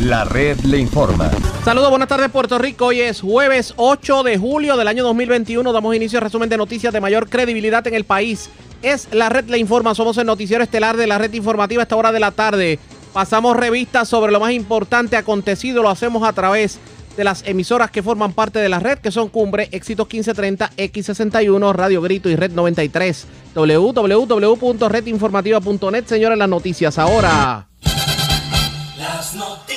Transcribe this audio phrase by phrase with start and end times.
[0.00, 1.28] La red le informa.
[1.64, 2.86] Saludos, buenas tardes Puerto Rico.
[2.86, 5.72] Hoy es jueves 8 de julio del año 2021.
[5.72, 8.48] Damos inicio al resumen de noticias de mayor credibilidad en el país.
[8.82, 9.96] Es la red le informa.
[9.96, 12.78] Somos el noticiero estelar de la red informativa a esta hora de la tarde.
[13.12, 15.82] Pasamos revistas sobre lo más importante acontecido.
[15.82, 16.78] Lo hacemos a través
[17.16, 21.72] de las emisoras que forman parte de la red, que son Cumbre, Éxitos 1530, X61,
[21.72, 23.26] Radio Grito y Red 93.
[23.56, 26.06] www.redinformativa.net.
[26.06, 27.66] Señores, las noticias ahora.
[28.96, 29.67] Las noticias.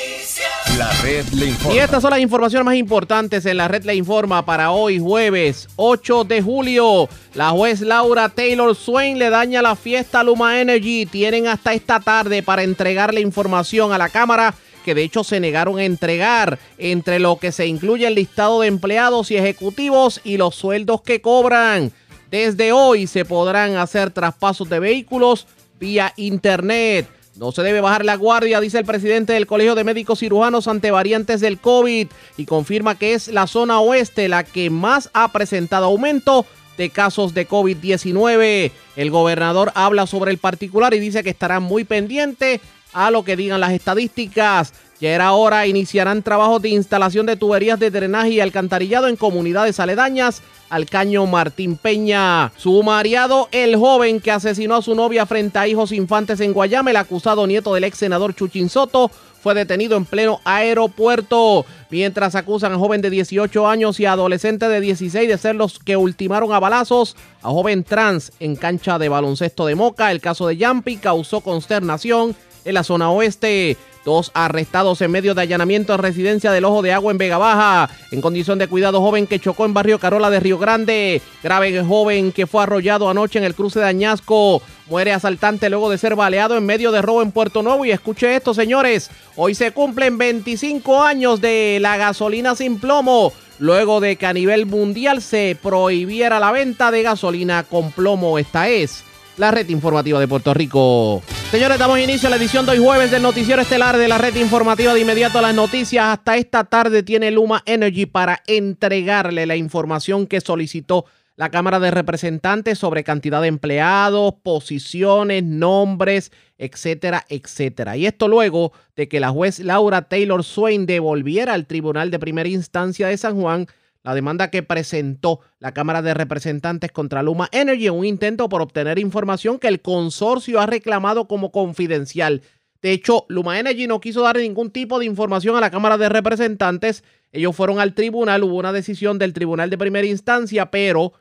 [1.74, 5.68] Y estas son las informaciones más importantes en la red Le Informa para hoy jueves
[5.76, 7.10] 8 de julio.
[7.34, 11.06] La juez Laura Taylor Swain le daña la fiesta a Luma Energy.
[11.06, 15.40] Tienen hasta esta tarde para entregar la información a la Cámara que de hecho se
[15.40, 20.38] negaron a entregar entre lo que se incluye el listado de empleados y ejecutivos y
[20.38, 21.92] los sueldos que cobran.
[22.30, 25.48] Desde hoy se podrán hacer traspasos de vehículos
[25.80, 27.08] vía internet.
[27.36, 30.92] No se debe bajar la guardia, dice el presidente del Colegio de Médicos Cirujanos ante
[30.92, 35.86] variantes del COVID y confirma que es la zona oeste la que más ha presentado
[35.86, 36.46] aumento
[36.78, 38.72] de casos de COVID-19.
[38.98, 42.60] El gobernador habla sobre el particular y dice que estará muy pendiente
[42.92, 44.74] a lo que digan las estadísticas.
[45.02, 49.80] Ya era hora, iniciarán trabajos de instalación de tuberías de drenaje y alcantarillado en comunidades
[49.80, 52.52] aledañas al caño Martín Peña.
[52.56, 56.98] Sumariado el joven que asesinó a su novia frente a hijos infantes en Guayama, el
[56.98, 59.10] acusado nieto del ex senador Chuchin Soto,
[59.42, 64.82] fue detenido en pleno aeropuerto, mientras acusan a joven de 18 años y adolescente de
[64.82, 69.66] 16 de ser los que ultimaron a balazos a joven trans en cancha de baloncesto
[69.66, 70.12] de Moca.
[70.12, 72.36] El caso de Yampi causó consternación
[72.66, 73.78] en la zona oeste.
[74.04, 77.88] Dos arrestados en medio de allanamiento en residencia del Ojo de Agua en Vega Baja.
[78.10, 81.22] En condición de cuidado, joven que chocó en barrio Carola de Río Grande.
[81.44, 84.64] Grave joven que fue arrollado anoche en el cruce de Añasco.
[84.88, 87.86] Muere asaltante luego de ser baleado en medio de robo en Puerto Nuevo.
[87.86, 89.12] Y escuche esto, señores.
[89.36, 93.32] Hoy se cumplen 25 años de la gasolina sin plomo.
[93.60, 98.40] Luego de que a nivel mundial se prohibiera la venta de gasolina con plomo.
[98.40, 99.04] Esta es
[99.38, 101.22] la red informativa de Puerto Rico.
[101.52, 104.36] Señores, damos inicio a la edición de hoy jueves del noticiero estelar de la red
[104.36, 106.06] informativa de inmediato a las noticias.
[106.06, 111.06] Hasta esta tarde tiene Luma Energy para entregarle la información que solicitó
[111.36, 117.98] la Cámara de Representantes sobre cantidad de empleados, posiciones, nombres, etcétera, etcétera.
[117.98, 122.48] Y esto luego de que la juez Laura Taylor Swain devolviera al Tribunal de Primera
[122.48, 123.68] Instancia de San Juan
[124.04, 128.62] la demanda que presentó la Cámara de Representantes contra Luma Energy en un intento por
[128.62, 132.42] obtener información que el consorcio ha reclamado como confidencial.
[132.82, 136.10] De hecho, Luma Energy no quiso dar ningún tipo de información a la Cámara de
[136.10, 137.04] Representantes.
[137.32, 141.14] Ellos fueron al tribunal, hubo una decisión del tribunal de primera instancia, pero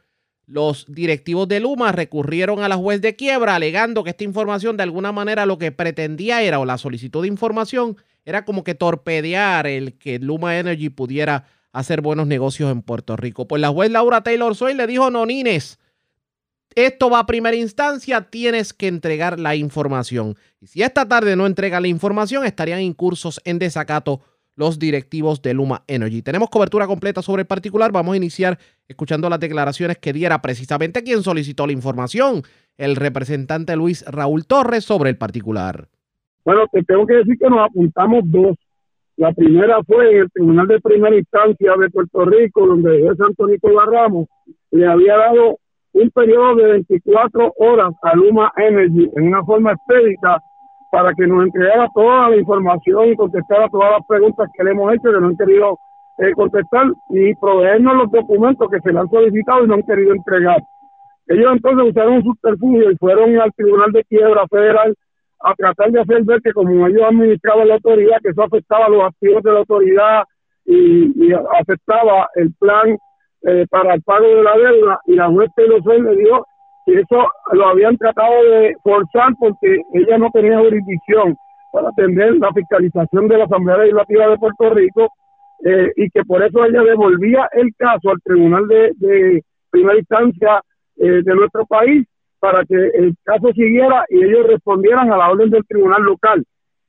[0.46, 4.82] los directivos de Luma recurrieron a la juez de quiebra alegando que esta información de
[4.82, 9.66] alguna manera lo que pretendía era, o la solicitud de información, era como que torpedear
[9.66, 13.46] el que Luma Energy pudiera hacer buenos negocios en Puerto Rico.
[13.46, 15.78] Pues la juez Laura Taylor Soy le dijo, no, Nines,
[16.74, 20.36] esto va a primera instancia, tienes que entregar la información.
[20.60, 24.20] Y si esta tarde no entrega la información, estarían incursos en desacato
[24.56, 26.22] los directivos de Luma Energy.
[26.22, 27.92] Tenemos cobertura completa sobre el particular.
[27.92, 32.42] Vamos a iniciar escuchando las declaraciones que diera precisamente quien solicitó la información,
[32.76, 35.88] el representante Luis Raúl Torres sobre el particular.
[36.44, 38.56] Bueno, te tengo que decir que nos apuntamos dos
[39.20, 43.20] la primera fue en el Tribunal de Primera Instancia de Puerto Rico, donde el juez
[43.20, 44.26] Antonio
[44.70, 45.58] le había dado
[45.92, 50.38] un periodo de 24 horas a Luma Energy en una forma expedita
[50.90, 54.90] para que nos entregara toda la información y contestara todas las preguntas que le hemos
[54.94, 55.78] hecho, que no han querido
[56.16, 60.14] eh, contestar, ni proveernos los documentos que se le han solicitado y no han querido
[60.14, 60.62] entregar.
[61.26, 64.96] Ellos entonces usaron un subterfugio y fueron al Tribunal de Quiebra Federal
[65.42, 69.04] a tratar de hacer ver que como ellos administraban la autoridad, que eso afectaba los
[69.04, 70.24] activos de la autoridad
[70.66, 72.96] y, afectaba el plan
[73.42, 76.46] eh, para el pago de la deuda y la juez Taylor le dijo
[76.86, 81.36] que eso lo habían tratado de forzar porque ella no tenía jurisdicción
[81.72, 85.08] para atender la fiscalización de la Asamblea Legislativa de Puerto Rico
[85.64, 90.60] eh, y que por eso ella devolvía el caso al Tribunal de, Primera Instancia
[90.96, 92.04] eh, de nuestro país
[92.40, 96.44] para que el caso siguiera y ellos respondieran a la orden del tribunal local.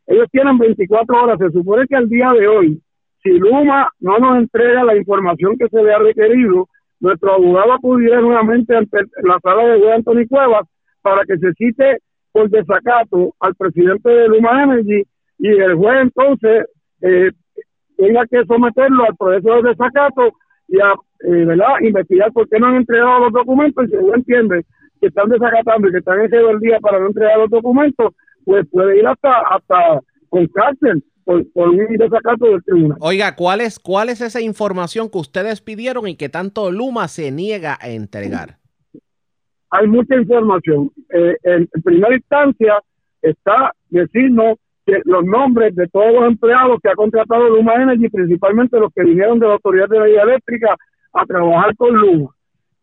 [0.08, 1.40] Ellos tienen 24 horas.
[1.40, 2.82] Se supone que al día de hoy,
[3.22, 6.68] si Luma no nos entrega la información que se le ha requerido,
[7.00, 10.68] nuestro abogado acudirá nuevamente ante la sala de juez Anthony Cuevas
[11.02, 11.98] para que se cite
[12.32, 15.04] por desacato al presidente de Luma Energy
[15.40, 16.68] y el juez entonces
[17.02, 17.32] eh,
[17.98, 20.32] tenga que someterlo al proceso de desacato
[20.68, 20.94] y a
[21.28, 21.80] eh, ¿verdad?
[21.82, 24.64] investigar por qué no han entregado los documentos y si uno entiende
[25.02, 28.14] que están desacatando y que están en día para no entregar los documentos,
[28.46, 30.00] pues puede ir hasta hasta
[30.30, 32.98] con cárcel por, por un desacato del tribunal.
[33.02, 37.32] Oiga, ¿cuál es, ¿cuál es esa información que ustedes pidieron y que tanto Luma se
[37.32, 38.58] niega a entregar?
[39.72, 40.92] Hay mucha información.
[41.14, 42.80] Eh, en, en primera instancia
[43.22, 48.80] está decirnos que los nombres de todos los empleados que ha contratado Luma Energy, principalmente
[48.80, 50.76] los que vinieron de la Autoridad de Energía Eléctrica
[51.14, 52.32] a trabajar con Luma,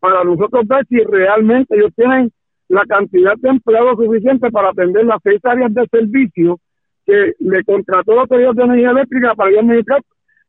[0.00, 2.30] para nosotros ver si realmente ellos tienen
[2.68, 6.58] la cantidad de empleados suficiente para atender las seis áreas de servicio
[7.06, 10.00] que le contrató la Autoridad de Energía Eléctrica para administrar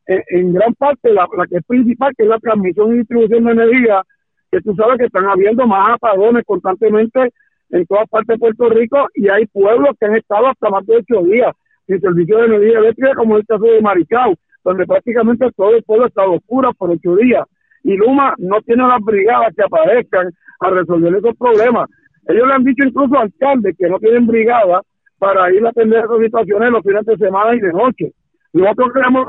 [0.06, 3.44] en, en gran parte la, la que es principal, que es la transmisión y distribución
[3.44, 4.02] de energía,
[4.50, 7.32] que tú sabes que están habiendo más apagones constantemente
[7.70, 10.96] en todas partes de Puerto Rico y hay pueblos que han estado hasta más de
[10.96, 11.54] ocho días
[11.86, 16.06] sin servicio de energía eléctrica, como el caso de Maricao, donde prácticamente todo el pueblo
[16.06, 17.44] está oscuro por ocho días.
[17.82, 20.30] Y Luma no tiene las brigadas que aparezcan
[20.60, 21.88] a resolver esos problemas.
[22.28, 24.82] Ellos le han dicho incluso al alcalde que no tienen brigada
[25.18, 28.12] para ir a atender esas situaciones los fines de semana y de noche.
[28.52, 29.28] Nosotros queremos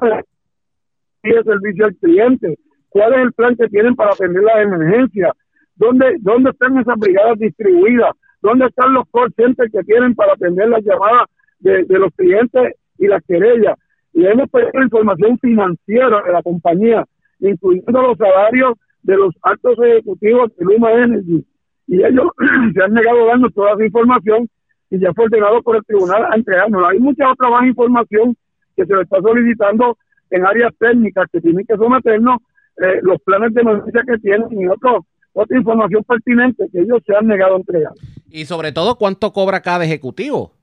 [1.23, 2.57] el servicio al cliente.
[2.89, 5.31] ¿Cuál es el plan que tienen para atender las emergencias?
[5.75, 8.11] ¿Dónde, dónde están esas brigadas distribuidas?
[8.41, 11.27] ¿Dónde están los call que tienen para atender las llamadas
[11.59, 13.77] de, de los clientes y las querellas?
[14.13, 17.05] Y hemos pedido información financiera de la compañía,
[17.49, 18.73] incluyendo los salarios
[19.03, 21.45] de los altos ejecutivos de Luma Energy.
[21.87, 22.27] Y ellos
[22.73, 24.47] se han negado a darnos toda esa información
[24.89, 26.89] y ya fue ordenado por el tribunal a entregárnosla.
[26.89, 28.35] Hay mucha otra más información
[28.75, 29.97] que se le está solicitando
[30.29, 32.37] en áreas técnicas que tienen que someternos,
[32.77, 37.15] eh, los planes de emergencia que tienen y otro, otra información pertinente que ellos se
[37.15, 37.93] han negado a entregar.
[38.29, 40.53] Y sobre todo, ¿cuánto cobra cada ejecutivo?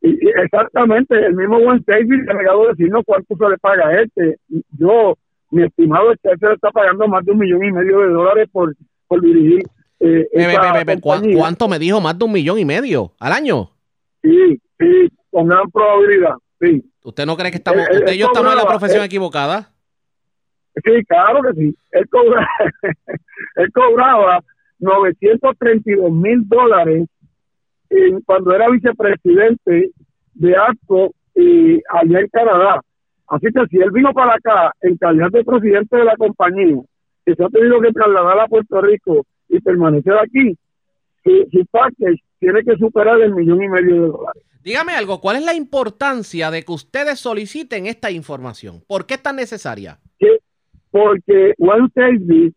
[0.00, 3.58] Y, y exactamente, el mismo Juan David se ha negado a decirnos cuánto se le
[3.58, 4.36] paga a este.
[4.78, 5.16] Yo,
[5.50, 8.74] mi estimado le está pagando más de un millón y medio de dólares por,
[9.06, 9.62] por dirigir
[10.00, 11.38] eh, esa ve, ve, ¿cu- compañía.
[11.38, 12.00] ¿Cuánto me dijo?
[12.00, 13.70] Más de un millón y medio al año.
[14.22, 16.84] Sí, sí, con gran probabilidad, sí.
[17.02, 19.00] ¿Usted no cree que estamos, Él- él- usted y yo estamos en la cobraba, profesión
[19.02, 19.70] él- equivocada?
[20.84, 21.76] Sí, claro que sí.
[21.92, 22.48] Él, cobra,
[23.56, 24.40] él cobraba
[24.78, 27.08] 932 mil dólares
[28.26, 29.90] cuando era vicepresidente
[30.34, 32.80] de ACO y allá en Canadá.
[33.28, 36.80] Así que si él vino para acá en calidad de presidente de la compañía,
[37.26, 40.56] que se ha tenido que trasladar a Puerto Rico y permanecer aquí,
[41.24, 44.42] su, su package tiene que superar el millón y medio de dólares.
[44.62, 48.80] Dígame algo, ¿cuál es la importancia de que ustedes soliciten esta información?
[48.86, 49.98] ¿Por qué es tan necesaria?
[50.18, 50.38] que
[50.90, 52.54] porque Juan Davis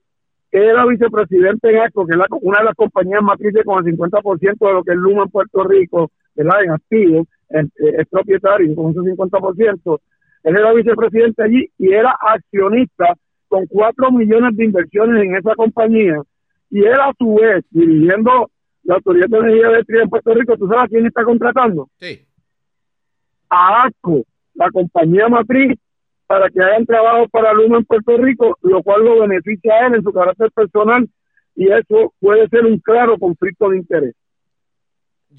[0.51, 4.67] era vicepresidente en ACO, que es la- una de las compañías matrices con el 50%
[4.67, 6.63] de lo que es Luma en Puerto Rico, ¿verdad?
[6.63, 9.99] En activo, en- eh, es propietario con ese 50%.
[10.43, 13.15] Él era vicepresidente allí y era accionista
[13.47, 16.21] con 4 millones de inversiones en esa compañía.
[16.69, 18.49] Y él a su vez, dirigiendo
[18.83, 21.89] la Autoridad de Energía Eléctrica en Puerto Rico, ¿tú sabes a quién está contratando?
[21.99, 22.25] Sí.
[23.49, 24.23] a ACO,
[24.53, 25.77] la compañía matriz,
[26.25, 29.95] para que hagan trabajo para Luma en Puerto Rico, lo cual lo beneficia a él
[29.95, 31.09] en su carácter personal
[31.55, 34.15] y eso puede ser un claro conflicto de interés.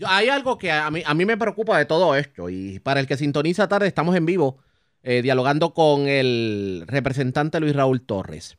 [0.07, 3.07] Hay algo que a mí, a mí me preocupa de todo esto y para el
[3.07, 4.59] que sintoniza tarde estamos en vivo
[5.03, 8.57] eh, dialogando con el representante Luis Raúl Torres.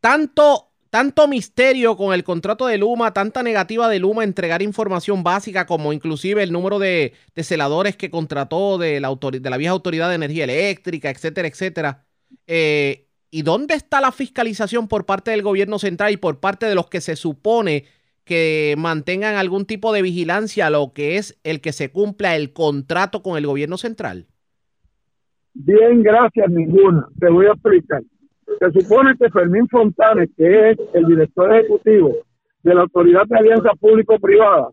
[0.00, 5.66] Tanto, tanto misterio con el contrato de Luma, tanta negativa de Luma entregar información básica
[5.66, 10.14] como inclusive el número de, celadores que contrató de la, de la vieja Autoridad de
[10.14, 12.06] Energía Eléctrica, etcétera, etcétera.
[12.46, 16.76] Eh, ¿Y dónde está la fiscalización por parte del gobierno central y por parte de
[16.76, 17.86] los que se supone
[18.24, 22.52] que mantengan algún tipo de vigilancia a lo que es el que se cumpla el
[22.52, 24.28] contrato con el gobierno central?
[25.54, 27.06] Bien, gracias, ninguna.
[27.20, 28.02] Te voy a explicar.
[28.58, 32.12] Se supone que Fermín Fontanes, que es el director ejecutivo
[32.62, 34.68] de la Autoridad de Alianza Público-Privada,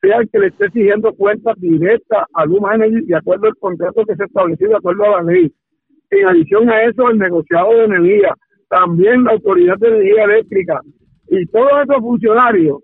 [0.00, 4.04] sea el que le esté exigiendo cuentas directas a Luma Energy de acuerdo al contrato
[4.06, 5.52] que se estableció de acuerdo a la ley.
[6.10, 8.34] En adición a eso, el negociado de energía,
[8.68, 10.80] también la Autoridad de Energía Eléctrica
[11.28, 12.78] y todos esos funcionarios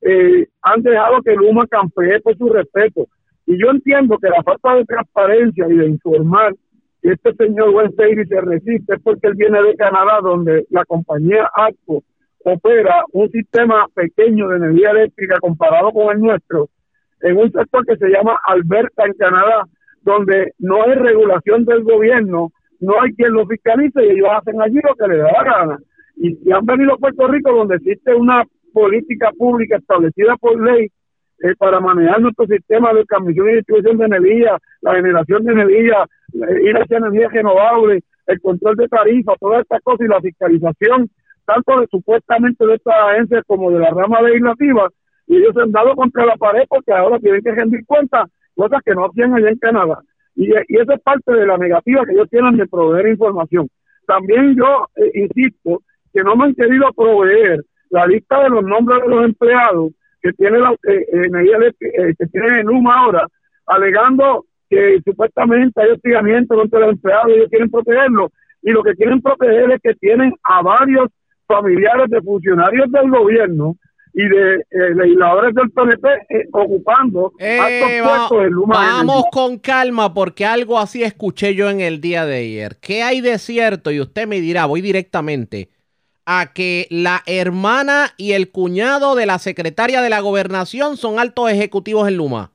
[0.00, 3.06] eh, han dejado que Luma campee por su respeto.
[3.46, 6.54] Y yo entiendo que la falta de transparencia y de informar
[7.04, 10.86] que este señor West Davis se resiste es porque él viene de Canadá, donde la
[10.86, 12.02] compañía ATCO
[12.46, 16.70] opera un sistema pequeño de energía eléctrica comparado con el nuestro,
[17.20, 19.64] en un sector que se llama Alberta en Canadá,
[20.00, 24.80] donde no hay regulación del gobierno, no hay quien lo fiscalice y ellos hacen allí
[24.82, 25.78] lo que les da la gana.
[26.16, 30.88] Y, y han venido a Puerto Rico donde existe una política pública establecida por ley
[31.42, 36.06] eh, para manejar nuestro sistema de transmisión y distribución de energía, la generación de energía,
[36.34, 41.10] eh, ir hacia energía renovable, el control de tarifas, todas estas cosas y la fiscalización,
[41.44, 44.88] tanto de supuestamente de estas agencias como de la rama legislativa,
[45.26, 48.80] y ellos se han dado contra la pared porque ahora tienen que rendir cuentas cosas
[48.84, 50.00] que no hacían allá en Canadá.
[50.36, 53.68] Y, y eso es parte de la negativa que ellos tienen de proveer información.
[54.06, 59.02] También yo eh, insisto que no me han querido proveer la lista de los nombres
[59.02, 59.92] de los empleados
[60.24, 63.26] que tiene la eh, energía eh, que tiene en Luma ahora,
[63.66, 68.30] alegando que supuestamente hay hostigamiento contra los empleados y ellos quieren protegerlos.
[68.62, 71.08] Y lo que quieren proteger es que tienen a varios
[71.46, 73.76] familiares de funcionarios del gobierno
[74.14, 79.24] y de eh, legisladores del PNP eh, ocupando Eh, altos va- puestos en Luma vamos
[79.30, 82.76] con calma porque algo así escuché yo en el día de ayer.
[82.80, 83.90] ¿Qué hay de cierto?
[83.90, 85.68] Y usted me dirá, voy directamente
[86.26, 91.50] a que la hermana y el cuñado de la secretaria de la gobernación son altos
[91.50, 92.50] ejecutivos en Luma.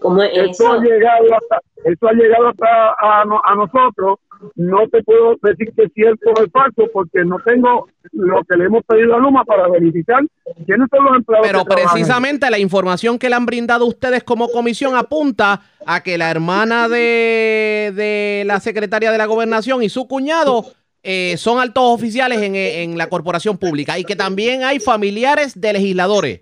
[0.00, 0.72] ¿Cómo es Esto eso?
[0.72, 2.66] ha llegado hasta, esto ha llegado hasta
[3.00, 4.18] a, a nosotros.
[4.54, 8.56] No te puedo decir que es cierto o es falso porque no tengo lo que
[8.56, 10.22] le hemos pedido a Luma para verificar
[10.64, 11.46] quiénes son los empleados.
[11.46, 11.92] Pero que trabajan.
[11.92, 16.88] precisamente la información que le han brindado ustedes como comisión apunta a que la hermana
[16.88, 20.64] de, de la secretaria de la gobernación y su cuñado
[21.02, 25.72] eh, son altos oficiales en, en la corporación pública y que también hay familiares de
[25.72, 26.40] legisladores.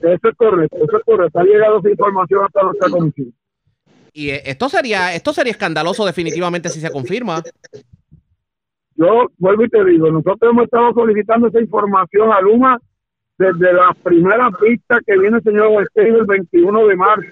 [0.00, 1.38] Eso es correcto, eso es correcto.
[1.38, 3.32] Ha llegado esa información hasta nuestra comisión.
[4.12, 7.42] Y eh, esto sería, esto sería escandaloso definitivamente si se confirma.
[8.96, 12.80] Yo vuelvo y te digo, nosotros hemos estado solicitando esa información a Luma
[13.38, 17.30] desde las primeras vistas que viene el señor Westein el 21 de marzo.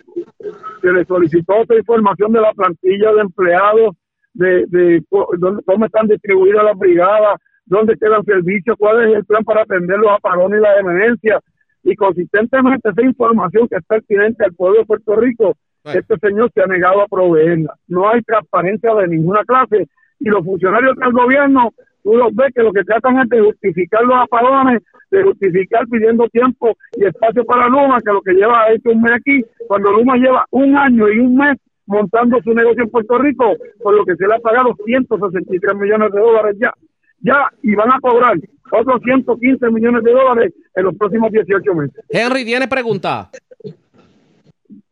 [0.80, 3.96] Se le solicitó esa información de la plantilla de empleados,
[4.36, 5.02] de, de
[5.38, 9.98] dónde- cómo están distribuidas las brigadas, dónde quedan servicios, cuál es el plan para atender
[9.98, 11.40] los apagones y las emergencias.
[11.82, 15.54] Y consistentemente esa información que es pertinente al pueblo de Puerto Rico,
[15.98, 17.74] este señor se ha negado a proveerla.
[17.86, 19.86] No hay transparencia de ninguna clase
[20.18, 21.70] y los funcionarios del gobierno,
[22.02, 26.28] tú los ves que lo que tratan es de justificar los apagones, de justificar pidiendo
[26.28, 30.16] tiempo y espacio para Luma, que lo que lleva es un mes aquí, cuando Luma
[30.16, 34.16] lleva un año y un mes montando su negocio en Puerto Rico, por lo que
[34.16, 36.72] se le ha pagado 163 millones de dólares ya,
[37.20, 38.36] ya, y van a cobrar
[38.72, 42.04] otros 115 millones de dólares en los próximos 18 meses.
[42.08, 43.30] Henry, ¿tiene pregunta?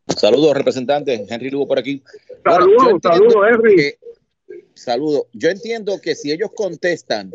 [0.07, 1.25] Saludos, representante.
[1.29, 2.01] Henry Lugo por aquí.
[2.43, 3.75] Saludos, saludos, Henry.
[3.75, 3.93] que-
[4.73, 5.27] saludo.
[5.33, 7.31] Yo entiendo que si ellos contestan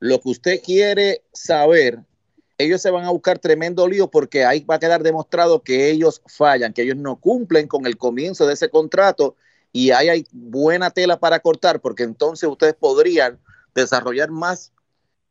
[0.00, 1.98] lo que usted quiere saber,
[2.58, 6.22] ellos se van a buscar tremendo lío porque ahí va a quedar demostrado que ellos
[6.26, 9.36] fallan, que ellos no cumplen con el comienzo de ese contrato
[9.72, 13.38] y ahí hay buena tela para cortar porque entonces ustedes podrían
[13.74, 14.72] desarrollar más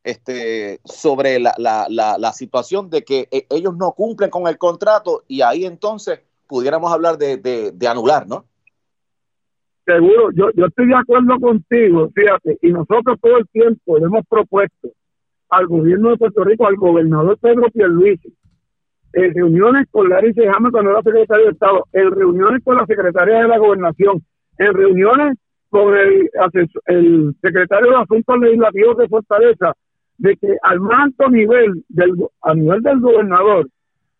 [0.03, 5.65] este, sobre la, situación de que eh, ellos no cumplen con el contrato y ahí
[5.65, 8.45] entonces pudiéramos hablar de, anular, ¿no?
[9.85, 14.89] Seguro, yo, estoy de acuerdo contigo, fíjate, y nosotros todo el tiempo le hemos propuesto
[15.53, 18.33] al gobierno de Puerto Rico, al gobernador Pedro Pierluisi,
[19.13, 23.41] en reuniones con Larry Sejame cuando era secretario de Estado, en reuniones con la secretaria
[23.41, 24.23] de la Gobernación,
[24.57, 25.37] en reuniones
[25.69, 26.29] con el,
[26.85, 29.73] el secretario de Asuntos Legislativos de Fortaleza,
[30.17, 33.67] de que al más alto nivel, del, a nivel del gobernador,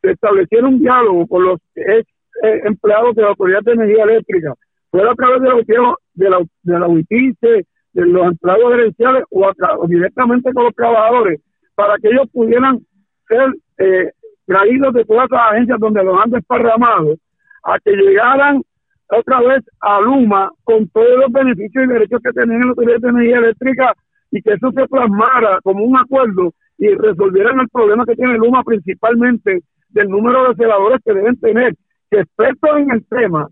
[0.02, 2.08] se estableciera un diálogo con los ex
[2.44, 4.54] eh, empleados de la Autoridad de Energía Eléctrica,
[4.92, 9.88] fuera a través de la, de la, de la UITICE, de los empleados gerenciales o,
[9.88, 11.42] directamente con los trabajadores,
[11.76, 12.80] para que ellos pudieran
[13.28, 14.12] ser eh,
[14.46, 17.16] traídos de todas las agencias donde los han desparramado,
[17.64, 18.62] a que llegaran
[19.08, 23.00] otra vez a Luma con todos los beneficios y derechos que tenían en la Autoridad
[23.00, 23.94] de Energía Eléctrica
[24.32, 28.64] y que eso se plasmara como un acuerdo y resolvieran el problema que tiene Luma
[28.64, 31.76] principalmente del número de celadores que deben tener,
[32.10, 33.48] que expertos en el tema,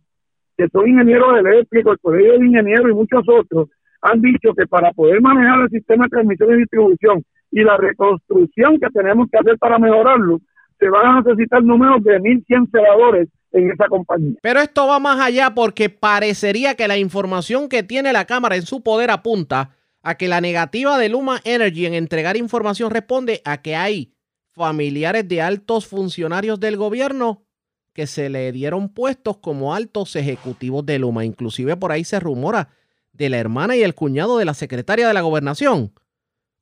[0.57, 3.69] que son ingenieros eléctricos, el Colegio de Ingenieros y muchos otros,
[4.01, 8.79] han dicho que para poder manejar el sistema de transmisión y distribución y la reconstrucción
[8.79, 10.39] que tenemos que hacer para mejorarlo,
[10.79, 14.36] se van a necesitar números de 1.100 celadores en esa compañía.
[14.41, 18.63] Pero esto va más allá porque parecería que la información que tiene la Cámara en
[18.63, 23.62] su poder apunta a que la negativa de Luma Energy en entregar información responde a
[23.62, 24.15] que hay
[24.53, 27.43] familiares de altos funcionarios del gobierno
[27.93, 31.25] que se le dieron puestos como altos ejecutivos de Luma.
[31.25, 32.70] Inclusive por ahí se rumora
[33.13, 35.94] de la hermana y el cuñado de la secretaria de la gobernación.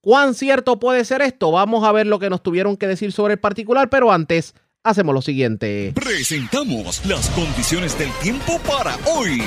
[0.01, 1.51] ¿Cuán cierto puede ser esto?
[1.51, 5.13] Vamos a ver lo que nos tuvieron que decir sobre el particular, pero antes hacemos
[5.13, 5.91] lo siguiente.
[5.94, 9.41] Presentamos las condiciones del tiempo para hoy.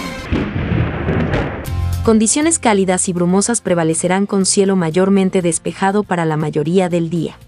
[2.05, 7.39] Condiciones cálidas y brumosas prevalecerán con cielo mayormente despejado para la mayoría del día.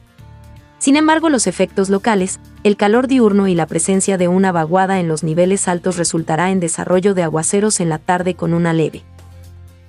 [0.78, 5.08] Sin embargo, los efectos locales, el calor diurno y la presencia de una vaguada en
[5.08, 9.02] los niveles altos resultará en desarrollo de aguaceros en la tarde con una leve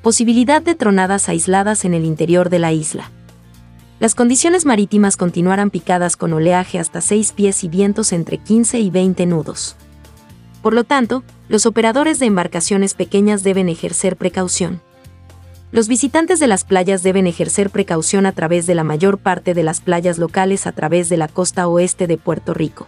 [0.06, 3.10] posibilidad de tronadas aisladas en el interior de la isla.
[4.00, 8.92] Las condiciones marítimas continuarán picadas con oleaje hasta 6 pies y vientos entre 15 y
[8.92, 9.76] 20 nudos.
[10.62, 14.80] Por lo tanto, los operadores de embarcaciones pequeñas deben ejercer precaución.
[15.72, 19.64] Los visitantes de las playas deben ejercer precaución a través de la mayor parte de
[19.64, 22.86] las playas locales a través de la costa oeste de Puerto Rico.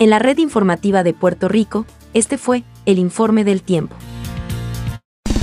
[0.00, 3.94] En la red informativa de Puerto Rico, este fue el informe del tiempo.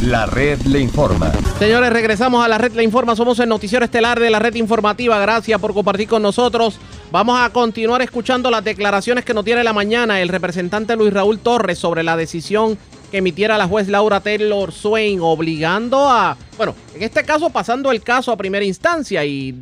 [0.04, 1.32] La red le informa.
[1.58, 3.16] Señores, regresamos a la red Le Informa.
[3.16, 5.18] Somos el noticiero estelar de la red informativa.
[5.18, 6.78] Gracias por compartir con nosotros.
[7.10, 11.40] Vamos a continuar escuchando las declaraciones que nos tiene la mañana el representante Luis Raúl
[11.40, 12.78] Torres sobre la decisión
[13.12, 18.04] que emitiera la juez Laura Taylor Swain, obligando a, bueno, en este caso pasando el
[18.04, 19.56] caso a primera instancia y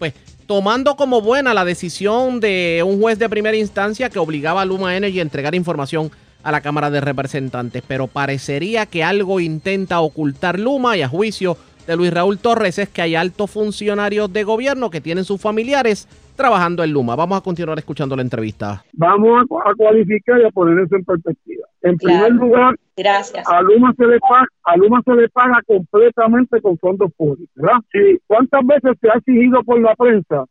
[0.00, 0.12] pues
[0.46, 4.96] tomando como buena la decisión de un juez de primera instancia que obligaba a Luma
[4.96, 6.10] Energy a entregar información
[6.44, 11.56] a la Cámara de Representantes, pero parecería que algo intenta ocultar Luma y a juicio
[11.86, 16.08] de Luis Raúl Torres es que hay altos funcionarios de gobierno que tienen sus familiares
[16.36, 17.14] trabajando en Luma.
[17.16, 18.82] Vamos a continuar escuchando la entrevista.
[18.94, 21.66] Vamos a, a cualificar y a poner eso en perspectiva.
[21.82, 22.24] En Claro.
[22.26, 23.46] primer lugar, Gracias.
[23.46, 27.78] a Luma se le paga, a Luma se le paga completamente con fondos públicos, ¿verdad?
[27.92, 28.18] Sí.
[28.26, 30.44] ¿Cuántas veces se ha exigido por la prensa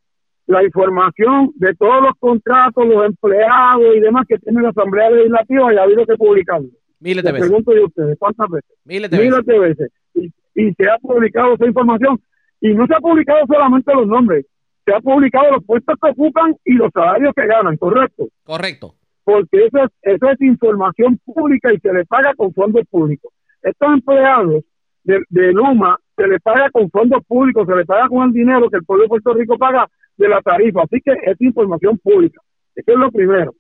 [0.47, 5.73] la información de todos los contratos, los empleados y demás que tiene la Asamblea Legislativa
[5.73, 6.67] y ha habido que publicarlo?
[6.99, 7.47] Miles de Les veces.
[7.49, 8.71] pregunto yo a ustedes, ¿cuántas veces?
[8.85, 9.31] Miles de veces.
[9.31, 9.91] Miles de veces.
[10.15, 12.19] Y, y se ha publicado esa información.
[12.61, 14.45] Y no se ha publicado solamente los nombres,
[14.85, 18.27] se ha publicado los puestos que ocupan y los salarios que ganan, ¿correcto?
[18.43, 18.95] Correcto.
[19.25, 23.31] porque eso es, eso es información pública y se le paga con fondos públicos.
[23.61, 24.63] Estos empleados
[25.03, 28.69] de, de Luma se les paga con fondos públicos, se les paga con el dinero
[28.69, 30.83] que el pueblo de Puerto Rico paga de la tarifa.
[30.83, 32.41] Así que es información pública.
[32.75, 33.53] Eso es lo primero.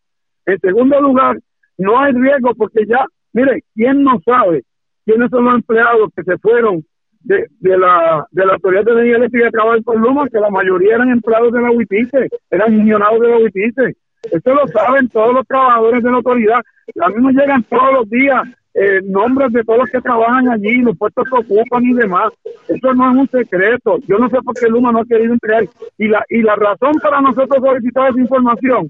[0.45, 1.37] En segundo lugar,
[1.77, 4.63] no hay riesgo porque ya, mire, ¿quién no sabe
[5.05, 6.83] quiénes son los empleados que se fueron
[7.21, 10.29] de, de la de la Autoridad de Energía Eléctrica a trabajar con Luma?
[10.29, 13.95] Que la mayoría eran empleados de la UITICE, eran millonados de la UITICE.
[14.31, 16.61] Eso lo saben todos los trabajadores de la autoridad.
[17.01, 18.43] A mí me llegan todos los días
[18.73, 22.31] eh, nombres de todos los que trabajan allí, los puestos que ocupan y demás.
[22.67, 23.99] Eso no es un secreto.
[24.07, 25.65] Yo no sé por qué Luma no ha querido entregar.
[25.97, 28.87] Y la, y la razón para nosotros solicitar esa información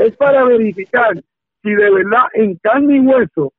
[0.00, 1.14] es para verificar
[1.62, 3.52] si de verdad en carne y hueso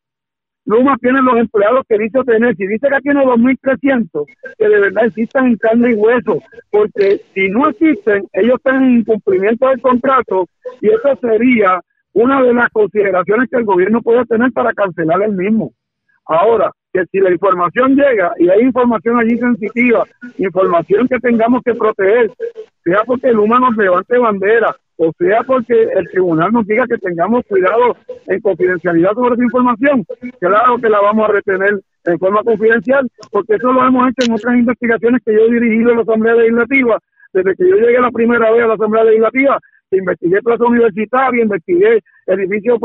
[0.67, 2.53] Luma tiene los empleados que dice tener.
[2.57, 4.25] Si dice que tiene 2.300,
[4.57, 6.43] que de verdad existan en carne y hueso.
[6.69, 10.45] Porque si no existen, ellos están en incumplimiento del contrato
[10.81, 11.79] y eso sería
[12.17, 15.71] una de las consideraciones que el gobierno puede tener para cancelar el mismo.
[16.25, 20.03] Ahora, que si la información llega y hay información allí sensitiva,
[20.39, 22.31] información que tengamos que proteger,
[22.83, 27.45] sea porque Luma nos levante bandera, o sea porque el tribunal nos diga que tengamos
[27.45, 30.03] cuidado en confidencialidad sobre esa información,
[30.39, 34.33] claro que la vamos a retener en forma confidencial, porque eso lo hemos hecho en
[34.33, 36.97] otras investigaciones que yo he dirigido en la Asamblea Legislativa,
[37.31, 39.59] desde que yo llegué la primera vez a la Asamblea Legislativa,
[39.91, 42.77] investigué Plaza Universitaria, investigué edificio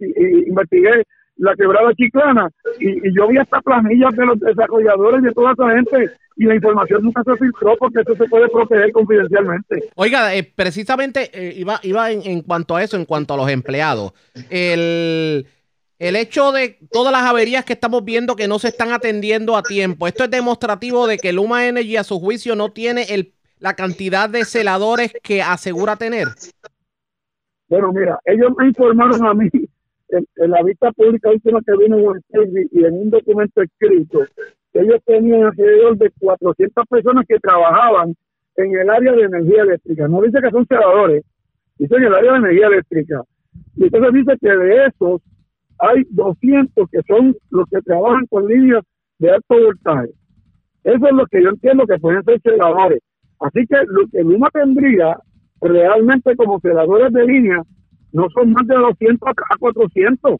[0.00, 1.04] y investigué
[1.38, 2.48] la quebrada chiclana,
[2.80, 7.02] y, yo vi hasta planillas de los desarrolladores de toda esa gente, y la información
[7.02, 9.90] nunca se filtró porque eso se puede proteger confidencialmente.
[9.96, 13.50] Oiga, eh, precisamente eh, iba, iba en, en cuanto a eso, en cuanto a los
[13.50, 14.12] empleados.
[14.50, 15.46] El,
[15.98, 19.62] el hecho de todas las averías que estamos viendo que no se están atendiendo a
[19.62, 23.74] tiempo, esto es demostrativo de que Luma Energy a su juicio no tiene el, la
[23.74, 26.28] cantidad de celadores que asegura tener.
[27.68, 29.48] Bueno, mira, ellos me informaron a mí
[30.08, 34.20] en, la vista pública última que vino en y en un documento escrito
[34.72, 38.14] que ellos tenían alrededor de 400 personas que trabajaban
[38.56, 40.08] en el área de energía eléctrica.
[40.08, 41.24] No dice que son celadores,
[41.78, 43.22] dice en el área de energía eléctrica.
[43.76, 45.22] Y entonces dice que de esos
[45.78, 48.82] hay 200 que son los que trabajan con líneas
[49.18, 50.10] de alto voltaje.
[50.84, 53.00] Eso es lo que yo entiendo que pueden ser celadores.
[53.40, 55.16] Así que lo que Luma tendría
[55.60, 57.62] realmente como celadores de línea
[58.12, 60.36] no son más de 200 a 400.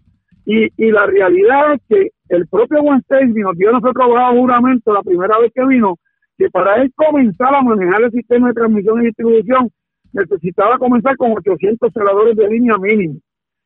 [0.46, 4.36] Y, y la realidad es que el propio Juan Stacy nos dio a nosotros bajo
[4.36, 5.96] juramento la primera vez que vino,
[6.38, 9.70] que para él comenzar a manejar el sistema de transmisión y distribución
[10.12, 13.18] necesitaba comenzar con 800 celadores de línea mínimo.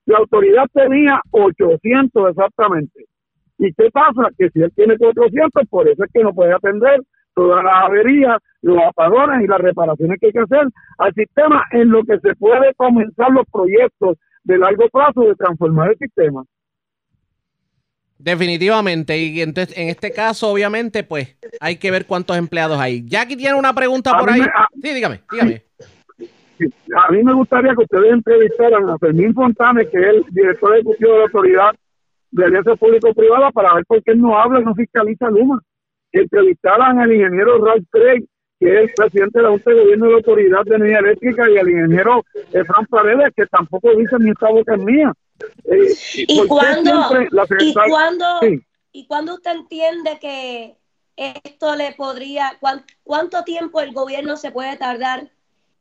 [0.06, 3.04] La autoridad tenía 800 exactamente.
[3.58, 4.30] ¿Y qué pasa?
[4.38, 7.00] Que si él tiene 400, por eso es que no puede atender
[7.34, 11.88] todas las averías, los apagones y las reparaciones que hay que hacer al sistema en
[11.90, 16.44] lo que se puede comenzar los proyectos de largo plazo de transformar el sistema.
[18.18, 19.16] Definitivamente.
[19.16, 23.02] Y entonces, en este caso, obviamente, pues hay que ver cuántos empleados hay.
[23.08, 24.40] Jackie tiene una pregunta A por ahí.
[24.40, 25.62] me- a- Sí, dígame, dígame.
[26.94, 31.12] A mí me gustaría que ustedes entrevistaran a Fermín Fontane, que es el director ejecutivo
[31.12, 31.70] de la Autoridad
[32.32, 35.62] de Alianza Público-Privada, para ver por qué él no habla y no fiscaliza Luma.
[36.12, 38.24] Que entrevistaran al ingeniero Ralph Craig,
[38.58, 41.50] que es el presidente de la Junta de Gobierno de la Autoridad de Energía Eléctrica,
[41.50, 45.12] y al ingeniero Fran Paredes, que tampoco dice ni esta boca es mía.
[45.64, 45.94] Eh,
[46.28, 48.60] ¿Y ¿por qué cuándo, siempre la ¿y, secretaria- cuándo, Sí.
[48.92, 50.74] ¿Y cuándo usted entiende que
[51.16, 55.28] esto le podría, cuán- cuánto tiempo el gobierno se puede tardar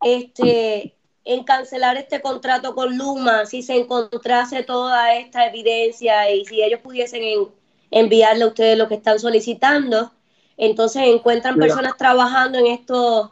[0.02, 6.62] este, en cancelar este contrato con Luma si se encontrase toda esta evidencia y si
[6.64, 7.48] ellos pudiesen en-
[7.92, 10.12] enviarle a ustedes lo que están solicitando?
[10.60, 11.68] Entonces encuentran Mira.
[11.68, 13.32] personas trabajando en estos,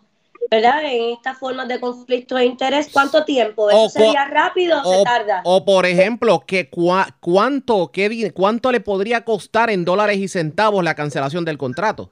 [0.49, 0.81] ¿verdad?
[0.85, 2.89] En estas formas de conflicto de interés.
[2.91, 3.69] ¿Cuánto tiempo?
[3.69, 5.41] ¿Eso O sería rápido o, O, se tarda?
[5.43, 10.83] o, por ejemplo, que cua- cuánto, qué, ¿cuánto le podría costar en dólares y centavos
[10.85, 12.11] la cancelación del contrato?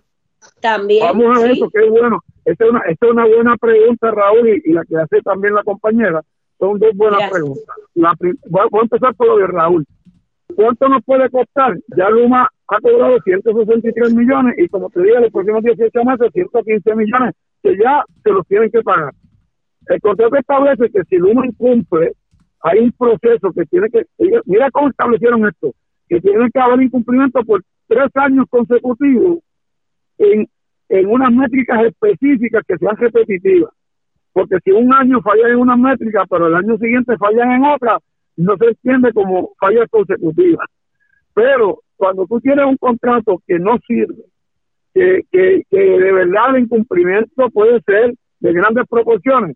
[0.60, 1.06] También.
[1.06, 1.52] Vamos a sí.
[1.54, 2.20] eso, qué bueno.
[2.44, 5.56] Esta es una, esta es una buena pregunta, Raúl, y, y la que hace también
[5.56, 6.22] la compañera.
[6.60, 7.40] Son dos buenas Gracias.
[7.40, 7.76] preguntas.
[7.96, 9.86] La, prim- voy, a, voy a empezar por lo de Raúl.
[10.56, 11.78] ¿Cuánto nos puede costar?
[11.98, 16.96] Ya Luma ha cobrado 163 millones y como te digo, los próximos 18 meses 115
[16.96, 19.14] millones que ya se los tienen que pagar.
[19.88, 22.14] El contrato establece que si Luma incumple,
[22.62, 24.06] hay un proceso que tiene que...
[24.46, 25.74] Mira cómo establecieron esto,
[26.10, 29.40] que tiene que haber incumplimiento por tres años consecutivos
[30.18, 30.48] en,
[30.90, 33.72] en unas métricas específicas que sean repetitivas.
[34.34, 38.00] Porque si un año fallan en una métrica, pero el año siguiente fallan en otra,
[38.38, 40.68] no se entiende como fallas consecutivas.
[41.34, 44.24] Pero cuando tú tienes un contrato que no sirve,
[44.94, 49.56] que, que, que de verdad el incumplimiento puede ser de grandes proporciones,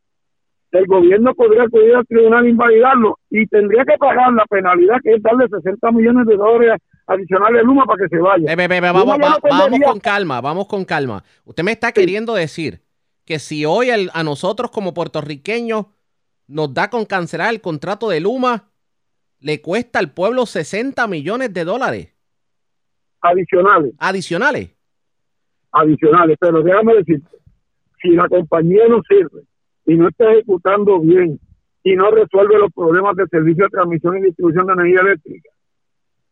[0.71, 5.13] el gobierno podría acudir al tribunal e invalidarlo y tendría que pagar la penalidad que
[5.15, 8.51] es darle 60 millones de dólares adicionales a Luma para que se vaya.
[8.93, 11.23] Vamos, ya va- no vamos perdería- con calma, vamos con calma.
[11.45, 12.81] Usted me está queriendo decir
[13.25, 15.87] que si hoy el- a nosotros como puertorriqueños
[16.47, 18.69] nos da con cancelar el contrato de Luma,
[19.39, 22.13] le cuesta al pueblo 60 millones de dólares
[23.21, 23.93] adicionales.
[23.97, 24.69] adicionales.
[25.71, 27.37] adicionales, pero déjame decirte,
[28.01, 29.43] si la compañía no sirve
[29.85, 31.39] y no está ejecutando bien
[31.83, 35.49] y no resuelve los problemas de servicio de transmisión y distribución de energía eléctrica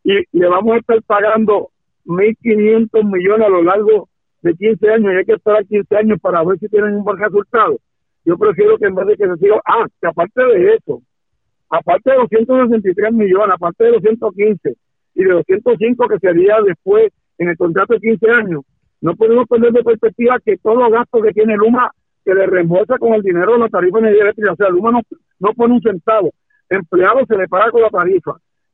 [0.04, 1.69] y le vamos a estar pagando
[2.06, 4.08] 1.500 millones a lo largo
[4.41, 7.17] de 15 años y hay que esperar 15 años para ver si tienen un buen
[7.17, 7.78] resultado.
[8.23, 11.02] Yo prefiero que en vez de que se siga, ah, que aparte de eso,
[11.69, 14.76] aparte de los 163 millones, aparte de los 115
[15.17, 18.62] y de los 105 que sería después en el contrato de 15 años,
[19.01, 21.89] no podemos perder de perspectiva que todos los gastos que tiene Luma
[22.23, 24.51] se le reembolsa con el dinero de la tarifa de energía eléctrica.
[24.53, 25.01] O sea, Luma no,
[25.39, 26.32] no pone un centavo.
[26.69, 28.34] Empleados se le paga con la tarifa.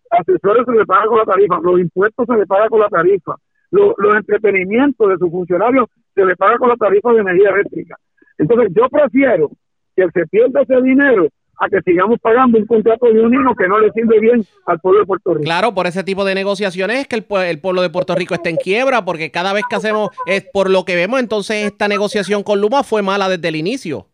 [0.09, 1.59] Asesores se le paga con la tarifa.
[1.63, 3.35] Los impuestos se le paga con la tarifa.
[3.71, 7.95] Los, los entretenimientos de sus funcionarios se le paga con la tarifa de energía eléctrica.
[8.37, 9.49] Entonces, yo prefiero
[9.95, 11.29] que se pierda ese dinero
[11.59, 14.79] a que sigamos pagando un contrato de un hino que no le sirve bien al
[14.79, 15.43] pueblo de Puerto Rico.
[15.43, 18.49] Claro, por ese tipo de negociaciones es que el, el pueblo de Puerto Rico está
[18.49, 22.43] en quiebra, porque cada vez que hacemos, es por lo que vemos, entonces esta negociación
[22.43, 24.07] con Luma fue mala desde el inicio.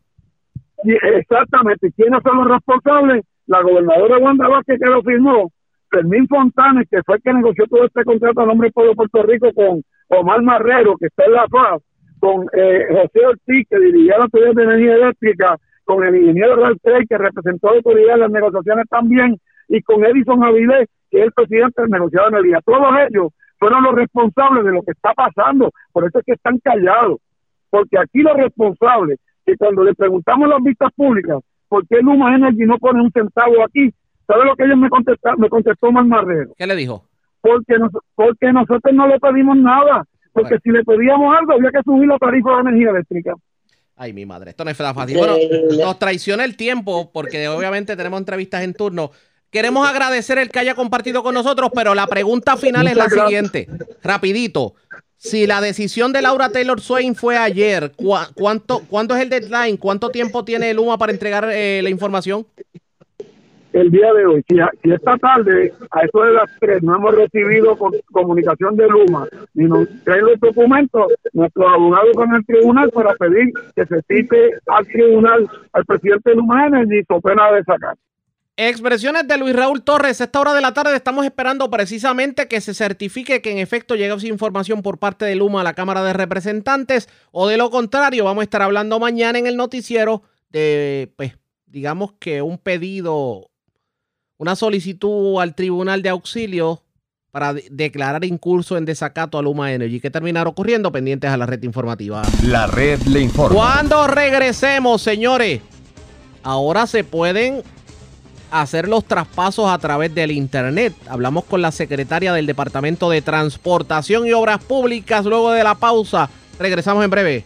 [0.84, 1.92] Exactamente.
[1.96, 3.26] ¿Quiénes son los responsables?
[3.48, 5.52] La gobernadora Wanda Vázquez que lo firmó,
[5.90, 8.96] Fermín Fontanes, que fue el que negoció todo este contrato a nombre del pueblo de
[8.96, 11.82] Puerto Rico con Omar Marrero, que está en la FAS,
[12.20, 15.58] con eh, José Ortiz, que dirigía la Autoridad de Energía Eléctrica,
[15.90, 19.38] con el ingeniero Ralph Trey, que representó a la autoridad en las negociaciones también,
[19.70, 22.60] y con Edison Avilés, que es el presidente del negociado de energía.
[22.64, 25.72] Todos ellos fueron los responsables de lo que está pasando.
[25.92, 27.18] Por eso es que están callados.
[27.72, 32.36] Porque aquí los responsables, que cuando le preguntamos en las vistas públicas, ¿por qué Luma
[32.36, 33.92] Energy no pone un centavo aquí?
[34.28, 35.40] ¿Sabe lo que ellos me contestaron?
[35.42, 36.52] Me contestó Omar Marrero.
[36.56, 37.04] ¿Qué le dijo?
[37.42, 40.04] Porque, nos- porque nosotros no le pedimos nada.
[40.34, 40.62] Porque Bueno.
[40.64, 43.34] si le pedíamos algo, había que subir la tarifa de energía eléctrica.
[44.02, 45.18] Ay, mi madre, esto no es fácil.
[45.18, 45.36] Bueno,
[45.78, 49.12] nos traiciona el tiempo porque obviamente tenemos entrevistas en turno.
[49.52, 53.68] Queremos agradecer el que haya compartido con nosotros, pero la pregunta final es la siguiente.
[54.02, 54.74] Rapidito.
[55.18, 59.76] Si la decisión de Laura Taylor Swain fue ayer, ¿cuá- ¿cuánto, ¿cuándo es el deadline?
[59.76, 62.48] ¿Cuánto tiempo tiene Luma para entregar eh, la información?
[63.80, 64.44] El día de hoy.
[64.48, 64.58] Si,
[64.92, 69.66] esta tarde, a eso de las tres, no hemos recibido co- comunicación de Luma, ni
[69.66, 74.86] nos traen los documentos, nuestros abogados con el tribunal para pedir que se cite al
[74.88, 77.96] tribunal al presidente de Luma Energy, pena de sacar.
[78.62, 80.20] Expresiones de Luis Raúl Torres.
[80.20, 83.96] A esta hora de la tarde estamos esperando precisamente que se certifique que en efecto
[83.96, 87.70] llegó esa información por parte de Luma a la Cámara de Representantes o de lo
[87.70, 91.38] contrario vamos a estar hablando mañana en el noticiero de, pues,
[91.68, 93.49] digamos que un pedido,
[94.40, 96.82] una solicitud al Tribunal de Auxilio
[97.30, 100.00] para de- declarar incurso en desacato a Luma Energy.
[100.00, 100.92] ¿Qué terminará ocurriendo?
[100.94, 102.22] Pendientes a la red informativa.
[102.44, 103.54] La red le informa.
[103.56, 105.60] Cuando regresemos, señores,
[106.42, 107.62] ahora se pueden
[108.50, 110.96] hacer los traspasos a través del Internet.
[111.10, 116.30] Hablamos con la secretaria del Departamento de Transportación y Obras Públicas luego de la pausa.
[116.58, 117.44] Regresamos en breve.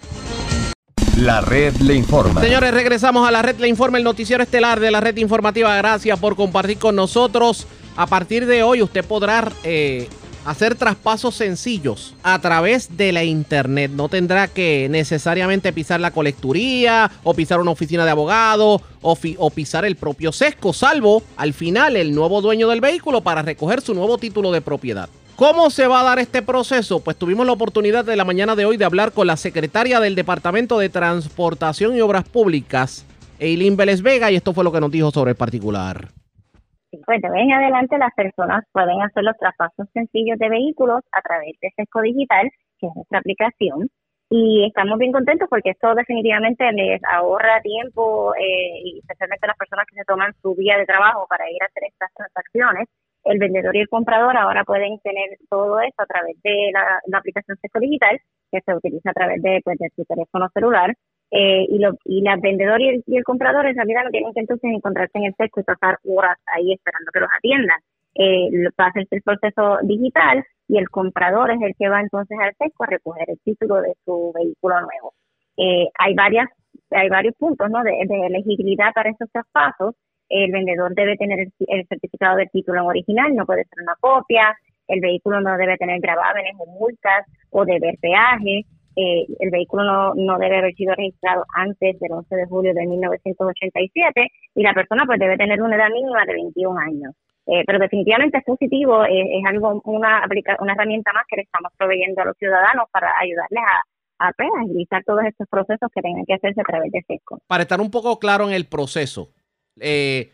[1.17, 2.41] La red le informa.
[2.41, 5.75] Señores, regresamos a la red Le Informa, el noticiero estelar de la red informativa.
[5.77, 7.67] Gracias por compartir con nosotros.
[7.95, 10.09] A partir de hoy usted podrá eh,
[10.43, 13.91] hacer traspasos sencillos a través de la internet.
[13.93, 19.49] No tendrá que necesariamente pisar la colecturía o pisar una oficina de abogado o, o,
[19.51, 23.93] pisar el propio sesco, salvo al final el nuevo dueño del vehículo para recoger su
[23.93, 25.09] nuevo título de propiedad.
[25.35, 27.03] ¿Cómo se va a dar este proceso?
[27.03, 30.13] Pues tuvimos la oportunidad de la mañana de hoy de hablar con la secretaria del
[30.13, 33.03] Departamento de Transportación y Obras Públicas,
[33.39, 36.09] Eileen Vélez Vega, y esto fue lo que nos dijo sobre el particular.
[37.05, 41.59] Pues de en adelante las personas pueden hacer los traspasos sencillos de vehículos a través
[41.59, 43.89] de Sesco Digital, que es nuestra aplicación,
[44.29, 49.57] y estamos bien contentos porque esto definitivamente les ahorra tiempo eh, y especialmente a las
[49.57, 52.87] personas que se toman su día de trabajo para ir a hacer estas transacciones.
[53.23, 57.57] El vendedor y el comprador ahora pueden tener todo eso a través de la, aplicación
[57.61, 58.19] Sesco Digital,
[58.51, 60.93] que se utiliza a través de, pues, de su teléfono celular
[61.31, 64.69] eh, y, lo, y la vendedor y el, comprador en realidad no tienen que entonces
[64.71, 67.79] encontrarse en el sesco y pasar horas ahí esperando que los atiendan.
[68.15, 72.83] Eh, va el proceso digital y el comprador es el que va entonces al sesco
[72.83, 75.13] a recoger el título de su vehículo nuevo.
[75.57, 76.49] Eh, hay varias
[76.91, 77.83] hay varios puntos ¿no?
[77.83, 79.95] de, elegibilidad para esos traspasos.
[80.35, 84.57] El vendedor debe tener el, certificado del título en original, no puede ser una copia.
[84.87, 88.65] El vehículo no debe tener gravámenes o multas o deber peaje
[88.95, 92.85] eh, el vehículo no, no debe haber sido registrado antes del 11 de julio de
[92.85, 97.15] 1987 y la persona pues debe tener una edad mínima de 21 años.
[97.45, 100.23] Eh, pero definitivamente es positivo, es algo una,
[100.59, 103.63] una herramienta más que le estamos proveyendo a los ciudadanos para ayudarles
[104.19, 107.39] a, a pues, agilizar todos estos procesos que tengan que hacerse a través de SESCO.
[107.47, 109.33] Para estar un poco claro en el proceso,
[109.79, 110.31] eh,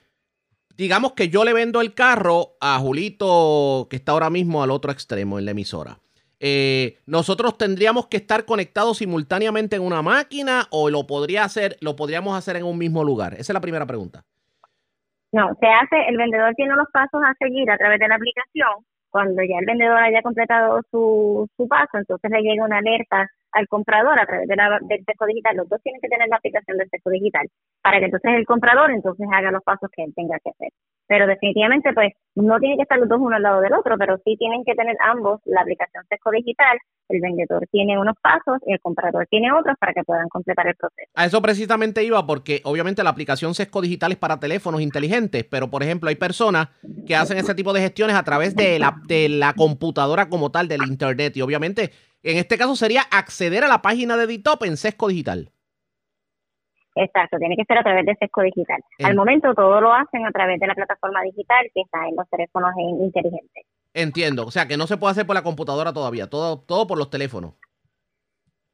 [0.77, 4.91] digamos que yo le vendo el carro a Julito que está ahora mismo al otro
[4.91, 5.99] extremo en la emisora.
[6.39, 11.97] Eh, nosotros tendríamos que estar conectados simultáneamente en una máquina o lo podría hacer, lo
[11.97, 13.33] podríamos hacer en un mismo lugar.
[13.33, 14.23] Esa es la primera pregunta.
[15.31, 18.85] No, se hace, el vendedor tiene los pasos a seguir a través de la aplicación.
[19.09, 23.67] Cuando ya el vendedor haya completado su, su paso, entonces le llega una alerta al
[23.67, 25.57] comprador a través de la, del Sesco Digital.
[25.57, 27.47] Los dos tienen que tener la aplicación del Sesco Digital
[27.81, 30.69] para que entonces el comprador entonces haga los pasos que él tenga que hacer.
[31.07, 34.17] Pero definitivamente, pues, no tienen que estar los dos uno al lado del otro, pero
[34.23, 36.77] sí tienen que tener ambos la aplicación Sesco Digital.
[37.09, 40.75] El vendedor tiene unos pasos y el comprador tiene otros para que puedan completar el
[40.75, 41.09] proceso.
[41.15, 45.71] A eso precisamente iba porque obviamente la aplicación Sesco Digital es para teléfonos inteligentes, pero
[45.71, 46.69] por ejemplo hay personas
[47.07, 50.67] que hacen ese tipo de gestiones a través de la, de la computadora como tal,
[50.67, 51.89] del internet y obviamente
[52.23, 55.51] en este caso sería acceder a la página de Ditop en Sesco Digital.
[56.95, 58.83] Exacto, tiene que ser a través de Sesco Digital.
[59.03, 62.27] Al momento todo lo hacen a través de la plataforma digital que está en los
[62.29, 63.65] teléfonos inteligentes.
[63.93, 66.97] Entiendo, o sea que no se puede hacer por la computadora todavía, todo, todo por
[66.97, 67.53] los teléfonos.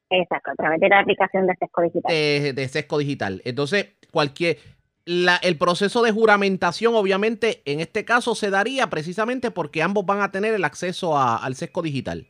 [0.10, 2.12] Exacto, a través de la aplicación de Sesco Digital.
[2.12, 3.42] de Sesco Digital.
[3.46, 4.58] Entonces, cualquier,
[5.06, 10.22] la, el proceso de juramentación, obviamente, en este caso se daría precisamente porque ambos van
[10.22, 12.28] a tener el acceso al Sesco Digital.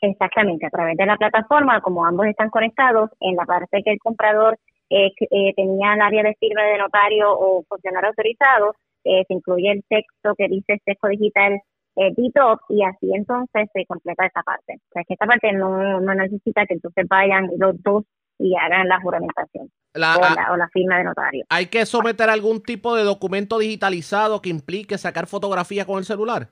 [0.00, 3.98] Exactamente, a través de la plataforma, como ambos están conectados, en la parte que el
[3.98, 4.58] comprador
[4.90, 9.72] eh, eh, tenía el área de firma de notario o funcionario autorizado, eh, se incluye
[9.72, 11.60] el texto que dice texto digital
[11.96, 14.74] eh, DTOP y así entonces se completa esa parte.
[14.74, 18.04] O sea, que esta parte no, no necesita que entonces vayan los dos
[18.38, 21.44] y hagan la juramentación la, o, la, o, la, firma de notario.
[21.48, 26.50] ¿Hay que someter algún tipo de documento digitalizado que implique sacar fotografía con el celular?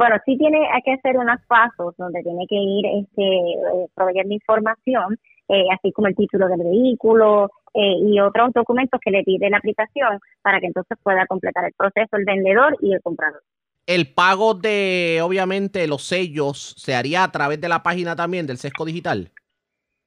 [0.00, 4.32] Bueno, sí tiene, hay que hacer unos pasos donde tiene que ir este, eh, proveyendo
[4.32, 9.50] información, eh, así como el título del vehículo eh, y otros documentos que le pide
[9.50, 13.42] la aplicación para que entonces pueda completar el proceso el vendedor y el comprador.
[13.86, 18.56] El pago de, obviamente, los sellos se haría a través de la página también del
[18.56, 19.30] Sesco Digital.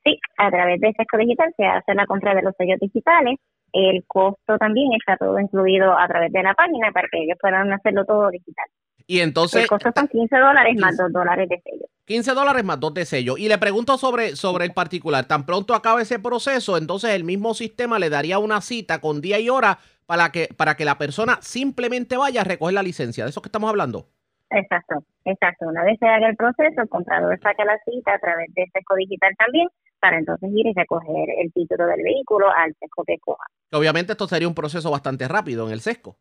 [0.04, 3.38] Sí, a través de Sesco Digital se hace la compra de los sellos digitales.
[3.72, 7.72] El costo también está todo incluido a través de la página para que ellos puedan
[7.72, 8.66] hacerlo todo digital.
[9.08, 9.64] Y entonces...
[9.64, 11.86] El costo son 15 dólares más 2 dólares de sello.
[12.06, 13.38] 15 dólares más 2 de sello.
[13.38, 15.26] Y le pregunto sobre, sobre el particular.
[15.26, 19.40] Tan pronto acabe ese proceso, entonces el mismo sistema le daría una cita con día
[19.40, 23.24] y hora para que, para que la persona simplemente vaya a recoger la licencia.
[23.24, 24.08] ¿De eso que estamos hablando?
[24.50, 25.66] Exacto, exacto.
[25.68, 28.96] Una vez se haga el proceso, el comprador saca la cita a través de Sesco
[28.96, 29.68] Digital también
[30.00, 33.46] para entonces ir y recoger el título del vehículo al Sesco que coja.
[33.72, 36.18] Obviamente esto sería un proceso bastante rápido en el Sesco.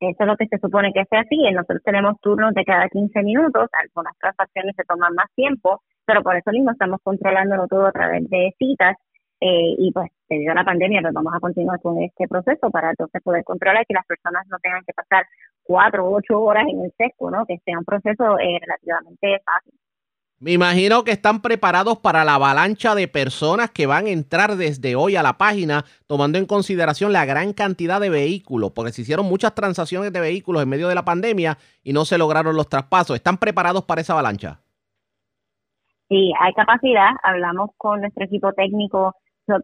[0.00, 1.36] Eso es lo que se supone que sea así.
[1.52, 6.36] Nosotros tenemos turnos de cada 15 minutos, algunas transacciones se toman más tiempo, pero por
[6.36, 8.96] eso mismo estamos controlándolo todo a través de citas
[9.40, 12.90] eh, y pues debido a la pandemia pues vamos a continuar con este proceso para
[12.90, 15.26] entonces poder controlar que las personas no tengan que pasar
[15.62, 17.44] cuatro o ocho horas en el sesco, ¿no?
[17.46, 19.72] Que sea un proceso eh, relativamente fácil.
[20.38, 24.94] Me imagino que están preparados para la avalancha de personas que van a entrar desde
[24.94, 29.24] hoy a la página, tomando en consideración la gran cantidad de vehículos, porque se hicieron
[29.24, 33.16] muchas transacciones de vehículos en medio de la pandemia y no se lograron los traspasos.
[33.16, 34.60] ¿Están preparados para esa avalancha?
[36.10, 37.12] Sí, hay capacidad.
[37.22, 39.14] Hablamos con nuestro equipo técnico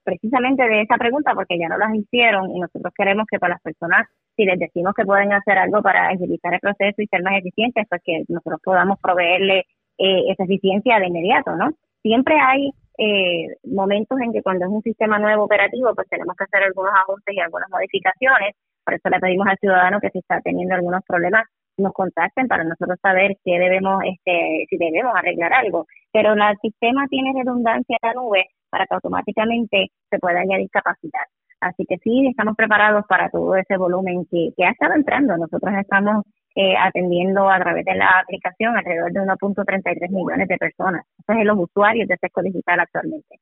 [0.05, 3.63] precisamente de esa pregunta porque ya no las hicieron y nosotros queremos que para las
[3.63, 7.35] personas, si les decimos que pueden hacer algo para agilizar el proceso y ser más
[7.37, 9.67] eficientes, pues que nosotros podamos proveerle
[9.99, 11.71] eh, esa eficiencia de inmediato, ¿no?
[12.03, 16.45] Siempre hay eh, momentos en que cuando es un sistema nuevo operativo, pues tenemos que
[16.45, 18.55] hacer algunos ajustes y algunas modificaciones.
[18.85, 21.45] Por eso le pedimos al ciudadano que si está teniendo algunos problemas,
[21.79, 25.87] nos contacten para nosotros saber qué debemos, este, si debemos arreglar algo.
[26.13, 31.25] Pero el sistema tiene redundancia en la nube para que automáticamente se pueda añadir capacidad.
[31.61, 35.37] Así que sí, estamos preparados para todo ese volumen que, que ha estado entrando.
[35.37, 41.05] Nosotros estamos eh, atendiendo a través de la aplicación alrededor de 1.33 millones de personas.
[41.19, 43.41] Esos son los usuarios de Sesco Digital actualmente.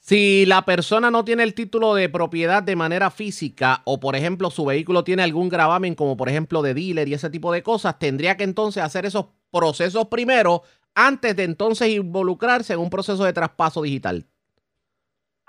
[0.00, 4.50] Si la persona no tiene el título de propiedad de manera física o, por ejemplo,
[4.50, 7.98] su vehículo tiene algún gravamen, como por ejemplo de dealer y ese tipo de cosas,
[7.98, 10.62] tendría que entonces hacer esos procesos primero
[10.94, 14.26] antes de entonces involucrarse en un proceso de traspaso digital.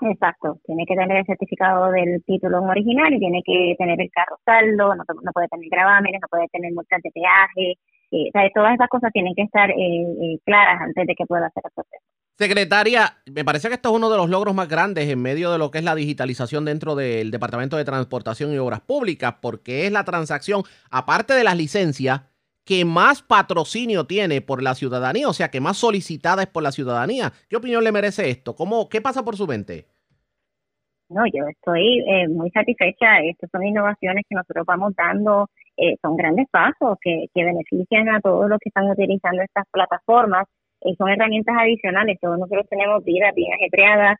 [0.00, 4.38] Exacto, tiene que tener el certificado del título original y tiene que tener el carro
[4.44, 7.78] saldo, no, puede tener gravámenes, no puede tener multas de peaje,
[8.10, 11.62] eh, todas esas cosas tienen que estar eh, eh, claras antes de que pueda hacer
[11.64, 12.04] el proceso.
[12.38, 15.56] Secretaria, me parece que esto es uno de los logros más grandes en medio de
[15.56, 19.92] lo que es la digitalización dentro del Departamento de Transportación y Obras Públicas, porque es
[19.92, 22.20] la transacción, aparte de las licencias,
[22.66, 26.72] que más patrocinio tiene por la ciudadanía, o sea, que más solicitada es por la
[26.72, 27.32] ciudadanía.
[27.48, 28.56] ¿Qué opinión le merece esto?
[28.56, 29.86] ¿Cómo, ¿Qué pasa por su mente?
[31.08, 33.20] No, yo estoy eh, muy satisfecha.
[33.20, 38.20] Estas son innovaciones que nosotros vamos dando, eh, son grandes pasos que, que benefician a
[38.20, 40.46] todos los que están utilizando estas plataformas.
[40.80, 42.18] Eh, son herramientas adicionales.
[42.20, 44.16] Todos nosotros tenemos vidas bien ajetreadas.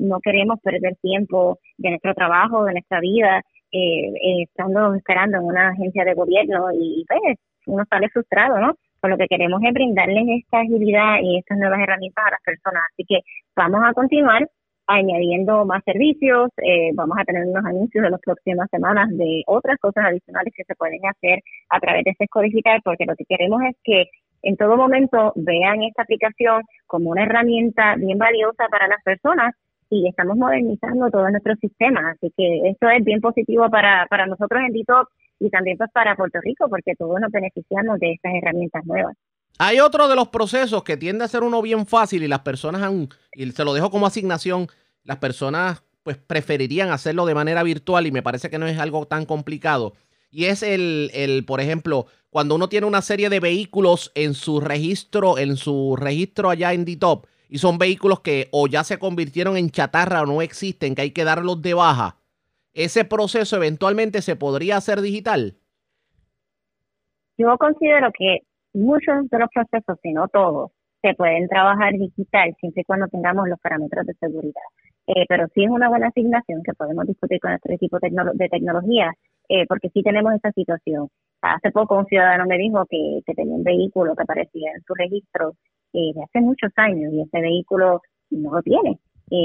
[0.00, 6.04] no queremos perder tiempo de nuestro trabajo, de nuestra vida, estando esperando en una agencia
[6.04, 8.74] de gobierno y, pues uno sale frustrado, ¿no?
[9.00, 12.82] Pues lo que queremos es brindarles esta agilidad y estas nuevas herramientas a las personas.
[12.92, 13.20] Así que
[13.54, 14.48] vamos a continuar
[14.86, 19.78] añadiendo más servicios, eh, vamos a tener unos anuncios en las próximas semanas de otras
[19.78, 23.62] cosas adicionales que se pueden hacer a través de Sesco Digital, porque lo que queremos
[23.62, 24.10] es que
[24.42, 29.54] en todo momento vean esta aplicación como una herramienta bien valiosa para las personas
[29.88, 32.10] y estamos modernizando todo nuestro sistema.
[32.10, 36.16] Así que esto es bien positivo para, para nosotros en DITOP y también pues para
[36.16, 39.16] Puerto Rico, porque todos nos beneficiamos de estas herramientas nuevas.
[39.58, 42.82] Hay otro de los procesos que tiende a ser uno bien fácil y las personas,
[42.82, 44.66] han, y se lo dejo como asignación,
[45.04, 49.06] las personas pues preferirían hacerlo de manera virtual y me parece que no es algo
[49.06, 49.94] tan complicado.
[50.30, 54.60] Y es el, el, por ejemplo, cuando uno tiene una serie de vehículos en su
[54.60, 59.56] registro, en su registro allá en DTOP, y son vehículos que o ya se convirtieron
[59.56, 62.16] en chatarra o no existen, que hay que darlos de baja
[62.74, 65.54] ese proceso eventualmente se podría hacer digital?
[67.38, 68.40] Yo considero que
[68.74, 70.70] muchos de los procesos, si no todos,
[71.02, 74.62] se pueden trabajar digital siempre y cuando tengamos los parámetros de seguridad.
[75.06, 79.12] Eh, pero sí es una buena asignación que podemos discutir con nuestro equipo de tecnología,
[79.48, 81.08] eh, porque sí tenemos esa situación.
[81.42, 85.52] Hace poco un ciudadano me dijo que, tenía un vehículo que aparecía en su registro
[85.92, 88.98] eh, de hace muchos años y ese vehículo no lo tiene.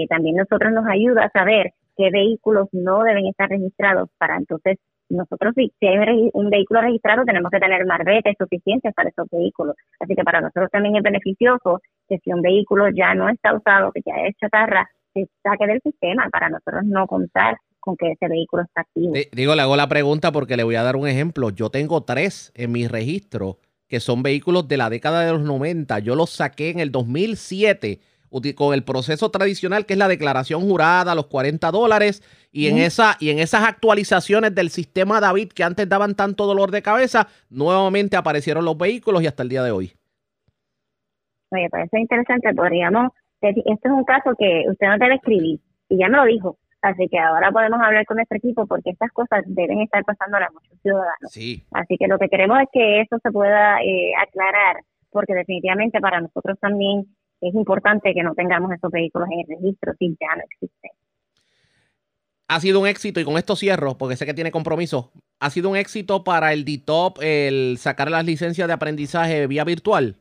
[0.07, 4.77] también nosotros nos ayuda a saber qué vehículos no deben estar registrados para entonces
[5.09, 9.75] nosotros si, hay un vehículo registrado tenemos que tener marbetes suficientes para esos vehículos.
[9.99, 13.91] Así que para nosotros también es beneficioso que si un vehículo ya no está usado,
[13.91, 18.27] que ya es chatarra, se saque del sistema para nosotros no contar con que ese
[18.27, 19.13] vehículo está activo.
[19.31, 21.49] Digo, le hago la pregunta porque le voy a dar un ejemplo.
[21.49, 23.57] Yo tengo tres en mi registro
[23.87, 25.97] que son vehículos de la década de los 90.
[25.99, 27.99] Yo los saqué en el 2007
[28.55, 33.15] con el proceso tradicional que es la declaración jurada, los 40 dólares, y en, esa,
[33.19, 38.17] y en esas actualizaciones del sistema David que antes daban tanto dolor de cabeza, nuevamente
[38.17, 39.93] aparecieron los vehículos y hasta el día de hoy.
[41.51, 43.11] Oye, parece interesante, podríamos,
[43.41, 47.07] este es un caso que usted no debe escribir, y ya me lo dijo, así
[47.09, 50.79] que ahora podemos hablar con nuestro equipo porque estas cosas deben estar pasando a muchos
[50.81, 51.31] ciudadanos.
[51.31, 51.63] Sí.
[51.71, 54.77] Así que lo que queremos es que eso se pueda eh, aclarar,
[55.11, 57.07] porque definitivamente para nosotros también
[57.41, 60.91] es importante que no tengamos esos vehículos en el registro si ya no existen.
[62.47, 65.11] Ha sido un éxito, y con esto cierro, porque sé que tiene compromiso.
[65.39, 70.15] ¿Ha sido un éxito para el DITOP el sacar las licencias de aprendizaje vía virtual?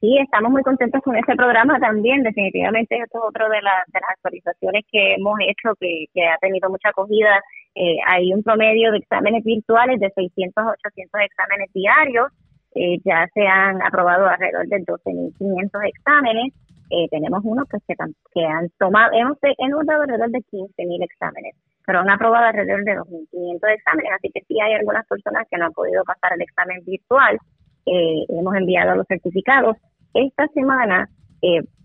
[0.00, 2.22] Sí, estamos muy contentos con este programa también.
[2.22, 7.42] Definitivamente, esto es otro de, las actualizaciones que hemos hecho que, ha tenido mucha acogida.
[7.74, 12.28] Eh, hay un promedio de exámenes virtuales de 600 a 800 exámenes diarios
[12.76, 16.52] eh, ya se han aprobado alrededor de 12.500 exámenes.
[16.90, 21.56] Eh, tenemos unos que, que han tomado, hemos, dado alrededor de 15.000 exámenes,
[21.86, 25.64] pero han aprobado alrededor de 2.500 exámenes, así que sí hay algunas personas que no
[25.64, 27.38] han podido pasar el examen virtual.
[27.86, 29.76] Eh, hemos enviado los certificados.
[30.12, 31.08] Esta semana,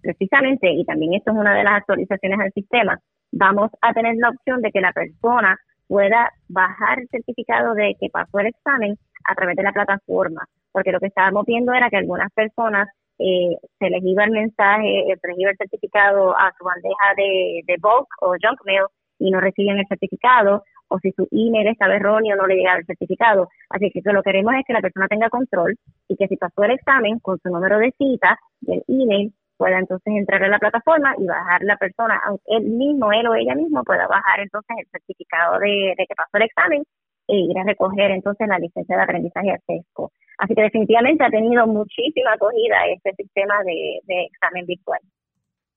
[0.01, 2.99] precisamente, y también esto es una de las actualizaciones al sistema,
[3.31, 8.09] vamos a tener la opción de que la persona pueda bajar el certificado de que
[8.09, 11.97] pasó el examen a través de la plataforma, porque lo que estábamos viendo era que
[11.97, 12.87] algunas personas
[13.19, 17.13] eh, se les iba el mensaje, eh, se les iba el certificado a su bandeja
[17.17, 18.85] de, de bulk o junk mail
[19.19, 22.85] y no reciben el certificado, o si su email estaba erróneo no le llegaba el
[22.85, 23.47] certificado.
[23.69, 26.63] Así que lo que queremos es que la persona tenga control y que si pasó
[26.63, 30.57] el examen con su número de cita y el email, pueda entonces entrar a la
[30.57, 34.75] plataforma y bajar la persona, aunque él mismo, él o ella mismo pueda bajar entonces
[34.79, 36.83] el certificado de, que pasó el examen
[37.27, 40.11] e ir a recoger entonces la licencia de aprendizaje a CESCO.
[40.41, 44.99] Así que definitivamente ha tenido muchísima acogida este sistema de, examen virtual.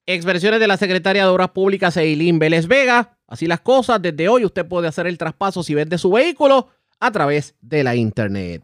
[0.07, 3.19] Expresiones de la secretaria de Obras Públicas, Eileen Vélez Vega.
[3.27, 7.13] Así las cosas, desde hoy usted puede hacer el traspaso si vende su vehículo a
[7.13, 8.63] través de la Internet.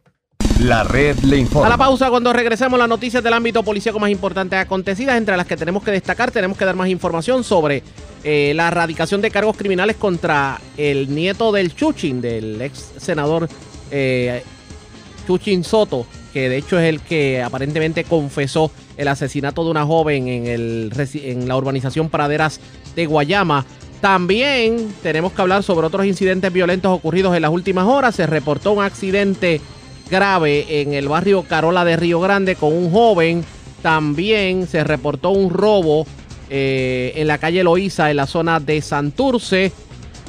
[0.62, 1.66] La red le informa.
[1.66, 5.46] A la pausa, cuando regresemos las noticias del ámbito policíaco más importantes acontecidas, entre las
[5.46, 7.82] que tenemos que destacar, tenemos que dar más información sobre
[8.24, 13.48] eh, la erradicación de cargos criminales contra el nieto del Chuchin, del ex senador
[13.90, 14.42] eh,
[15.30, 20.26] Chuchin Soto, que de hecho es el que aparentemente confesó el asesinato de una joven
[20.26, 22.60] en, la urbanización Praderas
[22.96, 23.64] de Guayama.
[24.00, 28.16] También tenemos que hablar sobre otros incidentes violentos ocurridos en las últimas horas.
[28.16, 29.60] Se reportó un accidente
[30.10, 33.44] grave en el barrio Carola de Río Grande con un joven.
[33.82, 36.08] También se reportó un robo
[36.48, 39.70] eh, en la calle Loíza, en la zona de Santurce.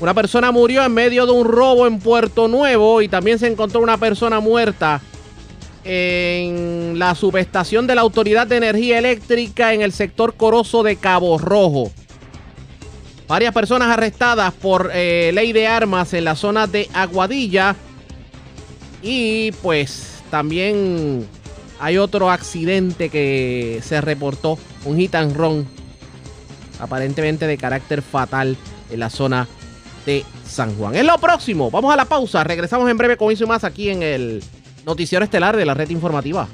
[0.01, 3.81] Una persona murió en medio de un robo en Puerto Nuevo y también se encontró
[3.81, 4.99] una persona muerta
[5.83, 11.37] en la subestación de la Autoridad de Energía Eléctrica en el sector Corozo de Cabo
[11.37, 11.91] Rojo.
[13.27, 17.75] Varias personas arrestadas por eh, ley de armas en la zona de Aguadilla.
[19.03, 21.27] Y pues también
[21.79, 25.67] hay otro accidente que se reportó, un hit and run,
[26.79, 28.57] aparentemente de carácter fatal
[28.89, 29.47] en la zona
[30.05, 30.95] de San Juan.
[30.95, 33.89] Es lo próximo, vamos a la pausa, regresamos en breve con eso y más aquí
[33.89, 34.43] en el
[34.85, 36.47] noticiero estelar de la red informativa.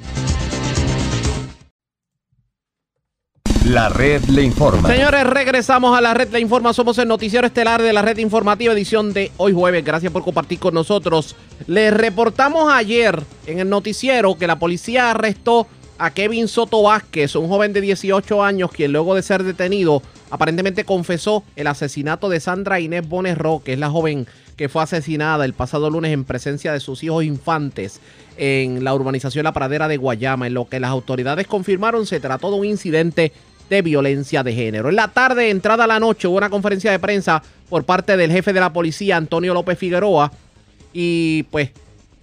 [3.68, 4.88] La red le informa.
[4.88, 6.72] Señores, regresamos a la red le informa.
[6.72, 9.84] Somos el noticiero estelar de la red informativa, edición de hoy jueves.
[9.84, 11.36] Gracias por compartir con nosotros.
[11.66, 15.66] Les reportamos ayer en el noticiero que la policía arrestó
[15.98, 20.84] a Kevin Soto Vázquez, un joven de 18 años, quien luego de ser detenido aparentemente
[20.84, 24.26] confesó el asesinato de Sandra Inés Bones Roque, es la joven
[24.56, 28.00] que fue asesinada el pasado lunes en presencia de sus hijos infantes
[28.36, 30.48] en la urbanización La Pradera de Guayama.
[30.48, 33.32] En lo que las autoridades confirmaron se trató de un incidente
[33.70, 34.88] de violencia de género.
[34.88, 38.32] En la tarde, entrada a la noche, hubo una conferencia de prensa por parte del
[38.32, 40.32] jefe de la policía, Antonio López Figueroa,
[40.92, 41.70] y pues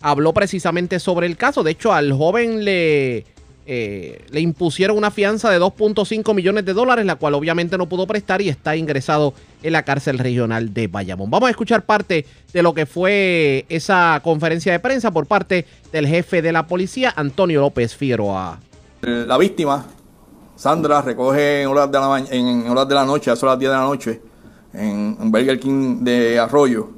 [0.01, 1.63] habló precisamente sobre el caso.
[1.63, 3.25] De hecho, al joven le,
[3.67, 8.05] eh, le impusieron una fianza de 2.5 millones de dólares, la cual obviamente no pudo
[8.05, 11.31] prestar y está ingresado en la cárcel regional de Bayamón.
[11.31, 16.07] Vamos a escuchar parte de lo que fue esa conferencia de prensa por parte del
[16.07, 18.59] jefe de la policía, Antonio López Figueroa.
[19.01, 19.85] La víctima
[20.55, 21.99] Sandra recoge en horas de
[22.95, 24.21] la, noche, a las 10 de la noche,
[24.73, 26.89] en, Burger King de Arroyo,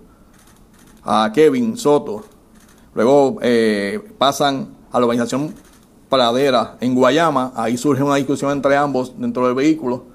[1.03, 2.23] a Kevin Soto.
[2.93, 5.53] Luego eh, pasan a la organización
[6.09, 7.51] Pradera en Guayama.
[7.55, 10.05] Ahí surge una discusión entre ambos dentro del vehículo.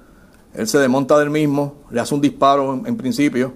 [0.54, 3.54] Él se desmonta del mismo, le hace un disparo en, principio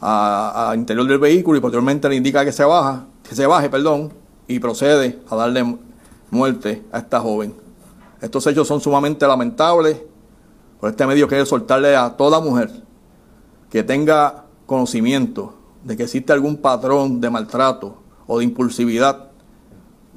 [0.00, 4.12] al interior del vehículo y posteriormente le indica que se baja, que se baje, perdón,
[4.46, 5.78] y procede a darle
[6.30, 7.54] muerte a esta joven.
[8.20, 10.02] Estos hechos son sumamente lamentables.
[10.78, 12.70] Por este medio quiero soltarle a toda mujer
[13.70, 15.54] que tenga conocimiento
[15.84, 17.96] de que existe algún patrón de maltrato
[18.26, 19.30] o de impulsividad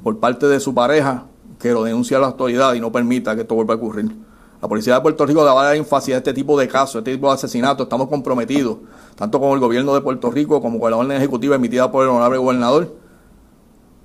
[0.03, 1.28] por parte de su pareja
[1.59, 4.15] que lo denuncie a la autoridad y no permita que esto vuelva a ocurrir.
[4.61, 7.27] La Policía de Puerto Rico daba énfasis a este tipo de casos, a este tipo
[7.27, 7.85] de asesinatos.
[7.85, 8.77] Estamos comprometidos,
[9.15, 12.09] tanto con el gobierno de Puerto Rico como con la orden ejecutiva emitida por el
[12.09, 12.93] honorable gobernador.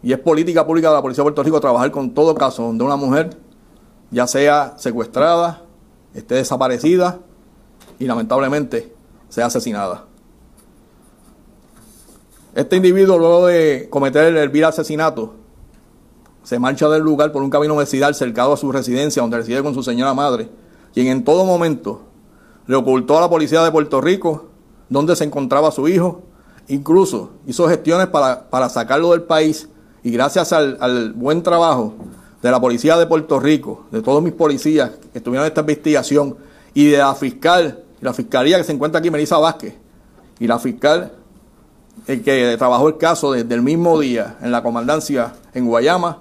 [0.02, 2.84] Y es política pública de la Policía de Puerto Rico trabajar con todo caso donde
[2.84, 3.36] una mujer
[4.10, 5.62] ya sea secuestrada,
[6.14, 7.18] esté desaparecida
[7.98, 8.92] y lamentablemente
[9.28, 10.04] sea asesinada.
[12.54, 15.34] Este individuo, luego de cometer el vil asesinato,
[16.44, 19.74] se marcha del lugar por un camino vecinal cercado a su residencia, donde reside con
[19.74, 20.48] su señora madre,
[20.92, 22.02] quien en todo momento
[22.66, 24.46] le ocultó a la policía de Puerto Rico
[24.88, 26.22] donde se encontraba su hijo,
[26.68, 29.68] incluso hizo gestiones para, para sacarlo del país
[30.02, 31.94] Y gracias al, al buen trabajo
[32.42, 36.36] de la Policía de Puerto Rico, de todos mis policías que estuvieron en esta investigación,
[36.74, 39.74] y de la fiscal, la fiscalía que se encuentra aquí, Melissa Vázquez,
[40.38, 41.12] y la fiscal
[42.06, 46.18] el que trabajó el caso desde el mismo día en la comandancia en Guayama,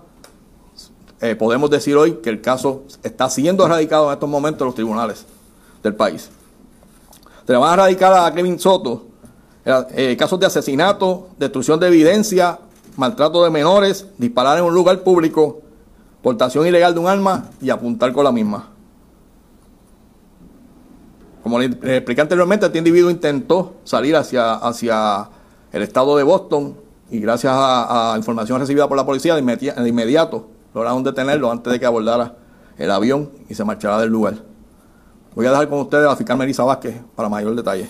[1.24, 4.76] eh, podemos decir hoy que el caso está siendo erradicado en estos momentos en los
[4.76, 5.26] tribunales
[5.82, 6.30] del país.
[7.46, 9.06] Tenemos a erradicar a Kevin Soto
[9.64, 12.60] eh, casos de asesinato, destrucción de evidencia,
[12.98, 15.62] maltrato de menores, disparar en un lugar público,
[16.22, 18.68] portación ilegal de un arma y apuntar con la misma.
[21.42, 25.30] Como le expliqué anteriormente, este individuo intentó salir hacia, hacia
[25.72, 26.76] el estado de Boston
[27.10, 31.86] y gracias a, información recibida por la policía de, inmediato lograron detenerlo antes de que
[31.86, 32.36] abordara
[32.78, 34.36] el avión y se marchara del lugar.
[35.36, 37.90] Voy a dejar con ustedes a la fiscal Melissa Vázquez para mayor detalle.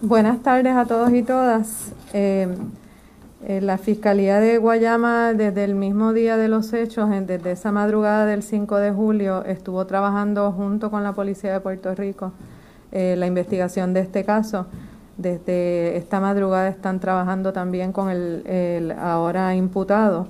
[0.00, 1.92] Buenas tardes a todos y todas.
[2.12, 2.48] Eh,
[3.46, 8.24] eh, la Fiscalía de Guayama, desde el mismo día de los hechos, desde esa madrugada
[8.24, 12.32] del 5 de julio, estuvo trabajando junto con la Policía de Puerto Rico
[12.92, 14.66] eh, la investigación de este caso.
[15.16, 20.26] Desde esta madrugada están trabajando también con el, ahora imputado,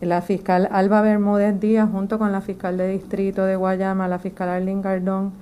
[0.00, 4.48] la fiscal Alba Bermúdez Díaz, junto con la fiscal de distrito de Guayama, la fiscal
[4.48, 5.32] Arlene Gardón,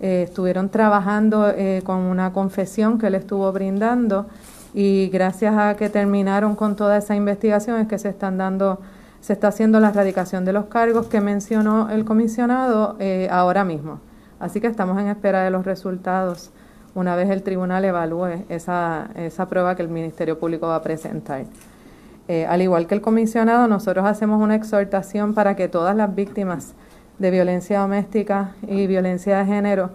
[0.00, 4.26] eh, estuvieron trabajando eh, con una confesión que le estuvo brindando.
[4.74, 8.80] Y gracias a que terminaron con toda esa investigación es que se están dando,
[9.20, 12.96] se está haciendo la erradicación de los cargos que mencionó el comisionado
[13.30, 13.98] ahora mismo.
[14.38, 16.52] Así que estamos en espera de los resultados
[16.94, 21.44] una vez el tribunal evalúe esa, esa prueba que el Ministerio Público va a presentar.
[22.28, 26.74] Eh, al igual que el comisionado, nosotros hacemos una exhortación para que todas las víctimas
[27.18, 29.90] de violencia doméstica y violencia de género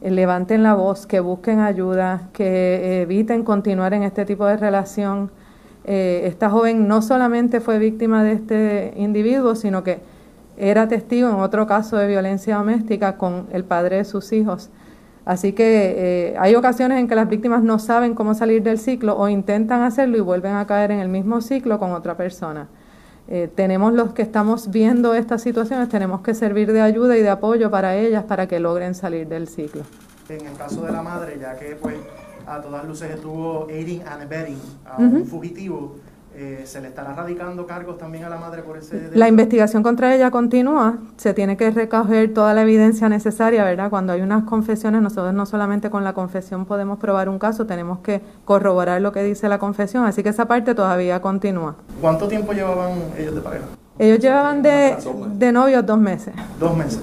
[0.00, 5.30] eh, levanten la voz, que busquen ayuda, que eviten continuar en este tipo de relación.
[5.84, 10.00] Eh, esta joven no solamente fue víctima de este individuo, sino que
[10.56, 14.70] era testigo en otro caso de violencia doméstica con el padre de sus hijos.
[15.26, 19.16] Así que eh, hay ocasiones en que las víctimas no saben cómo salir del ciclo
[19.18, 22.68] o intentan hacerlo y vuelven a caer en el mismo ciclo con otra persona.
[23.26, 27.28] Eh, tenemos los que estamos viendo estas situaciones, tenemos que servir de ayuda y de
[27.28, 29.82] apoyo para ellas para que logren salir del ciclo.
[30.28, 31.96] En el caso de la madre, ya que pues
[32.46, 35.96] a todas luces estuvo aiding and abetting a un fugitivo,
[36.38, 40.14] eh, ¿Se le estará radicando cargos también a la madre por ese La investigación contra
[40.14, 40.98] ella continúa.
[41.16, 43.88] Se tiene que recoger toda la evidencia necesaria, ¿verdad?
[43.88, 48.00] Cuando hay unas confesiones, nosotros no solamente con la confesión podemos probar un caso, tenemos
[48.00, 50.04] que corroborar lo que dice la confesión.
[50.04, 51.76] Así que esa parte todavía continúa.
[52.02, 53.64] ¿Cuánto tiempo llevaban ellos de pareja?
[53.98, 54.94] Ellos llevaban de,
[55.38, 56.34] de novios dos meses.
[56.60, 57.00] Dos meses.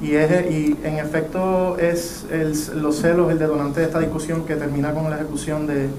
[0.00, 4.56] y, es, y en efecto es el, los celos el detonante de esta discusión que
[4.56, 5.90] termina con la ejecución de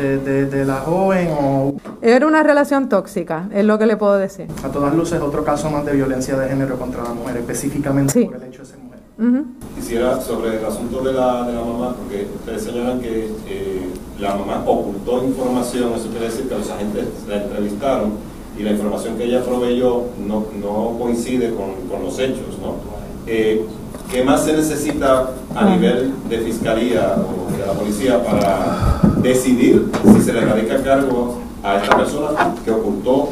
[0.00, 1.74] de, la joven o...
[2.02, 4.46] Era una relación tóxica, es lo que le puedo decir.
[4.64, 8.36] A todas luces, otro caso más de violencia de género contra la mujer, específicamente por
[8.36, 9.44] el hecho de ser mujer.
[9.76, 13.88] Quisiera, sobre el asunto de la, de la mamá, porque ustedes señalan que eh,
[14.18, 18.12] la mamá ocultó información, eso quiere decir que los agentes la entrevistaron
[18.58, 22.76] y la información que ella proveyó no, no coincide con, con los hechos, ¿no?
[23.26, 23.64] Eh,
[24.10, 30.20] ¿Qué más se necesita a nivel de fiscalía o de la policía para decidir si
[30.20, 33.28] se le radica cargo a esta persona que ocultó,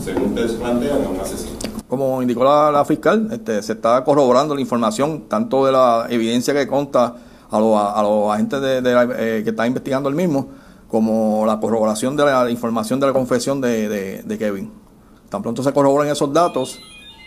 [0.00, 1.58] según ustedes plantean, a un asesino?
[1.88, 6.68] Como indicó la, fiscal, este, se está corroborando la información, tanto de la evidencia que
[6.68, 7.16] consta
[7.50, 10.46] a, los agentes de, eh, que están investigando el mismo,
[10.86, 14.70] como la corroboración de la, información de la confesión de, Kevin.
[15.28, 16.78] Tan pronto se corroboran esos datos,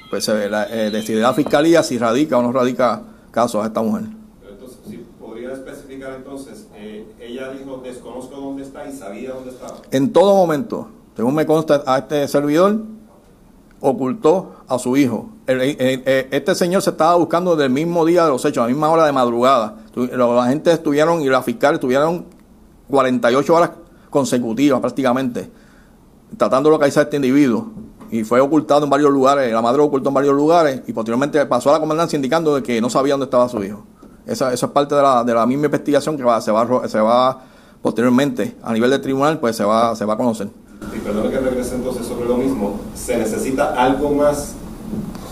[0.10, 3.02] pues se eh, decide la fiscalía si radica o no radica
[3.32, 4.04] casos a esta mujer.
[4.50, 9.78] entonces, si podría especificar entonces, eh, ella dijo, desconozco dónde está y sabía dónde estaba.
[9.92, 12.82] En todo momento, según me consta a este servidor,
[13.80, 15.30] ocultó a su hijo.
[15.48, 18.90] este señor se estaba buscando desde el mismo día de los hechos, a la misma
[18.90, 19.78] hora de madrugada.
[19.96, 22.26] La gente estuvieron y la fiscal estuvieron
[22.90, 23.72] 48 horas
[24.10, 25.50] consecutivas prácticamente
[26.38, 27.72] tratando de localizar a este individuo
[28.14, 31.44] y fue ocultado en varios lugares, la madre lo ocultó en varios lugares y posteriormente
[31.48, 33.84] pasó a la comandancia indicando de que no sabía dónde estaba su hijo.
[34.28, 37.00] Esa, eso es parte de la, de la misma investigación que va, se, va, se
[37.00, 37.42] va
[37.82, 40.48] posteriormente a nivel de tribunal, pues se va, se va a conocer.
[40.96, 44.54] Y perdón que regrese entonces sobre lo mismo, ¿se necesita algo más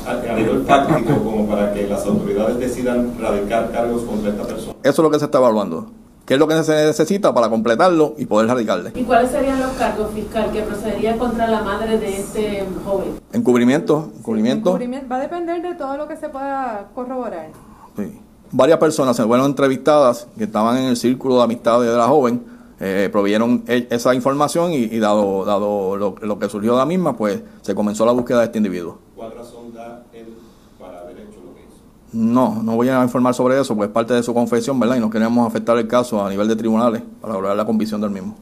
[0.08, 4.74] a, nivel práctico como para que las autoridades decidan radicar cargos contra esta persona?
[4.82, 6.01] Eso es lo que se está evaluando
[6.32, 8.94] qué es lo que se necesita para completarlo y poder radicarle.
[8.96, 13.20] ¿Y cuáles serían los cargos fiscal que procedería contra la madre de este joven?
[13.34, 14.80] Encubrimiento, encubrimiento.
[15.12, 17.50] Va a depender de todo lo que se pueda corroborar.
[17.98, 18.18] Sí.
[18.50, 22.42] Varias personas se fueron entrevistadas que estaban en el círculo de amistades de la joven,
[22.80, 26.86] eh, proveyeron e- esa información y, y dado, dado lo, lo que surgió de la
[26.86, 29.00] misma, pues se comenzó la búsqueda de este individuo.
[29.18, 30.34] ¿Cuál razón da él
[30.80, 31.84] para haber hecho lo que hizo?
[32.14, 34.98] No, no voy a informar sobre eso, pues es parte de su confesión, ¿verdad?
[34.98, 38.10] Y no queremos afectar el caso a nivel de tribunales para lograr la convicción del
[38.10, 38.36] mismo.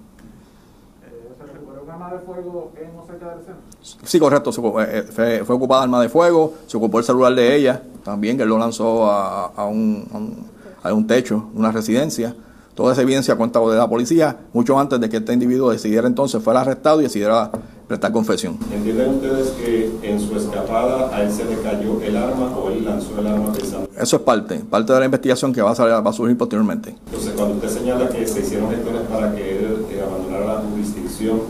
[1.83, 3.61] ¿Un arma de fuego en o cerca del centro?
[4.03, 7.55] Sí, correcto, ocupó- eh, fue, fue ocupada arma de fuego, se ocupó el celular de
[7.55, 10.45] ella, también que él lo lanzó a, a un, a un-
[10.81, 12.35] a un techo, una residencia.
[12.73, 16.41] Toda esa evidencia cuenta de la policía, mucho antes de que este individuo decidiera entonces,
[16.41, 17.51] fuera arrestado y decidiera
[17.89, 18.57] prestar confesión.
[18.71, 22.85] ¿Entienden ustedes que en su escapada a él se le cayó el arma o él
[22.85, 23.89] lanzó el arma pensando?
[23.99, 26.95] Eso es parte, parte de la investigación que va a, salir- va a surgir posteriormente.
[27.07, 31.41] Entonces, cuando usted señala que se hicieron gestiones para que él eh, abandonara la jurisdicción,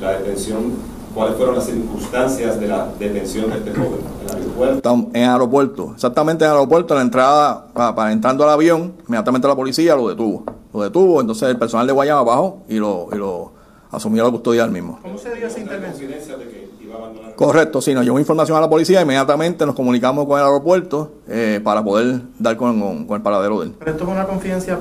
[0.00, 0.72] la detención,
[1.14, 3.98] ¿cuáles fueron las circunstancias de la detención de este joven?
[4.24, 4.76] ¿El aeropuerto?
[4.76, 8.50] Estamos en el aeropuerto, exactamente en el aeropuerto, en la entrada, para, para entrando al
[8.50, 10.44] avión, inmediatamente la policía lo detuvo.
[10.72, 13.57] Lo detuvo, entonces el personal de Guayama bajó y lo, y lo
[13.90, 14.98] asumió la custodia del mismo.
[15.02, 16.10] ¿Cómo se dio esa intervención?
[16.10, 16.18] de
[16.48, 20.26] que iba a abandonar Correcto, sí, nos llevó información a la policía, inmediatamente nos comunicamos
[20.26, 23.74] con el aeropuerto eh, para poder dar con, con- con el paradero de él.
[23.78, 24.78] Pero esto es una confidencia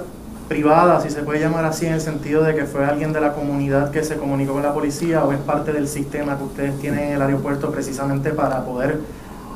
[0.48, 3.34] privada, si se puede llamar así, en el sentido de que fue alguien de la
[3.34, 7.00] comunidad que se comunicó con la policía o es parte del sistema que ustedes tienen
[7.10, 9.00] en el aeropuerto precisamente para poder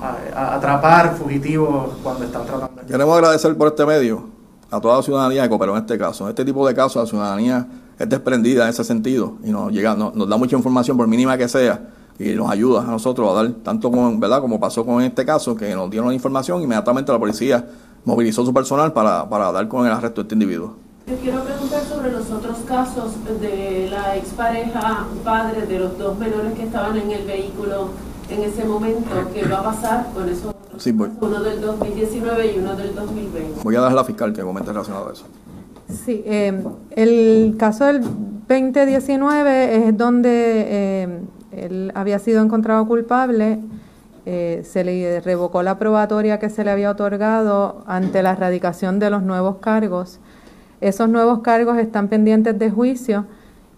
[0.02, 2.82] a- a- atrapar fugitivos cuando están tratando.
[2.88, 4.26] Queremos agradecer por este medio
[4.70, 6.26] a toda la ciudadanía que cooperó en este caso.
[6.26, 7.68] En este tipo de casos la ciudadanía
[8.02, 11.38] es desprendida en ese sentido y nos llega, nos, nos da mucha información por mínima
[11.38, 11.90] que sea
[12.20, 14.42] y nos ayuda a nosotros a dar tanto con, ¿verdad?
[14.42, 17.66] como pasó con este caso, que nos dieron la información, inmediatamente la policía
[18.06, 20.76] movilizó su personal para, para dar con el arresto de este individuo.
[21.08, 26.54] Yo quiero preguntar sobre los otros casos de la expareja padre de los dos menores
[26.54, 27.90] que estaban en el vehículo
[28.30, 29.10] en ese momento.
[29.34, 31.10] ¿Qué va a pasar con esos Sí, voy?
[31.20, 33.62] Uno del 2019 y uno del 2020.
[33.64, 35.26] voy a dar a la fiscal que comente relacionado a eso.
[35.92, 36.64] Sí, eh,
[36.96, 40.30] el caso del 2019 es donde
[40.68, 41.20] eh,
[41.52, 43.60] él había sido encontrado culpable,
[44.26, 49.10] eh, se le revocó la probatoria que se le había otorgado ante la erradicación de
[49.10, 50.20] los nuevos cargos.
[50.80, 53.26] Esos nuevos cargos están pendientes de juicio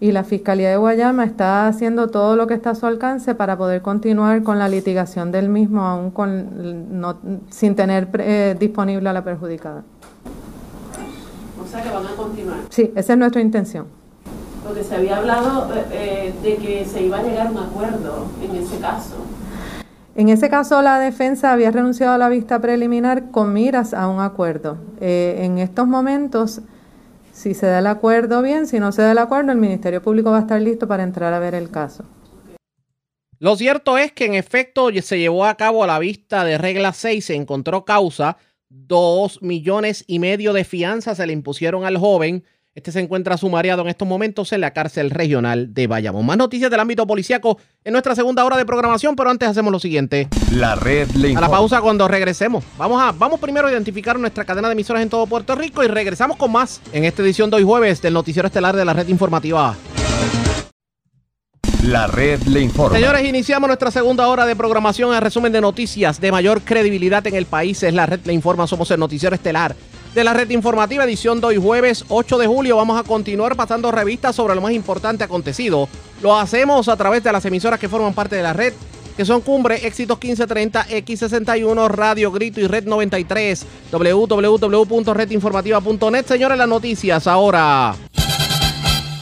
[0.00, 3.56] y la Fiscalía de Guayama está haciendo todo lo que está a su alcance para
[3.56, 7.16] poder continuar con la litigación del mismo, aún con, no-
[7.50, 9.82] sin tener eh, disponible a la perjudicada.
[11.74, 12.58] Sea que van a continuar.
[12.70, 13.88] Sí, esa es nuestra intención.
[14.64, 18.28] Porque se había hablado eh, eh, de que se iba a llegar a un acuerdo
[18.42, 19.16] en ese caso.
[20.14, 24.20] En ese caso, la defensa había renunciado a la vista preliminar con miras a un
[24.20, 24.78] acuerdo.
[25.00, 26.60] Eh, en estos momentos,
[27.32, 30.30] si se da el acuerdo, bien, si no se da el acuerdo, el Ministerio Público
[30.30, 32.04] va a estar listo para entrar a ver el caso.
[33.40, 36.92] Lo cierto es que en efecto se llevó a cabo a la vista de regla
[36.92, 38.36] 6, se encontró causa,
[38.74, 42.44] dos millones y medio de fianza se le impusieron al joven.
[42.74, 46.26] Este se encuentra sumariado en estos momentos en la cárcel regional de Bayamón.
[46.26, 49.78] Más noticias del ámbito policiaco en nuestra segunda hora de programación, pero antes hacemos lo
[49.78, 50.28] siguiente.
[50.50, 52.64] La red le A la pausa cuando regresemos.
[52.76, 55.86] Vamos a vamos primero a identificar nuestra cadena de emisoras en todo Puerto Rico y
[55.86, 59.06] regresamos con más en esta edición de hoy jueves del noticiero estelar de la red
[59.06, 59.76] informativa.
[61.84, 62.96] La red le informa.
[62.96, 65.14] Señores, iniciamos nuestra segunda hora de programación.
[65.14, 68.66] El resumen de noticias de mayor credibilidad en el país es la red Le Informa.
[68.66, 69.76] Somos el noticiero estelar
[70.14, 72.78] de la red informativa, edición de hoy jueves 8 de julio.
[72.78, 75.86] Vamos a continuar pasando revistas sobre lo más importante acontecido.
[76.22, 78.72] Lo hacemos a través de las emisoras que forman parte de la red,
[79.14, 86.24] que son Cumbre, Éxitos 1530, X61, Radio Grito y Red 93, www.redinformativa.net.
[86.24, 87.94] Señores, las noticias ahora.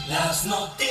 [0.07, 0.82] Las noticias.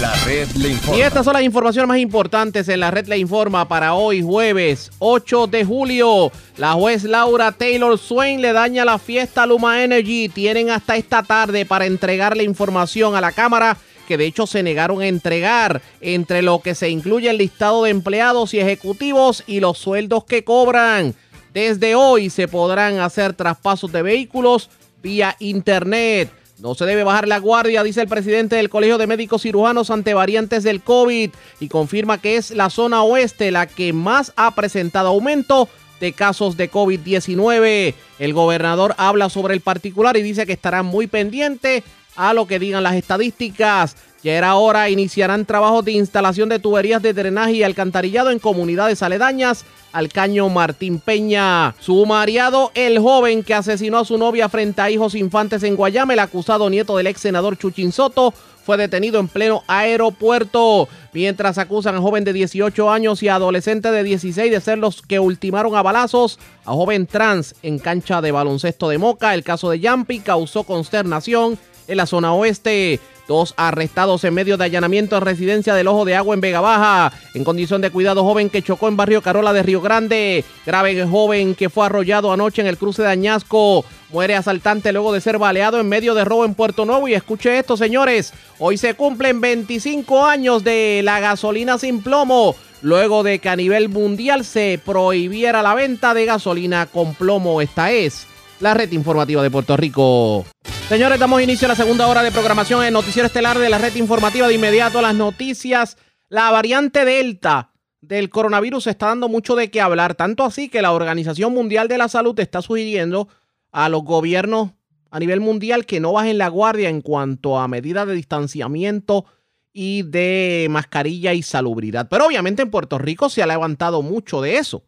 [0.00, 0.96] La red informa.
[0.96, 4.92] Y estas son las informaciones más importantes en la red Le Informa para hoy jueves
[5.00, 6.30] 8 de julio.
[6.56, 10.28] La juez Laura Taylor Swain le daña la fiesta a Luma Energy.
[10.28, 13.76] Tienen hasta esta tarde para entregarle información a la Cámara
[14.06, 17.90] que de hecho se negaron a entregar entre lo que se incluye el listado de
[17.90, 21.16] empleados y ejecutivos y los sueldos que cobran.
[21.52, 24.70] Desde hoy se podrán hacer traspasos de vehículos
[25.02, 26.30] vía internet.
[26.58, 30.12] No se debe bajar la guardia, dice el presidente del Colegio de Médicos Cirujanos ante
[30.12, 31.30] variantes del COVID
[31.60, 35.68] y confirma que es la zona oeste la que más ha presentado aumento
[36.00, 37.94] de casos de COVID-19.
[38.18, 41.84] El gobernador habla sobre el particular y dice que estará muy pendiente
[42.16, 43.94] a lo que digan las estadísticas.
[44.22, 49.02] Ya era hora, iniciarán trabajos de instalación de tuberías de drenaje y alcantarillado en comunidades
[49.02, 51.74] aledañas al caño Martín Peña.
[51.78, 56.18] Sumariado el joven que asesinó a su novia frente a hijos infantes en Guayama, el
[56.18, 62.02] acusado nieto del ex senador Chuchín Soto, fue detenido en pleno aeropuerto, mientras acusan a
[62.02, 66.38] joven de 18 años y adolescente de 16 de ser los que ultimaron a balazos
[66.66, 69.32] a joven trans en cancha de baloncesto de Moca.
[69.32, 73.00] El caso de Yampi causó consternación en la zona oeste.
[73.28, 77.12] Dos arrestados en medio de allanamiento en residencia del Ojo de Agua en Vega Baja.
[77.34, 80.46] En condición de cuidado, joven que chocó en barrio Carola de Río Grande.
[80.64, 83.84] Grave joven que fue arrollado anoche en el cruce de Añasco.
[84.08, 87.06] Muere asaltante luego de ser baleado en medio de robo en Puerto Nuevo.
[87.06, 88.32] Y escuche esto, señores.
[88.58, 92.56] Hoy se cumplen 25 años de la gasolina sin plomo.
[92.80, 97.60] Luego de que a nivel mundial se prohibiera la venta de gasolina con plomo.
[97.60, 98.27] Esta es
[98.60, 100.44] la red informativa de Puerto Rico.
[100.88, 103.94] Señores, damos inicio a la segunda hora de programación en Noticiero Estelar de la red
[103.96, 104.48] informativa.
[104.48, 105.96] De inmediato las noticias.
[106.28, 110.92] La variante Delta del coronavirus está dando mucho de qué hablar, tanto así que la
[110.92, 113.28] Organización Mundial de la Salud está sugiriendo
[113.72, 114.70] a los gobiernos
[115.10, 119.24] a nivel mundial que no bajen la guardia en cuanto a medidas de distanciamiento
[119.72, 122.08] y de mascarilla y salubridad.
[122.08, 124.84] Pero obviamente en Puerto Rico se ha levantado mucho de eso.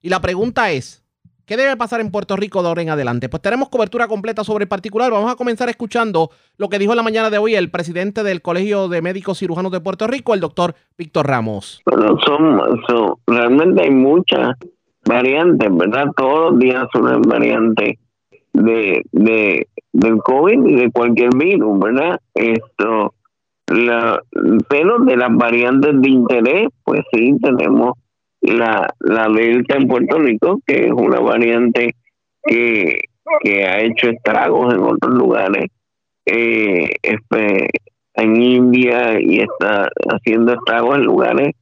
[0.00, 1.01] Y la pregunta es,
[1.46, 3.28] ¿Qué debe pasar en Puerto Rico de ahora en adelante?
[3.28, 5.10] Pues tenemos cobertura completa sobre el particular.
[5.10, 8.42] Vamos a comenzar escuchando lo que dijo en la mañana de hoy el presidente del
[8.42, 11.82] Colegio de Médicos Cirujanos de Puerto Rico, el doctor Víctor Ramos.
[11.84, 14.56] Bueno, son, realmente hay muchas
[15.04, 16.06] variantes, ¿verdad?
[16.16, 17.98] Todos los días son variantes
[18.52, 22.20] de, de, del COVID y de cualquier virus, ¿verdad?
[22.34, 23.14] Esto,
[23.66, 24.22] la,
[24.68, 27.94] pero de las variantes de interés, pues sí, tenemos
[28.42, 31.94] la, la delta en Puerto Rico, que es una variante
[32.44, 32.98] que,
[33.40, 35.66] que ha hecho estragos en otros lugares,
[36.26, 36.88] eh,
[38.14, 41.52] en India y está haciendo estragos en lugares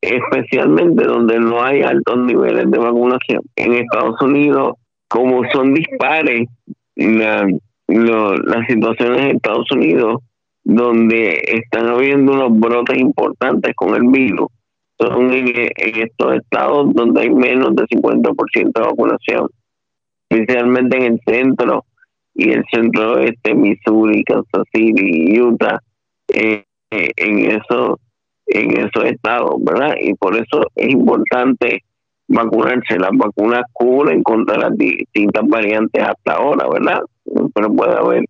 [0.00, 3.42] especialmente donde no hay altos niveles de vacunación.
[3.56, 4.74] En Estados Unidos,
[5.08, 6.48] como son dispares
[6.96, 7.48] la,
[7.88, 10.22] las situaciones en Estados Unidos,
[10.64, 14.48] donde están habiendo unos brotes importantes con el virus,
[14.98, 19.48] son en, estos estados donde hay menos del 50% de vacunación,
[20.28, 21.84] especialmente en el centro
[22.34, 25.80] y el centro oeste, Missouri, Kansas City, Utah,
[26.28, 27.98] eh, en esos
[28.46, 29.96] en esos estados, ¿verdad?
[30.00, 31.82] Y por eso es importante
[32.28, 32.98] vacunarse.
[32.98, 37.00] Las vacunas cubren contra las distintas variantes hasta ahora, ¿verdad?
[37.54, 38.24] Pero puede haber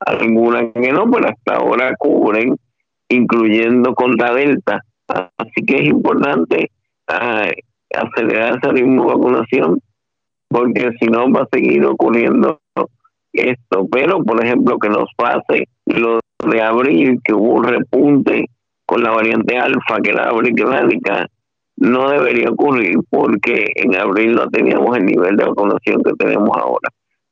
[0.00, 2.56] algunas que no, pero hasta ahora cubren,
[3.08, 6.70] incluyendo contra Delta, Así que es importante
[7.06, 9.80] acelerar ese ritmo vacunación,
[10.48, 12.60] porque si no va a seguir ocurriendo
[13.32, 13.86] esto.
[13.90, 18.46] Pero, por ejemplo, que nos pase lo de abril, que hubo un repunte
[18.86, 21.26] con la variante alfa, que la británica,
[21.76, 26.88] no debería ocurrir porque en abril no teníamos el nivel de vacunación que tenemos ahora.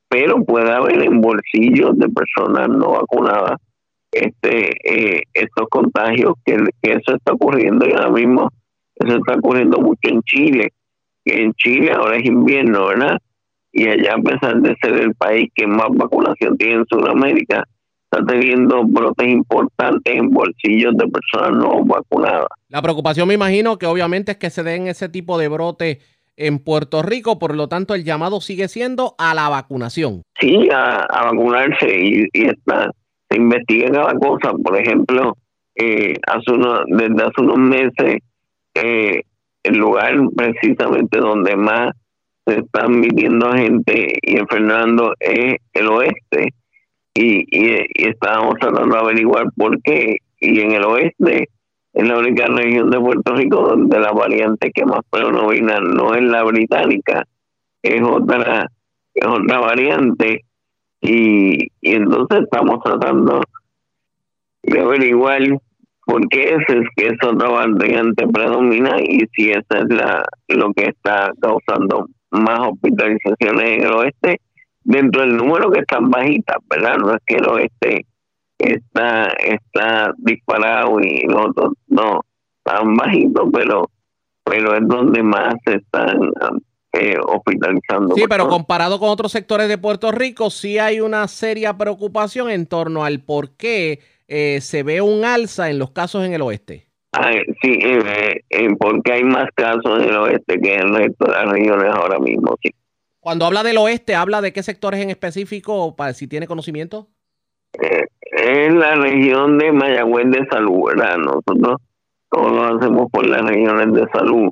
[0.08, 3.58] Pero puede haber en bolsillos de personas no vacunadas
[4.24, 8.50] este eh, estos contagios que, eso está ocurriendo y ahora mismo
[8.94, 10.72] eso está ocurriendo mucho en Chile
[11.24, 13.18] que en Chile ahora es invierno verdad
[13.72, 17.64] y allá a pesar de ser el país que más vacunación tiene en Sudamérica
[18.10, 23.86] está teniendo brotes importantes en bolsillos de personas no vacunadas la preocupación me imagino que
[23.86, 25.98] obviamente es que se den ese tipo de brotes
[26.38, 30.22] en Puerto Rico, por lo tanto el llamado sigue siendo a la vacunación.
[30.38, 32.90] Sí, a, vacunarse y, y está
[33.28, 34.52] se investiga cada cosa.
[34.52, 35.36] Por ejemplo,
[35.74, 38.18] eh, hace uno, desde hace unos meses,
[38.74, 39.22] eh,
[39.62, 41.90] el lugar precisamente donde más
[42.46, 46.54] se están viviendo gente y enfermando es el oeste.
[47.14, 50.18] Y, y, estábamos tratando de averiguar por qué.
[50.38, 51.48] Y en el oeste
[51.96, 56.22] es la única región de Puerto Rico donde la variante que más predomina no es
[56.22, 57.24] la británica,
[57.82, 58.70] es otra,
[59.14, 60.44] es otra variante
[61.00, 63.40] y, entonces estamos tratando
[64.62, 65.42] de averiguar
[66.04, 70.72] por qué es, es que esa otra variante predomina y si esa es la lo
[70.72, 74.40] que está causando más hospitalizaciones en el oeste
[74.84, 76.96] dentro del número que están bajitas, ¿verdad?
[76.98, 78.06] No es que el oeste
[78.58, 82.20] está está disparado y los otros no
[82.64, 83.90] están bajitos, pero
[84.44, 86.18] pero es donde más están
[86.98, 88.14] eh, hospitalizando.
[88.14, 92.66] Sí, pero comparado con otros sectores de Puerto Rico, sí hay una seria preocupación en
[92.66, 96.86] torno al por qué eh, se ve un alza en los casos en el oeste.
[97.62, 98.40] sí, eh,
[98.78, 102.18] porque hay más casos en el oeste que en el resto de las regiones ahora
[102.18, 102.70] mismo, sí.
[103.20, 107.08] Cuando habla del oeste, ¿habla de qué sectores en específico, para si tiene conocimiento?
[107.72, 111.18] es la región de Mayagüez de Salud, ¿verdad?
[111.18, 111.80] Nosotros
[112.30, 114.50] todos lo hacemos por las regiones de salud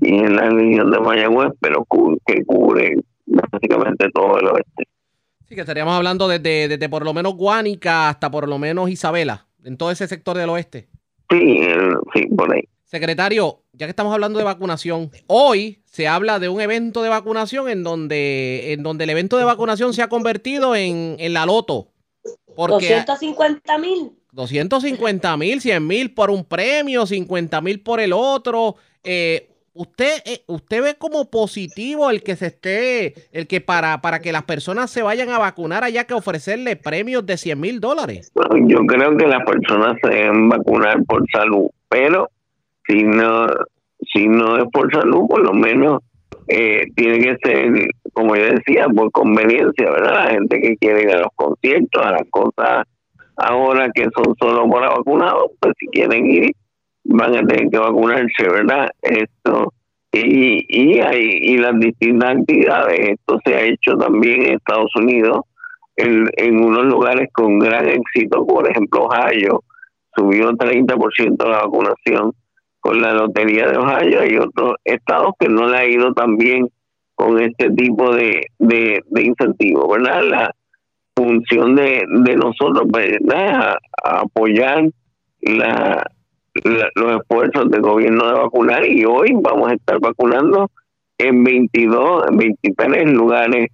[0.00, 1.86] y en la región de Mayagüez, pero
[2.26, 2.96] que cubre
[3.26, 4.84] básicamente todo el oeste.
[5.48, 9.46] Sí, que estaríamos hablando desde, desde por lo menos Guánica hasta por lo menos Isabela,
[9.64, 10.88] en todo ese sector del oeste.
[11.30, 11.60] Sí,
[12.14, 12.62] sí, por ahí.
[12.84, 17.68] Secretario, ya que estamos hablando de vacunación, hoy se habla de un evento de vacunación
[17.68, 21.88] en donde, en donde el evento de vacunación se ha convertido en, en la loto.
[22.56, 24.12] Porque 250 mil.
[24.32, 28.76] 250 mil, 100 mil por un premio, 50 mil por el otro.
[29.02, 34.20] Eh, usted, eh, usted ve como positivo el que se esté, el que para, para
[34.20, 38.32] que las personas se vayan a vacunar haya que ofrecerle premios de 100 mil dólares.
[38.66, 42.28] Yo creo que las personas se deben vacunar por salud, pero
[42.86, 43.46] si no,
[44.12, 46.00] si no es por salud, por lo menos
[46.48, 50.24] eh, tiene que ser, como yo decía, por conveniencia, ¿verdad?
[50.24, 52.86] La gente que quiere ir a los conciertos, a las cosas
[53.36, 56.52] ahora que son solo para vacunados, pues si quieren ir,
[57.04, 58.88] van a tener que vacunarse, ¿verdad?
[59.02, 59.72] Esto
[60.12, 65.42] y, y, hay, y las distintas actividades, esto se ha hecho también en Estados Unidos,
[65.96, 69.62] en, en unos lugares con gran éxito, por ejemplo, Ohio
[70.16, 72.32] subió 30% la vacunación
[72.80, 76.68] con la Lotería de Ohio y otros estados que no le ha ido tan bien
[77.14, 80.22] con este tipo de, de, incentivos, ¿verdad?
[80.24, 80.54] La
[81.14, 83.76] función de, de nosotros, ¿verdad?
[84.02, 84.88] apoyar
[85.42, 86.10] la,
[86.64, 90.70] los esfuerzos del gobierno de vacunar y hoy vamos a estar vacunando
[91.18, 93.68] en 22, en 23 lugares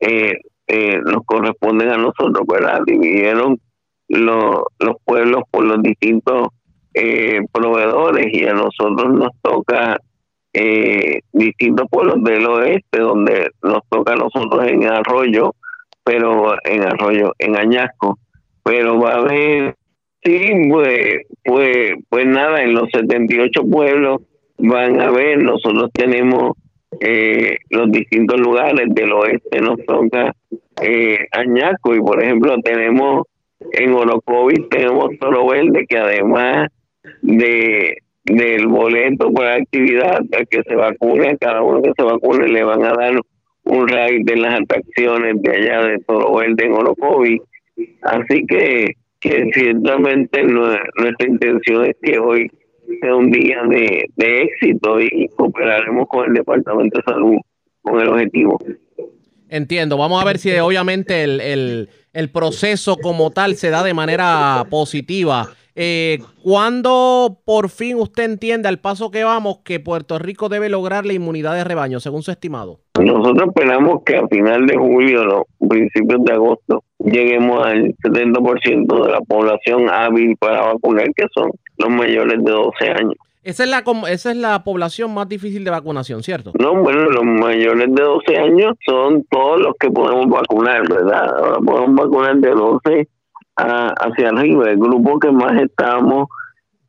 [0.00, 0.34] eh,
[0.66, 2.80] eh, nos corresponden a nosotros, ¿verdad?
[2.84, 3.58] Dividieron
[4.08, 6.48] los, los pueblos por los distintos
[6.94, 9.98] eh, proveedores y a nosotros nos toca
[10.52, 15.54] eh, distintos pueblos del oeste donde nos toca a nosotros en Arroyo,
[16.02, 18.18] pero en Arroyo, en Añasco,
[18.62, 19.76] pero va a haber,
[20.26, 24.22] sí, pues, pues, pues nada, en los 78 pueblos
[24.58, 26.52] van a ver, nosotros tenemos
[27.00, 30.34] eh, los distintos lugares del oeste, nos toca
[30.82, 33.26] eh, Añasco y por ejemplo tenemos
[33.72, 36.68] en Orocovis tenemos Toro Verde que además
[37.22, 42.64] de del boleto por actividad al que se vacune, cada uno que se vacune le
[42.64, 43.20] van a dar
[43.64, 47.40] un raid de las atracciones de allá de Toro Verde en Orocovi.
[48.02, 52.50] Así que, que ciertamente nuestra intención es que hoy
[53.00, 57.36] sea un día de, de éxito y cooperaremos con el Departamento de Salud
[57.82, 58.58] con el objetivo.
[59.48, 63.94] Entiendo, vamos a ver si obviamente el, el, el proceso como tal se da de
[63.94, 65.48] manera positiva
[65.78, 71.04] eh, ¿Cuándo por fin usted entiende al paso que vamos que Puerto Rico debe lograr
[71.04, 72.80] la inmunidad de rebaño, según su estimado?
[72.98, 79.20] Nosotros esperamos que a final de julio, principios de agosto, lleguemos al 70% de la
[79.20, 83.14] población hábil para vacunar, que son los mayores de 12 años.
[83.42, 86.52] Esa es, la, esa es la población más difícil de vacunación, ¿cierto?
[86.58, 91.28] No, bueno, los mayores de 12 años son todos los que podemos vacunar, ¿verdad?
[91.38, 93.08] Ahora podemos vacunar de 12
[93.56, 94.70] hacia arriba.
[94.70, 96.28] El grupo que más estamos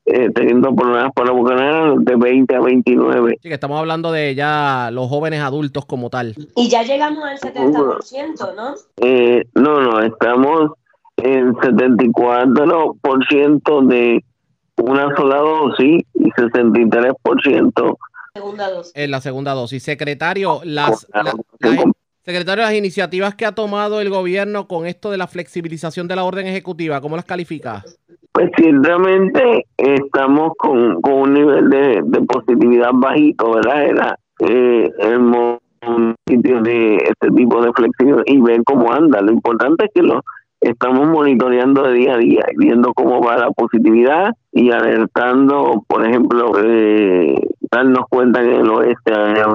[0.05, 3.39] eh, teniendo problemas para vacunar de 20 a 29.
[3.41, 6.35] Sí, que estamos hablando de ya los jóvenes adultos como tal.
[6.55, 8.75] Y ya llegamos al 70%, ¿no?
[8.97, 10.71] Eh, no, no, estamos
[11.17, 14.23] en 74% de
[14.77, 17.97] una sola dosis y 63%
[18.37, 18.91] segunda dosis.
[18.95, 19.83] En la segunda dosis.
[19.83, 21.07] Secretario, las,
[22.27, 26.25] Secretario, las iniciativas que ha tomado el gobierno con esto de la flexibilización de la
[26.25, 27.85] orden ejecutiva, ¿cómo las califica?
[28.33, 33.85] Pues ciertamente estamos con, un nivel de, positividad bajito, ¿verdad?
[33.85, 35.57] Era eh, el
[36.27, 39.21] sitio de este tipo de flexibilidad y ver cómo anda.
[39.21, 40.21] Lo importante es que lo
[40.61, 46.51] estamos monitoreando de día a día, viendo cómo va la positividad y alertando, por ejemplo,
[46.63, 47.35] eh,
[47.71, 49.11] darnos cuenta que en el oeste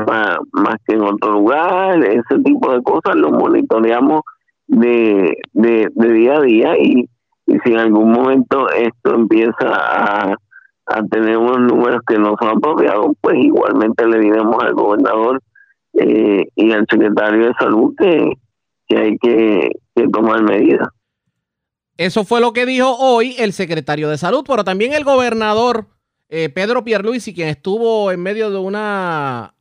[0.07, 4.23] más, más que en otro lugar, ese tipo de cosas lo monitoreamos
[4.67, 7.09] de, de, día a día y,
[7.47, 10.37] y si en algún momento esto empieza a,
[10.87, 15.41] a tener unos números que no son apropiados, pues igualmente le diremos al gobernador
[15.95, 18.33] eh, y al secretario de salud que,
[18.89, 19.71] que hay que,
[20.13, 20.89] tomar medidas.
[21.97, 25.89] Eso fue lo que dijo hoy el secretario de salud, pero también el gobernador
[26.29, 29.55] eh, Pedro Pierluisi, quien estuvo en medio de una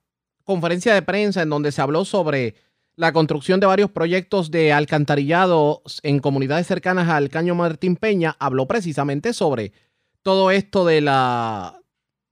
[0.45, 2.55] conferencia de prensa en donde se habló sobre
[2.95, 8.67] la construcción de varios proyectos de alcantarillado en comunidades cercanas al Caño Martín Peña, habló
[8.67, 9.71] precisamente sobre
[10.21, 11.81] todo esto de la,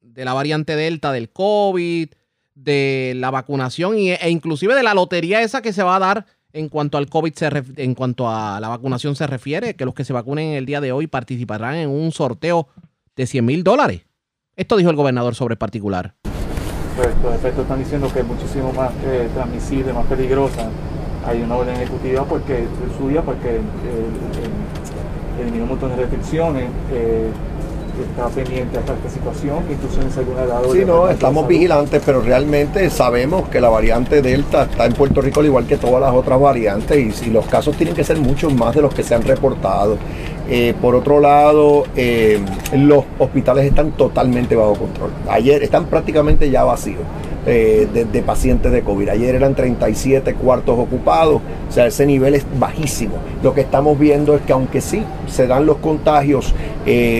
[0.01, 2.09] de la variante Delta del COVID,
[2.55, 6.69] de la vacunación e inclusive de la lotería esa que se va a dar en
[6.69, 10.13] cuanto al COVID, se en cuanto a la vacunación se refiere, que los que se
[10.13, 12.67] vacunen el día de hoy participarán en un sorteo
[13.15, 14.01] de 100 mil dólares.
[14.55, 16.15] Esto dijo el gobernador sobre el particular.
[16.95, 20.69] Pues los efectos están diciendo que es muchísimo más eh, transmisible, más peligrosa.
[21.25, 22.65] Hay una orden ejecutiva porque
[22.97, 23.61] suya porque eh,
[25.41, 26.69] eliminó un montón de restricciones.
[27.99, 30.73] Está pendiente a esta situación, que incluso se alguna dado.
[30.73, 35.41] Sí, no, estamos vigilantes, pero realmente sabemos que la variante Delta está en Puerto Rico
[35.41, 38.73] al igual que todas las otras variantes y, los casos tienen que ser muchos más
[38.73, 39.97] de los que se han reportado.
[40.51, 42.39] Eh, por otro lado, eh,
[42.73, 45.11] los hospitales están totalmente bajo control.
[45.29, 47.01] Ayer están prácticamente ya vacíos.
[47.45, 49.09] Eh, de, pacientes de COVID.
[49.09, 53.15] Ayer eran 37 cuartos ocupados, o sea, ese nivel es bajísimo.
[53.41, 56.53] Lo que estamos viendo es que aunque sí se dan los contagios,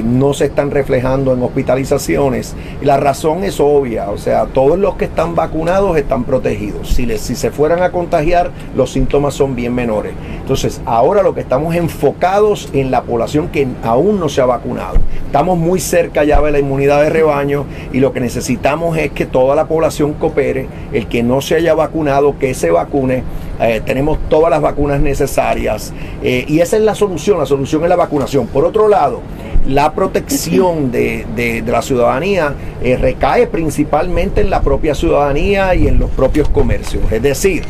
[0.03, 2.53] no se están reflejando en hospitalizaciones.
[2.82, 6.89] La razón es obvia, o sea, todos los que están vacunados están protegidos.
[6.89, 10.13] Si, les, si se fueran a contagiar, los síntomas son bien menores.
[10.41, 13.18] Entonces, ahora lo que estamos enfocados en la población
[13.51, 14.97] que aún no se ha vacunado.
[15.26, 19.26] Estamos muy cerca ya de la inmunidad de rebaño y lo que necesitamos es que
[19.26, 23.24] toda la población coopere, el que no se haya vacunado, que se vacune.
[23.61, 25.93] Eh, tenemos todas las vacunas necesarias
[26.24, 28.47] eh, y esa es la solución, la solución es la vacunación.
[28.47, 29.22] Por otro lado,
[29.67, 36.09] la protección de, la ciudadanía eh, recae principalmente en la propia ciudadanía y en los
[36.11, 37.03] propios comercios.
[37.11, 37.63] Es decir,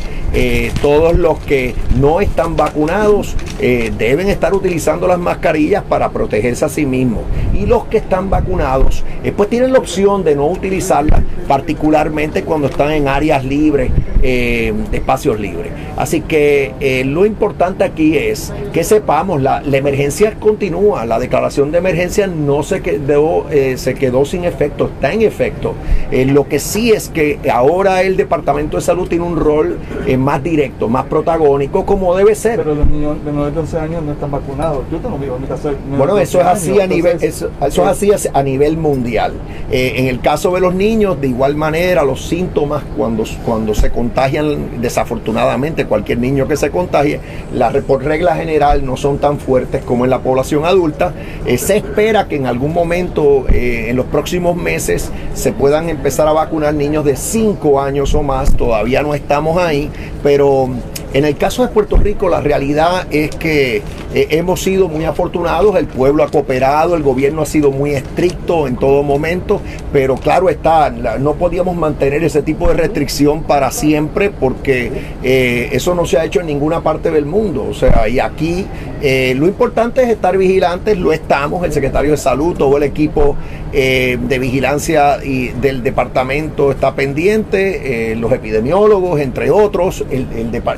[0.80, 6.86] todos los que no están vacunados deben estar utilizando las mascarillas para protegerse a sí
[6.86, 7.24] mismos.
[7.52, 9.02] Y los que están vacunados,
[9.36, 13.90] pues tienen la opción de no utilizarlas, particularmente cuando están en áreas libres,
[14.22, 15.72] espacios libres.
[15.96, 21.78] Así que eh, lo importante aquí es que sepamos, la, emergencia continúa, la declaración de
[21.78, 25.74] emergencia no se quedó, eh, se quedó sin efecto, está en efecto.
[26.10, 29.78] Eh, lo que sí es que ahora el Departamento de Salud tiene un rol
[30.18, 32.56] más directo, más protagónico, como debe ser.
[32.56, 34.84] Pero los niños de 9 a 11 años no están vacunados.
[34.90, 35.70] Yo tengo mi casa.
[35.96, 39.32] Bueno, eso es así a nivel, eso, es así a nivel mundial.
[39.70, 44.80] en el caso de los niños, de igual manera, los síntomas cuando, cuando se contagian
[44.80, 47.20] desafortunadamente cualquier niño que se contagie,
[47.54, 51.12] la, por regla general no son tan fuertes como en la población adulta.
[51.46, 54.89] Eh, se espera que en algún momento, eh, en los próximos meses,
[55.34, 58.56] se puedan empezar a vacunar niños de 5 años o más.
[58.56, 59.90] Todavía no estamos ahí,
[60.22, 60.68] pero
[61.12, 63.82] en el caso de Puerto Rico, la realidad es que
[64.14, 68.68] eh, hemos sido muy afortunados, el pueblo ha cooperado, el gobierno ha sido muy estricto
[68.68, 69.60] en todo momento,
[69.92, 74.92] pero claro está, no podíamos mantener ese tipo de restricción para siempre porque
[75.24, 77.66] eh, eso no se ha hecho en ninguna parte del mundo.
[77.68, 78.66] O sea, y aquí
[79.02, 83.36] eh, lo importante es estar vigilantes, lo estamos, el secretario de salud, todo el equipo
[83.72, 90.26] de vigilancia y del departamento está pendiente, los epidemiólogos, entre otros, el,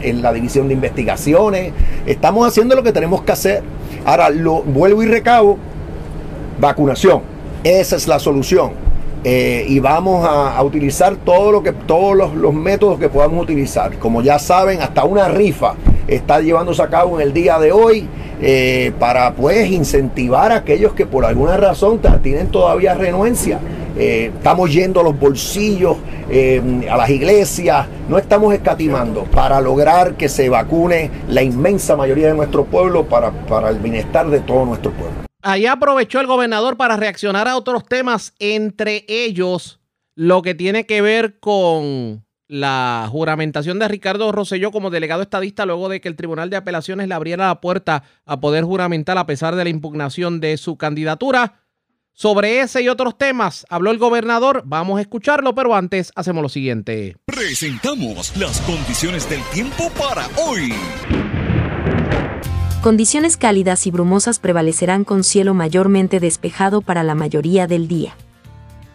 [0.02, 1.72] el, la división de investigaciones.
[2.06, 3.62] Estamos haciendo lo que tenemos que hacer.
[4.04, 5.58] Ahora, lo vuelvo y recabo,
[6.58, 7.22] vacunación.
[7.64, 8.72] Esa es la solución.
[9.24, 13.96] Eh, y vamos a, utilizar todo lo que, todos los, métodos que podamos utilizar.
[13.98, 15.74] Como ya saben, hasta una rifa
[16.08, 18.08] está llevándose a cabo en el día de hoy
[18.42, 23.60] eh, para pues incentivar a aquellos que por alguna razón tienen todavía renuencia
[23.96, 25.98] eh, estamos yendo a los bolsillos,
[26.30, 32.28] eh, a las iglesias, no estamos escatimando para lograr que se vacune la inmensa mayoría
[32.28, 35.24] de nuestro pueblo para, para el bienestar de todo nuestro pueblo.
[35.42, 39.80] Ahí aprovechó el gobernador para reaccionar a otros temas, entre ellos
[40.14, 45.88] lo que tiene que ver con la juramentación de Ricardo Rosselló como delegado estadista luego
[45.88, 49.56] de que el Tribunal de Apelaciones le abriera la puerta a poder juramentar a pesar
[49.56, 51.62] de la impugnación de su candidatura.
[52.12, 54.64] Sobre ese y otros temas habló el gobernador.
[54.66, 57.16] Vamos a escucharlo, pero antes hacemos lo siguiente.
[57.24, 60.74] Presentamos las condiciones del tiempo para hoy.
[62.82, 68.14] Condiciones cálidas y brumosas prevalecerán con cielo mayormente despejado para la mayoría del día.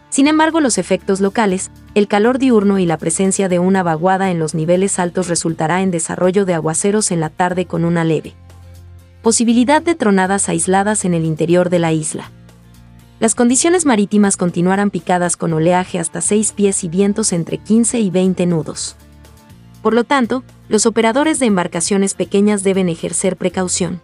[0.10, 4.40] Sin embargo, los efectos locales, el calor diurno y la presencia de una vaguada en
[4.40, 8.36] los niveles altos resultará en desarrollo de aguaceros en la tarde con una leve
[9.28, 12.32] posibilidad de tronadas aisladas en el interior de la isla.
[13.20, 18.10] Las condiciones marítimas continuarán picadas con oleaje hasta 6 pies y vientos entre 15 y
[18.10, 18.96] 20 nudos.
[19.82, 24.02] Por lo tanto, los operadores de embarcaciones pequeñas deben ejercer precaución.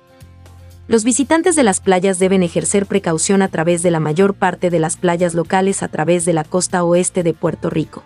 [0.86, 4.80] Los visitantes de las playas deben ejercer precaución a través de la mayor parte de
[4.80, 8.04] las playas locales a través de la costa oeste de Puerto Rico.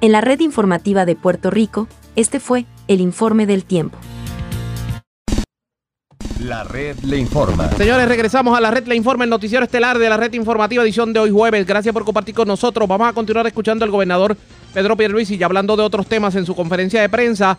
[0.00, 3.98] En la red informativa de Puerto Rico, este fue el informe del tiempo.
[6.38, 7.68] La red le informa.
[7.72, 11.12] Señores, regresamos a la red le informa, el noticiero estelar de la red informativa edición
[11.12, 11.66] de hoy jueves.
[11.66, 12.88] Gracias por compartir con nosotros.
[12.88, 14.36] Vamos a continuar escuchando al gobernador
[14.72, 17.58] Pedro Pierluisi y hablando de otros temas en su conferencia de prensa.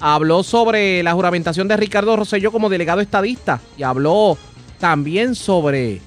[0.00, 4.38] Habló sobre la juramentación de Ricardo Rosselló como delegado estadista y habló
[4.78, 6.00] también sobre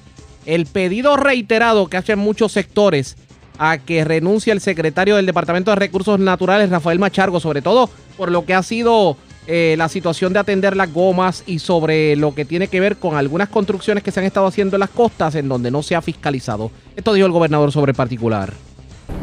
[0.46, 3.16] el pedido reiterado que hacen muchos sectores
[3.58, 8.30] a que renuncie el secretario del Departamento de Recursos Naturales, Rafael Machargo, sobre todo por
[8.30, 9.16] lo que ha sido
[9.46, 13.16] eh, la situación de atender las gomas y sobre lo que tiene que ver con
[13.16, 16.02] algunas construcciones que se han estado haciendo en las costas en donde no se ha
[16.02, 16.70] fiscalizado.
[16.96, 18.52] Esto dijo el gobernador sobre particular.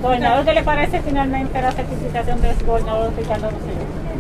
[0.01, 4.10] Gobernador, ¿qué le parece finalmente la certificación del gobernador Ricardo Rosselló?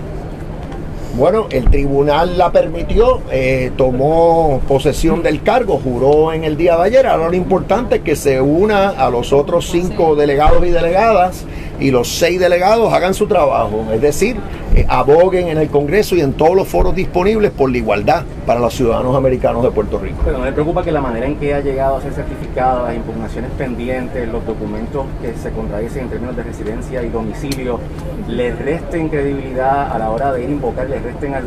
[1.15, 6.83] Bueno, el tribunal la permitió, eh, tomó posesión del cargo, juró en el día de
[6.83, 7.05] ayer.
[7.05, 11.45] Ahora lo importante es que se una a los otros cinco delegados y delegadas
[11.81, 14.37] y los seis delegados hagan su trabajo, es decir,
[14.75, 18.59] eh, aboguen en el Congreso y en todos los foros disponibles por la igualdad para
[18.59, 20.17] los ciudadanos americanos de Puerto Rico.
[20.23, 22.95] Pero no me preocupa que la manera en que ha llegado a ser certificado, las
[22.95, 27.79] impugnaciones pendientes, los documentos que se contradicen en términos de residencia y domicilio,
[28.27, 31.43] le resten credibilidad a la hora de ir a invocar, resten al,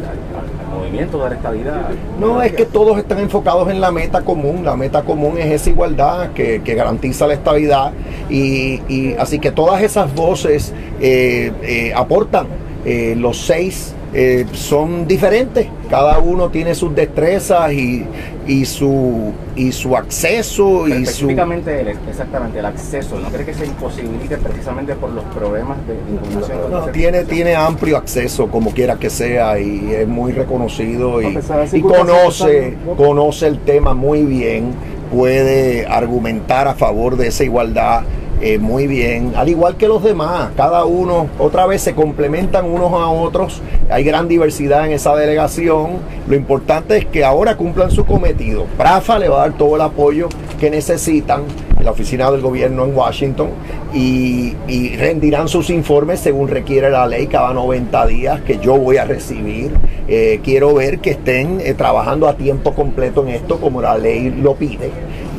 [0.75, 1.91] movimiento de la.
[2.19, 4.65] No, es que todos están enfocados en la meta común.
[4.65, 7.93] La meta común es esa igualdad que, que garantiza la estabilidad.
[8.29, 12.47] Y, y así que todas esas voces eh, eh, aportan.
[12.85, 15.67] Eh, los seis eh, son diferentes.
[15.91, 18.07] Cada uno tiene sus destrezas y,
[18.47, 21.11] y su, y su acceso Pero y su...
[21.11, 25.95] específicamente el, exactamente el acceso, ¿no cree que se imposibilite precisamente por los problemas de
[25.95, 26.71] impugnación?
[26.71, 31.43] No, tiene, tiene amplio acceso, como quiera que sea, y es muy reconocido y, de
[31.73, 32.95] y conoce, ¿no?
[32.95, 34.75] conoce el tema muy bien,
[35.12, 38.05] puede argumentar a favor de esa igualdad
[38.41, 42.93] eh, muy bien, al igual que los demás, cada uno otra vez se complementan unos
[42.93, 48.05] a otros, hay gran diversidad en esa delegación, lo importante es que ahora cumplan su
[48.05, 50.28] cometido, Prafa le va a dar todo el apoyo
[50.59, 51.43] que necesitan
[51.85, 53.51] la oficina del gobierno en Washington
[53.93, 58.97] y, y rendirán sus informes según requiere la ley cada 90 días que yo voy
[58.97, 59.72] a recibir.
[60.09, 64.30] Eh, quiero ver que estén eh, trabajando a tiempo completo en esto como la ley
[64.30, 64.91] lo pide.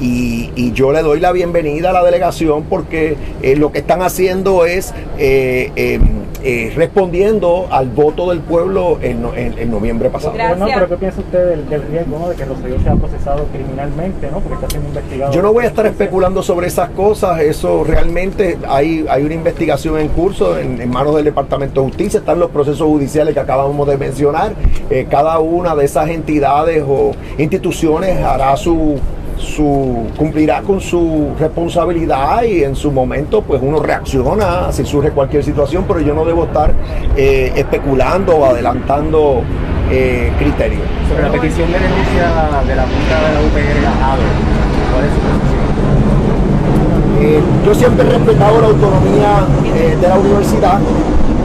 [0.02, 4.02] Y, y yo le doy la bienvenida a la delegación porque eh, lo que están
[4.02, 6.00] haciendo es eh, eh,
[6.44, 10.34] eh, respondiendo al voto del pueblo en, no- en- en noviembre pasado.
[10.58, 12.30] No, pero ¿qué piensa usted del, del riesgo ¿no?
[12.30, 14.40] de que Rosselló sea procesado criminalmente, ¿no?
[14.40, 15.32] Porque está siendo investigado.
[15.34, 19.98] Yo no voy a estar especulando sobre esas cosas, eso realmente hay, hay una investigación
[20.00, 23.88] en curso en, en manos del Departamento de Justicia, están los procesos judiciales que acabamos
[23.88, 24.54] de mencionar,
[24.92, 29.00] Eh, cada una de esas entidades o instituciones hará su,
[29.46, 35.44] su cumplirá con su responsabilidad y en su momento pues uno reacciona si surge cualquier
[35.44, 36.74] situación, pero yo no debo estar
[37.16, 39.42] eh, especulando o adelantando
[39.92, 40.82] eh, criterios.
[41.08, 42.24] Sobre la petición de renuncia
[42.68, 44.18] de la Junta de la UPR a
[44.92, 45.66] ¿cuál es su posición?
[47.22, 49.46] Eh, yo siempre he respetado la autonomía
[50.02, 50.80] de la universidad.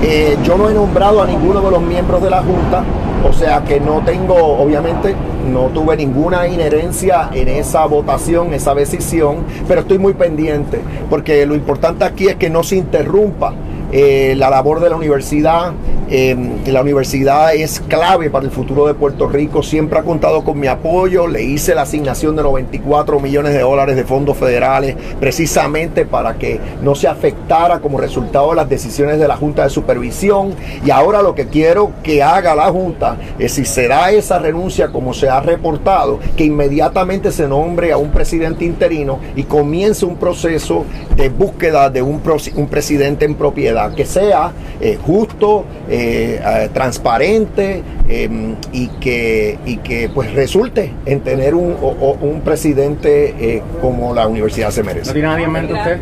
[0.02, 2.82] Eh, yo no he nombrado a ninguno de los miembros de la Junta,
[3.28, 5.14] o sea que no tengo, obviamente,
[5.52, 10.80] no tuve ninguna inherencia en esa votación, esa decisión, pero estoy muy pendiente,
[11.10, 13.52] porque lo importante aquí es que no se interrumpa
[13.92, 15.72] eh, la labor de la universidad.
[16.12, 16.36] Eh,
[16.66, 20.66] la universidad es clave para el futuro de Puerto Rico, siempre ha contado con mi
[20.66, 26.34] apoyo, le hice la asignación de 94 millones de dólares de fondos federales precisamente para
[26.34, 30.54] que no se afectara como resultado de las decisiones de la Junta de Supervisión.
[30.84, 34.88] Y ahora lo que quiero que haga la Junta es si se da esa renuncia
[34.88, 40.16] como se ha reportado, que inmediatamente se nombre a un presidente interino y comience un
[40.16, 40.84] proceso
[41.14, 42.20] de búsqueda de un
[42.68, 48.28] presidente en propiedad que sea eh, justo, eh, eh, transparente eh,
[48.72, 54.14] y que, y que pues resulte en tener un, o- o- un presidente eh, como
[54.14, 55.08] la universidad se merece.
[55.08, 55.98] ¿No tiene nadie en mente usted?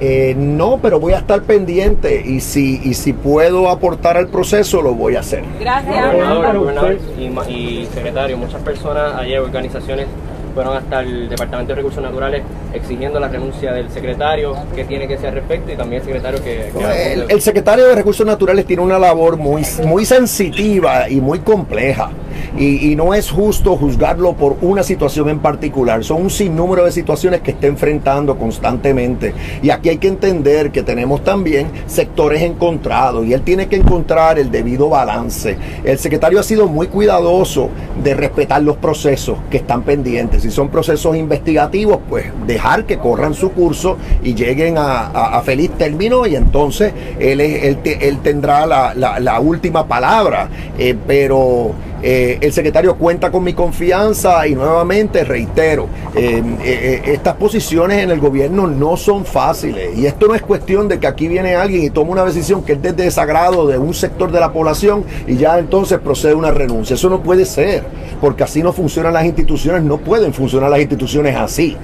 [0.00, 4.80] Eh, no, pero voy a estar pendiente y si, y si puedo aportar al proceso
[4.80, 5.42] lo voy a hacer.
[5.58, 6.98] Gobernador, gobernador
[7.50, 10.06] y, secretario, muchas personas, ayer organizaciones
[10.58, 12.42] fueron hasta el Departamento de Recursos Naturales
[12.72, 16.42] exigiendo la renuncia del secretario, que tiene que ser al respecto, y también el secretario
[16.42, 16.72] que...
[16.76, 21.38] que El, el secretario de Recursos Naturales tiene una labor muy, muy sensitiva y muy
[21.38, 22.10] compleja.
[22.58, 26.02] Y, no es justo juzgarlo por una situación en particular.
[26.02, 29.34] Son un sinnúmero de situaciones que está enfrentando constantemente.
[29.62, 34.38] Y aquí hay que entender que tenemos también sectores encontrados y él tiene que encontrar
[34.38, 35.56] el debido balance.
[35.84, 37.68] El secretario ha sido muy cuidadoso
[38.02, 40.42] de respetar los procesos que están pendientes.
[40.42, 46.26] Si son procesos investigativos, pues dejar que corran su curso y lleguen a, feliz término
[46.26, 50.48] y entonces él, él, él tendrá la, la- la última palabra.
[50.78, 51.72] Eh, pero
[52.02, 58.10] Eh, el secretario cuenta con mi confianza y nuevamente reitero, eh, eh, estas posiciones en
[58.10, 61.82] el gobierno no son fáciles y esto no es cuestión de que aquí viene alguien
[61.82, 65.36] y toma una decisión que es de desagrado de un sector de la población y
[65.36, 66.94] ya entonces procede una renuncia.
[66.94, 67.82] Eso no puede ser,
[68.20, 71.76] porque así no funcionan las instituciones, no pueden funcionar las instituciones así.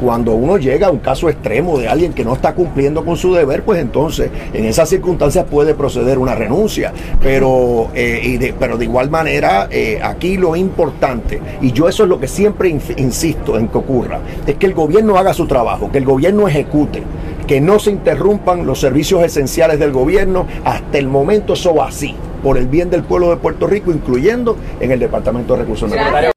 [0.00, 3.32] cuando uno llega a un caso extremo de alguien que no está cumpliendo con su
[3.32, 6.92] deber, pues entonces en esas circunstancias puede proceder una renuncia.
[7.22, 12.28] Pero, de, pero de igual manera, aquí lo importante, y yo eso es lo que
[12.28, 16.48] siempre insisto en que ocurra, es que el gobierno haga su trabajo, que el gobierno
[16.48, 17.02] ejecute,
[17.46, 20.46] que no se interrumpan los servicios esenciales del gobierno.
[20.64, 24.56] Hasta el momento eso va así, por el bien del pueblo de Puerto Rico, incluyendo
[24.80, 26.32] en el Departamento de Recursos Naturales.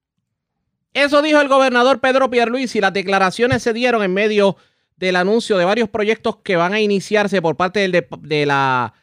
[0.93, 2.81] Eso dijo el gobernador Pedro Pierluisi.
[2.81, 4.57] Las declaraciones se dieron en medio
[4.97, 8.93] del anuncio de varios proyectos que van a iniciarse por parte de, de la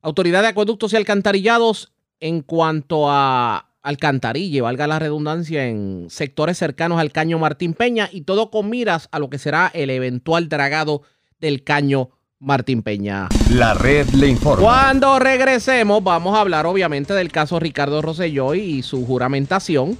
[0.00, 7.00] Autoridad de Acueductos y Alcantarillados en cuanto a alcantarille, valga la redundancia, en sectores cercanos
[7.00, 11.02] al caño Martín Peña y todo con miras a lo que será el eventual dragado
[11.40, 13.28] del caño Martín Peña.
[13.50, 14.62] La red le informa.
[14.62, 19.98] Cuando regresemos vamos a hablar obviamente del caso Ricardo Rosselló y su juramentación.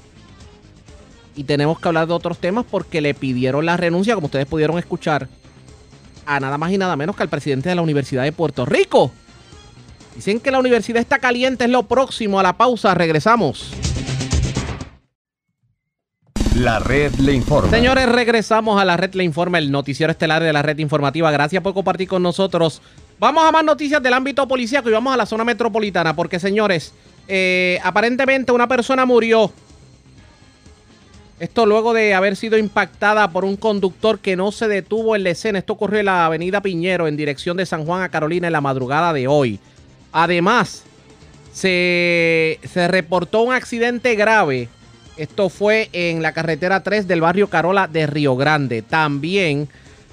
[1.36, 4.78] Y tenemos que hablar de otros temas porque le pidieron la renuncia, como ustedes pudieron
[4.78, 5.28] escuchar,
[6.26, 9.12] a nada más y nada menos que al presidente de la Universidad de Puerto Rico.
[10.20, 12.92] Dicen que la universidad está caliente, es lo próximo a la pausa.
[12.92, 13.72] Regresamos.
[16.56, 17.70] La red le informa.
[17.70, 21.30] Señores, regresamos a la red le informa, el noticiero estelar de la red informativa.
[21.30, 22.82] Gracias por compartir con nosotros.
[23.18, 26.92] Vamos a más noticias del ámbito policíaco y vamos a la zona metropolitana, porque señores,
[27.26, 29.50] eh, aparentemente una persona murió.
[31.38, 35.30] Esto luego de haber sido impactada por un conductor que no se detuvo en la
[35.30, 35.60] escena.
[35.60, 38.60] Esto ocurrió en la avenida Piñero en dirección de San Juan a Carolina en la
[38.60, 39.58] madrugada de hoy.
[40.12, 40.84] Además,
[41.52, 42.58] se,
[42.88, 44.68] reportó un accidente grave.
[45.16, 48.82] Esto fue en la carretera 3 del barrio Carola de Río Grande.
[48.82, 49.68] También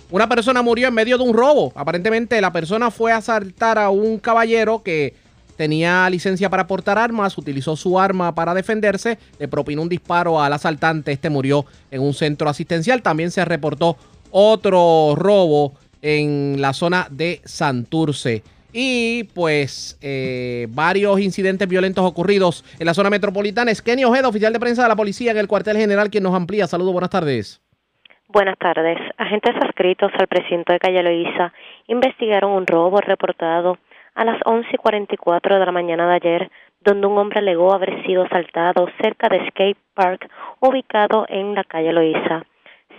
[0.10, 1.72] una persona murió en medio de un robo.
[1.76, 5.14] Aparentemente la persona fue a asaltar a un caballero que
[5.56, 10.54] tenía licencia para portar armas, utilizó su arma para defenderse, le propinó un disparo al
[10.54, 13.02] asaltante, este murió en un centro asistencial.
[13.02, 13.98] También se reportó
[14.30, 22.86] otro robo en la zona de Santurce y pues eh, varios incidentes violentos ocurridos en
[22.86, 23.72] la zona metropolitana.
[23.72, 26.36] Es Kenny Ojeda, oficial de prensa de la policía en el cuartel general, quien nos
[26.36, 26.68] amplía.
[26.68, 27.62] Saludos, buenas tardes.
[28.30, 28.98] Buenas tardes.
[29.18, 31.54] Agentes adscritos al precinto de Calle Loíza
[31.88, 33.78] investigaron un robo reportado
[34.16, 38.90] a las 11:44 de la mañana de ayer, donde un hombre alegó haber sido asaltado
[39.02, 40.30] cerca de Skate Park,
[40.60, 42.44] ubicado en la calle Loíza.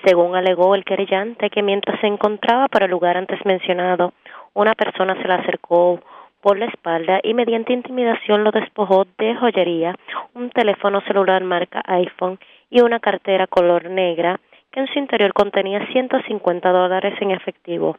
[0.04, 4.14] Según alegó el querellante, que mientras se encontraba para el lugar antes mencionado,
[4.54, 6.00] una persona se le acercó
[6.40, 9.94] por la espalda y mediante intimidación lo despojó de joyería,
[10.34, 12.38] un teléfono celular marca iPhone
[12.70, 17.96] y una cartera color negra que en su interior contenía 150 dólares en efectivo.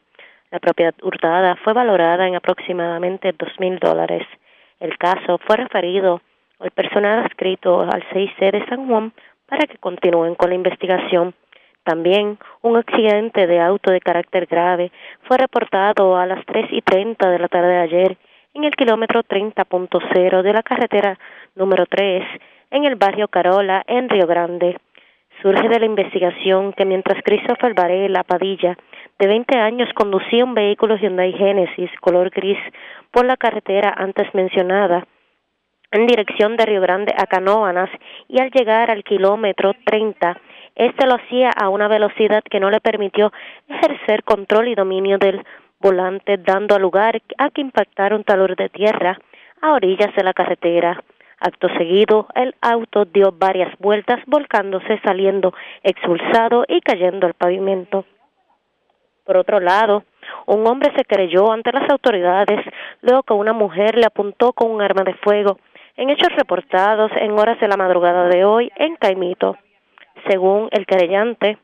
[0.52, 4.26] La propiedad hurtada fue valorada en aproximadamente dos mil dólares.
[4.80, 6.22] El caso fue referido
[6.60, 9.14] al personal adscrito al 6C de San Juan
[9.48, 11.34] para que continúen con la investigación.
[11.90, 14.91] También un accidente de auto de carácter grave
[15.24, 18.18] fue reportado a las 3 y 30 de la tarde de ayer
[18.53, 21.18] en el kilómetro 30.0 de la carretera
[21.56, 22.24] número 3
[22.70, 24.78] en el barrio Carola, en Río Grande.
[25.41, 28.78] Surge de la investigación que mientras Christopher Varela Padilla,
[29.18, 32.60] de 20 años, conducía un vehículo Hyundai Genesis color gris
[33.10, 35.07] por la carretera antes mencionada,
[35.91, 37.90] en dirección de Río Grande a Canóanas,
[38.28, 40.40] y al llegar al kilómetro 30
[40.80, 43.34] este lo hacía a una velocidad que no le permitió
[43.68, 45.43] ejercer control y dominio del
[45.81, 49.19] volante, dando lugar a que impactara un talor de tierra
[49.61, 51.03] a orillas de la carretera.
[51.41, 55.53] Acto seguido, el auto dio varias vueltas, volcándose, saliendo
[55.84, 58.06] expulsado y cayendo al pavimento.
[59.26, 60.06] Por otro lado,
[60.45, 62.61] un hombre se creyó ante las autoridades
[63.01, 65.60] luego que una mujer le apuntó con un arma de fuego
[65.97, 69.57] en hechos reportados en horas de la madrugada de hoy en Caimito
[70.28, 71.58] según el querellante,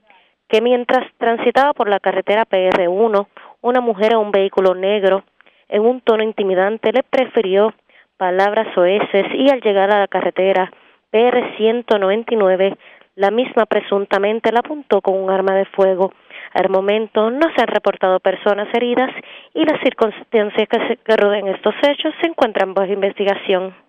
[0.47, 3.27] que mientras transitaba por la carretera PR1,
[3.61, 5.23] una mujer en un vehículo negro,
[5.69, 7.73] en un tono intimidante, le prefirió
[8.17, 10.71] palabras oeces y al llegar a la carretera
[11.11, 12.77] PR199,
[13.15, 16.13] la misma presuntamente la apuntó con un arma de fuego.
[16.53, 19.09] Al momento no se han reportado personas heridas
[19.53, 23.84] y las circunstancias que, que rodean estos hechos se encuentran bajo investigación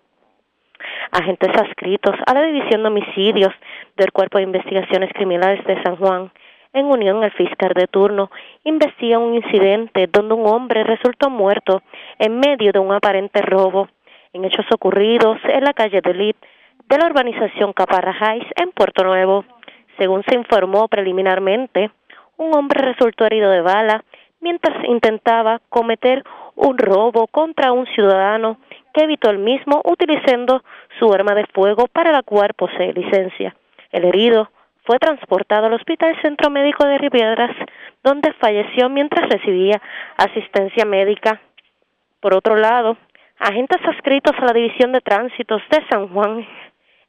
[1.11, 3.53] agentes adscritos a la División de Homicidios
[3.95, 6.31] del Cuerpo de Investigaciones Criminales de San Juan,
[6.73, 8.29] en unión al fiscal de turno,
[8.63, 11.81] investiga un incidente donde un hombre resultó muerto
[12.19, 13.87] en medio de un aparente robo.
[14.33, 16.37] En hechos ocurridos en la calle de Lit,
[16.87, 19.45] de la urbanización Caparrajáis en Puerto Nuevo.
[19.97, 21.89] Según se informó preliminarmente,
[22.37, 24.03] un hombre resultó herido de bala
[24.39, 26.23] mientras intentaba cometer
[26.57, 28.57] un robo contra un ciudadano
[28.93, 30.63] que evitó el mismo utilizando
[30.99, 33.55] su arma de fuego para la cual posee licencia.
[33.91, 34.49] El herido
[34.83, 37.55] fue transportado al Hospital Centro Médico de Riviedras,
[38.03, 39.81] donde falleció mientras recibía
[40.17, 41.39] asistencia médica.
[42.19, 42.97] Por otro lado,
[43.37, 46.47] agentes adscritos a la División de Tránsitos de San Juan,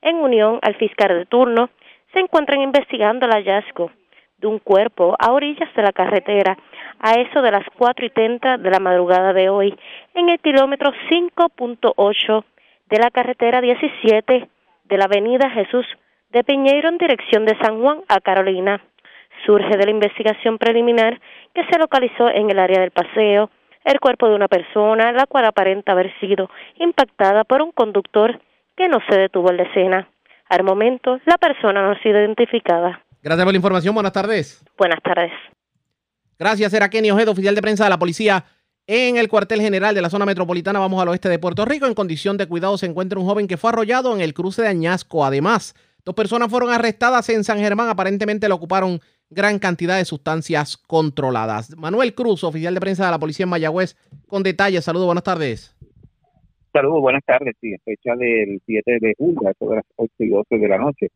[0.03, 1.71] en unión al fiscal de turno,
[2.13, 3.91] se encuentran investigando el hallazgo
[4.39, 6.57] de un cuerpo a orillas de la carretera
[7.01, 9.77] a eso de las cuatro y treinta de la madrugada de hoy
[10.15, 12.45] en el kilómetro 5.8
[12.89, 14.49] de la carretera 17
[14.85, 15.87] de la avenida Jesús
[16.31, 18.83] de Piñeiro en dirección de San Juan a Carolina.
[19.47, 21.21] Surge de la investigación preliminar
[21.55, 23.51] que se localizó en el área del paseo
[23.85, 28.41] el cuerpo de una persona, la cual aparenta haber sido impactada por un conductor
[28.77, 30.09] que no se detuvo en la escena.
[30.49, 33.03] Al momento, la persona no ha sido identificada.
[33.23, 33.95] Gracias por la información.
[33.95, 34.65] Buenas tardes.
[34.77, 35.33] Buenas tardes.
[36.39, 38.45] Gracias, era Kenny Ojeda, oficial de prensa de la policía
[38.87, 40.79] en el cuartel general de la zona metropolitana.
[40.79, 41.87] Vamos al oeste de Puerto Rico.
[41.87, 44.69] En condición de cuidado se encuentra un joven que fue arrollado en el cruce de
[44.69, 45.25] Añasco.
[45.25, 45.75] Además,
[46.05, 47.89] dos personas fueron arrestadas en San Germán.
[47.89, 49.01] Aparentemente le ocuparon
[49.31, 51.77] gran cantidad de sustancias controladas.
[51.77, 53.97] Manuel Cruz, oficial de prensa de la policía en Mayagüez,
[54.27, 54.85] con detalles.
[54.85, 55.77] Saludos, buenas tardes.
[56.73, 57.57] Saludos, buenas tardes.
[57.61, 61.09] Sí, fecha del 7 de julio, a las 8 y 12 de la noche,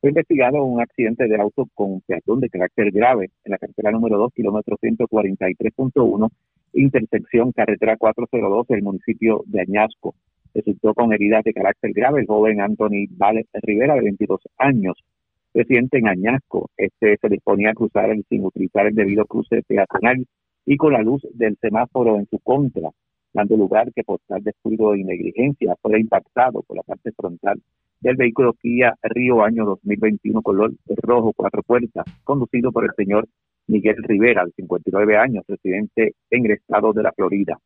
[0.00, 4.16] fue investigado un accidente de auto con peatón de carácter grave en la carretera número
[4.16, 6.30] 2, kilómetro 143.1,
[6.74, 10.14] intersección carretera 402 del municipio de Añasco.
[10.54, 15.04] Resultó con heridas de carácter grave el joven Anthony Vales Rivera, de 22 años,
[15.52, 16.70] residente en Añasco.
[16.76, 20.24] Este se disponía a cruzar sin utilizar el debido cruce peatonal
[20.64, 22.90] y con la luz del semáforo en su contra,
[23.32, 27.60] dando lugar que por tal descuido y negligencia fue impactado por la parte frontal
[28.00, 33.28] del vehículo Kia Río año 2021 color rojo cuatro puertas, conducido por el señor
[33.66, 37.58] Miguel Rivera, de 59 años, residente en el estado de la Florida.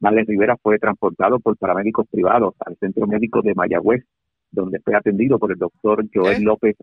[0.00, 4.04] Males Rivera fue transportado por paramédicos privados al Centro Médico de Mayagüez,
[4.50, 6.76] donde fue atendido por el doctor Joel López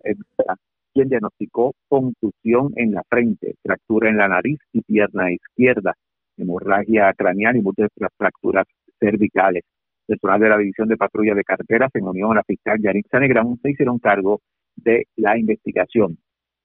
[0.94, 5.94] quien diagnosticó contusión en la frente, fractura en la nariz y pierna izquierda,
[6.38, 8.66] hemorragia craneal y múltiples fracturas
[8.98, 9.64] cervicales
[10.06, 13.58] personal de la División de Patrulla de Carreteras en unión a la fiscal Yanitza Negrón
[13.62, 14.42] se hicieron cargo
[14.76, 16.18] de la investigación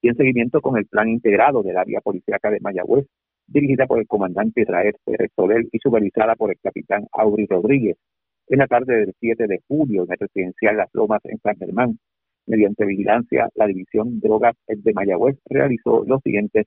[0.02, 3.06] y en seguimiento con el plan integrado del área policíaca de Mayagüez,
[3.46, 7.96] dirigida por el comandante Israel Pérez Soler y supervisada por el capitán Auri Rodríguez.
[8.48, 11.98] En la tarde del 7 de julio, en el residencial Las Lomas en San Germán,
[12.46, 16.66] mediante vigilancia, la División Drogas de Mayagüez realizó los siguientes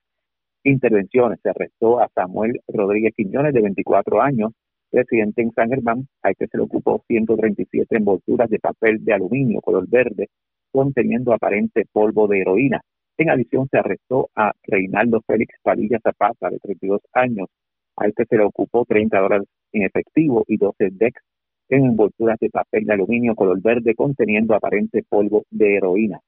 [0.64, 1.40] intervenciones.
[1.42, 4.52] Se arrestó a Samuel Rodríguez Quiñones, de 24 años,
[4.94, 9.60] residente en San Germán, a este se le ocupó 137 envolturas de papel de aluminio
[9.62, 10.30] color verde
[10.72, 12.82] conteniendo aparente polvo de heroína.
[13.18, 17.48] En adición, se arrestó a Reinaldo Félix Padilla Zapata, de 32 años.
[17.98, 21.22] A este se le ocupó 30 dólares en efectivo y 12 DEX
[21.70, 26.20] en envolturas de papel de aluminio color verde conteniendo aparente polvo de heroína.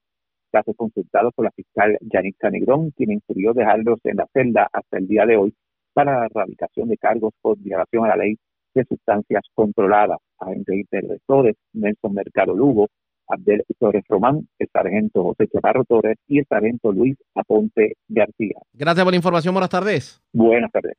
[0.51, 5.07] Caso consultado por la fiscal Yanitza Negrón, quien instruyó dejarlos en la celda hasta el
[5.07, 5.53] día de hoy
[5.93, 8.37] para la erradicación de cargos por violación a la ley
[8.75, 10.19] de sustancias controladas.
[10.39, 12.87] Agentes interventores, Nelson Mercado Lugo,
[13.27, 18.59] Abdel Torres Román, el sargento José Chaparro Torres y el sargento Luis Aponte García.
[18.73, 19.53] Gracias por la información.
[19.53, 20.21] Buenas tardes.
[20.31, 20.95] Buenas tardes.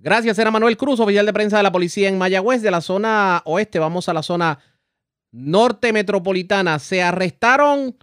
[0.00, 3.42] Gracias, era Manuel Cruz, oficial de prensa de la policía en Mayagüez, de la zona
[3.44, 3.80] oeste.
[3.80, 4.60] Vamos a la zona
[5.32, 6.78] norte metropolitana.
[6.78, 7.96] Se arrestaron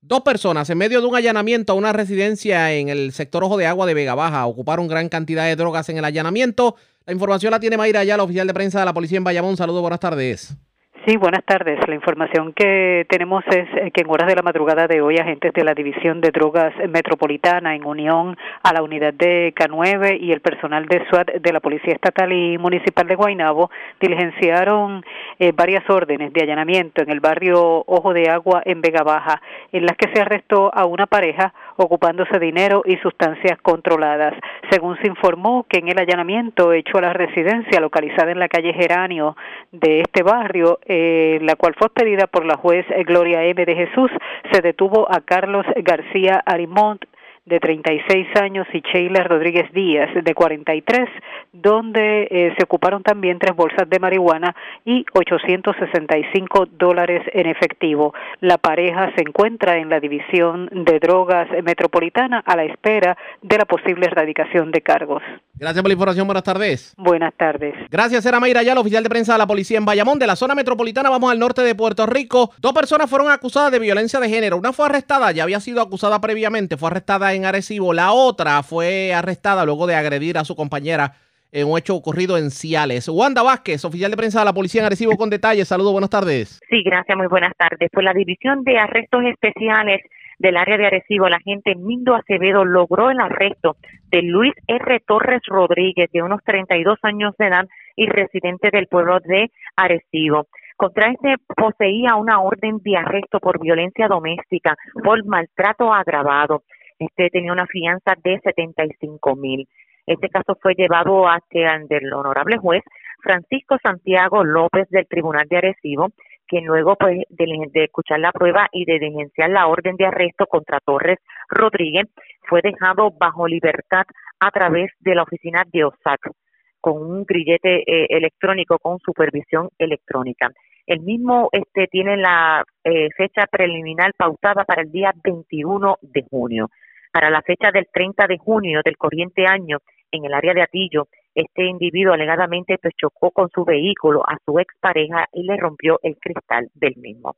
[0.00, 3.66] dos personas en medio de un allanamiento a una residencia en el sector Ojo de
[3.66, 4.46] Agua de Vega Baja.
[4.46, 6.76] Ocuparon gran cantidad de drogas en el allanamiento.
[7.04, 9.56] La información la tiene Mayra la oficial de prensa de la policía en Bayamón.
[9.56, 10.56] Saludos, buenas tardes.
[11.04, 11.80] Sí, buenas tardes.
[11.88, 15.52] La información que tenemos es eh, que en horas de la madrugada de hoy agentes
[15.52, 20.40] de la División de Drogas Metropolitana en unión a la unidad de K9 y el
[20.40, 23.68] personal de SWAT de la Policía Estatal y Municipal de Guaynabo
[24.00, 25.04] diligenciaron
[25.40, 29.42] eh, varias órdenes de allanamiento en el barrio Ojo de Agua en Vega Baja,
[29.72, 31.52] en las que se arrestó a una pareja
[31.84, 34.34] ocupándose dinero y sustancias controladas.
[34.70, 38.72] Según se informó que en el allanamiento hecho a la residencia localizada en la calle
[38.72, 39.36] Geranio
[39.70, 43.64] de este barrio, eh, la cual fue pedida por la juez Gloria M.
[43.64, 44.10] de Jesús,
[44.52, 47.04] se detuvo a Carlos García Arimont,
[47.44, 51.08] de 36 años, y Sheila Rodríguez Díaz, de 43,
[51.52, 54.54] donde eh, se ocuparon también tres bolsas de marihuana
[54.84, 58.14] y 865 dólares en efectivo.
[58.40, 63.64] La pareja se encuentra en la División de Drogas Metropolitana a la espera de la
[63.64, 65.22] posible erradicación de cargos.
[65.54, 66.26] Gracias por la información.
[66.26, 66.94] Buenas tardes.
[66.96, 67.74] Buenas tardes.
[67.90, 70.18] Gracias, era Mayra el oficial de prensa de la policía en Bayamón.
[70.18, 72.50] De la zona metropolitana vamos al norte de Puerto Rico.
[72.58, 74.56] Dos personas fueron acusadas de violencia de género.
[74.56, 77.92] Una fue arrestada, ya había sido acusada previamente, fue arrestada en Arecibo.
[77.92, 81.14] La otra fue arrestada luego de agredir a su compañera
[81.52, 83.08] en un hecho ocurrido en Ciales.
[83.08, 85.68] Wanda Vázquez, oficial de prensa de la policía en Arecibo con detalles.
[85.68, 86.60] Saludos, buenas tardes.
[86.70, 87.90] Sí, gracias, muy buenas tardes.
[87.92, 90.00] Pues la División de Arrestos Especiales
[90.38, 93.76] del área de Arecibo, la agente Mindo Acevedo logró el arresto
[94.10, 95.00] de Luis R.
[95.06, 100.46] Torres Rodríguez, de unos 32 años de edad y residente del pueblo de Arecibo.
[100.76, 106.62] Contra este poseía una orden de arresto por violencia doméstica, por maltrato agravado.
[106.98, 109.68] Este tenía una fianza de 75 mil.
[110.06, 112.82] Este caso fue llevado hacia el honorable juez
[113.22, 116.08] Francisco Santiago López del Tribunal de Arecibo,
[116.52, 120.80] quien luego pues, de, escuchar la prueba y de diligenciar la orden de arresto contra
[120.80, 121.18] Torres
[121.48, 122.08] Rodríguez,
[122.42, 124.04] fue dejado bajo libertad
[124.38, 126.30] a través de la oficina de OSAC
[126.78, 130.50] con un grillete eh, electrónico con supervisión electrónica.
[130.86, 136.68] El mismo este tiene la eh, fecha preliminar pautada para el día 21 de junio.
[137.10, 139.78] Para la fecha del 30 de junio del corriente año,
[140.10, 144.58] en el área de Atillo, este individuo alegadamente pues, chocó con su vehículo a su
[144.58, 147.36] expareja y le rompió el cristal del mismo.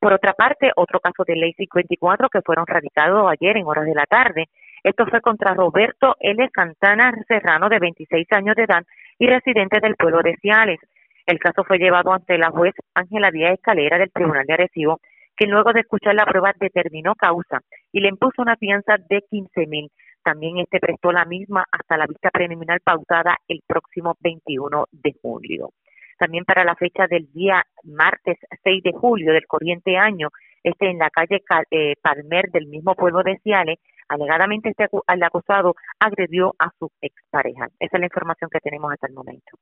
[0.00, 3.94] Por otra parte, otro caso de ley 54 que fueron radicados ayer en horas de
[3.94, 4.48] la tarde.
[4.82, 6.48] Esto fue contra Roberto L.
[6.54, 8.82] Santana Serrano, de 26 años de edad
[9.18, 10.80] y residente del pueblo de Ciales.
[11.26, 15.00] El caso fue llevado ante la juez Ángela Díaz Escalera del Tribunal de Arecibo,
[15.36, 17.60] que luego de escuchar la prueba determinó causa
[17.92, 19.90] y le impuso una fianza de 15 mil.
[20.22, 25.70] También este prestó la misma hasta la vista preliminar pautada el próximo 21 de julio.
[26.18, 30.28] También para la fecha del día martes 6 de julio del corriente año,
[30.62, 33.78] este en la calle eh, Palmer del mismo pueblo de Ciales,
[34.08, 37.68] alegadamente este el acusado agredió a su expareja.
[37.78, 39.56] Esa es la información que tenemos hasta el momento.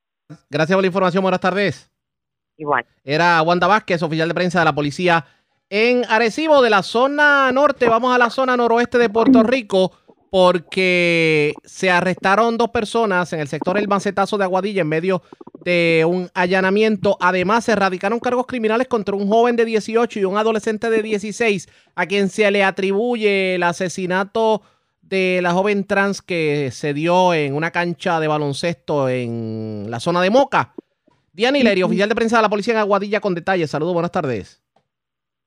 [0.49, 1.89] Gracias por la información, buenas tardes.
[2.57, 2.85] Igual.
[3.05, 5.25] Era Wanda Vázquez, oficial de prensa de la policía
[5.69, 9.91] en Arecibo, de la zona norte, vamos a la zona noroeste de Puerto Rico
[10.29, 15.21] porque se arrestaron dos personas en el sector El Macetazo de Aguadilla en medio
[15.63, 17.17] de un allanamiento.
[17.19, 21.67] Además, se erradicaron cargos criminales contra un joven de 18 y un adolescente de 16
[21.95, 24.61] a quien se le atribuye el asesinato
[25.01, 30.21] de la joven trans que se dio en una cancha de baloncesto en la zona
[30.21, 30.75] de Moca.
[31.33, 33.71] Diana Hilerio, oficial de prensa de la policía en Aguadilla, con detalles.
[33.71, 34.61] Saludos, buenas tardes.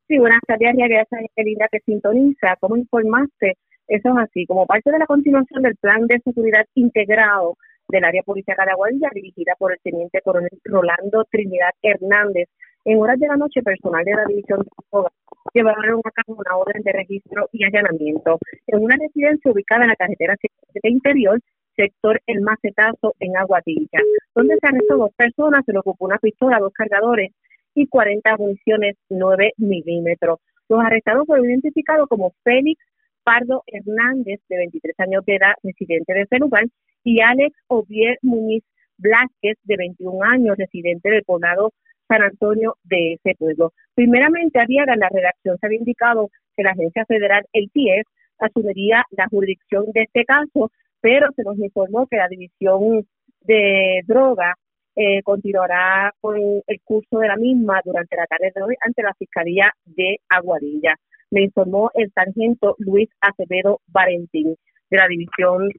[0.09, 2.57] Sí, buenas tardes, gracias, Elina, que sintoniza.
[2.61, 3.57] ¿Cómo informaste?
[3.93, 7.59] Eso es así, como parte de la continuación del plan de seguridad integrado
[7.91, 12.49] del área policial de Aguadilla, dirigida por el teniente coronel Rolando Trinidad Hernández,
[12.87, 15.13] en horas de la noche, personal de la División de Drogas
[15.53, 18.39] llevaron a cabo una orden de registro y allanamiento
[18.69, 20.37] en una residencia ubicada en la carretera
[20.85, 21.39] interior,
[21.77, 24.01] sector El Macetazo, en Aguadilla,
[24.35, 27.33] donde se arrestó dos personas, se le ocupó una pistola, dos cargadores
[27.75, 30.39] y 40 municiones 9 milímetros.
[30.71, 32.83] Los arrestados fueron identificados como Félix
[33.25, 36.65] Pardo Hernández, de 23 años de edad, residente de ese lugar,
[37.05, 38.65] y Alex Ovier Muniz
[38.99, 41.73] Blasquez, de 21 años, residente del poblado
[42.09, 43.73] San Antonio de ese pueblo.
[43.95, 48.05] Primeramente, en la redacción se había indicado que la agencia federal, el TIES,
[48.39, 50.71] asumiría la jurisdicción de este caso,
[51.01, 53.07] pero se nos informó que la división
[53.41, 54.55] de droga
[54.95, 59.15] eh, continuará con el curso de la misma durante la tarde de hoy ante la
[59.15, 60.97] Fiscalía de Aguadilla
[61.33, 64.55] me informó el sargento Luis Acevedo Valentín
[64.91, 65.71] de la División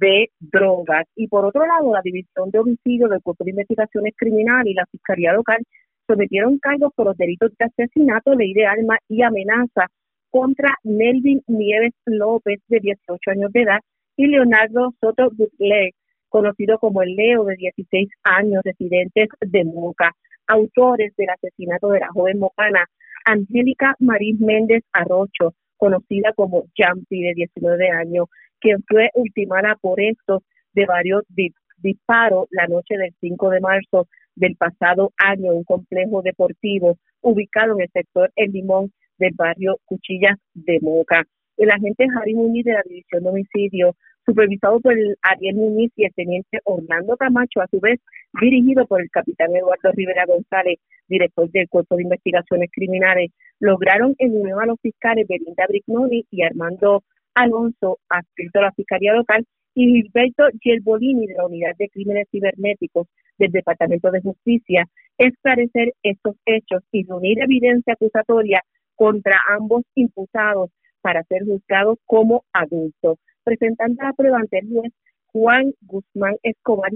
[0.00, 1.06] de Drogas.
[1.14, 4.86] Y por otro lado, la División de Homicidio del Cuerpo de Investigaciones Criminales y la
[4.86, 5.62] Fiscalía Local
[6.06, 9.86] sometieron cargos por los delitos de asesinato, ley de armas y amenaza
[10.30, 13.80] contra Melvin Nieves López, de 18 años de edad,
[14.16, 15.92] y Leonardo Soto Bucle,
[16.30, 20.12] conocido como el Leo, de 16 años, residentes de Moca,
[20.46, 22.86] autores del asesinato de la joven mocana
[23.24, 28.26] Angélica Marín Méndez Arrocho, conocida como Jumpy, de 19 años,
[28.60, 30.42] quien fue ultimada por estos
[30.72, 31.24] de varios
[31.78, 37.74] disparos la noche del 5 de marzo del pasado año en un complejo deportivo ubicado
[37.74, 41.24] en el sector El Limón del barrio Cuchillas de Moca.
[41.56, 46.04] El agente Jari Muñiz de la División de Homicidio supervisado por el Ariel Muñiz y
[46.04, 48.00] el teniente Orlando Camacho, a su vez
[48.40, 50.78] dirigido por el capitán Eduardo Rivera González,
[51.08, 53.30] director del Cuerpo de Investigaciones Criminales,
[53.60, 57.02] lograron enumeración a los fiscales Belinda Brignoni y Armando
[57.34, 59.44] Alonso, adscrito a la Fiscalía Local,
[59.74, 63.06] y Gilberto Gelbolini de la Unidad de Crímenes Cibernéticos
[63.38, 64.86] del Departamento de Justicia,
[65.16, 68.62] esclarecer estos hechos y reunir evidencia acusatoria
[68.94, 70.70] contra ambos imputados
[71.00, 73.18] para ser juzgados como adultos.
[73.44, 74.92] Presentando la prueba ante el juez
[75.32, 76.92] Juan Guzmán Escobar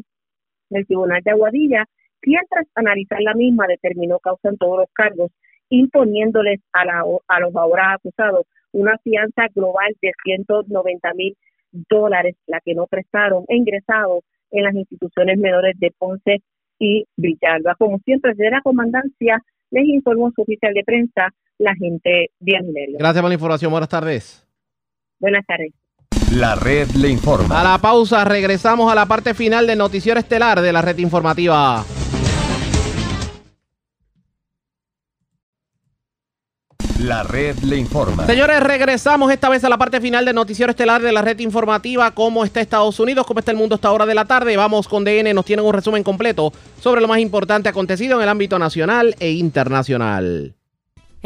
[0.71, 1.85] del Tribunal de Aguadilla,
[2.21, 5.31] quien tras analizar la misma determinó causa en todos los cargos,
[5.71, 11.37] imponiéndoles a, la, a los ahora acusados una fianza global de 190 mil
[11.89, 16.43] dólares, la que no prestaron e ingresados en las instituciones menores de Ponce
[16.79, 17.75] y Villalba.
[17.77, 22.97] Como siempre, desde la comandancia les informó su oficial de prensa, la gente de.
[22.99, 23.71] Gracias por la información.
[23.71, 24.47] Buenas tardes.
[25.19, 25.73] Buenas tardes.
[26.33, 27.61] La red le informa.
[27.61, 31.85] A la pausa regresamos a la parte final del noticiero estelar de la red informativa.
[37.01, 38.27] La red le informa.
[38.27, 42.11] Señores, regresamos esta vez a la parte final del noticiero estelar de la red informativa.
[42.11, 43.25] ¿Cómo está Estados Unidos?
[43.27, 44.57] ¿Cómo está el mundo a esta hora de la tarde?
[44.57, 48.29] Vamos con DN, nos tienen un resumen completo sobre lo más importante acontecido en el
[48.29, 50.56] ámbito nacional e internacional.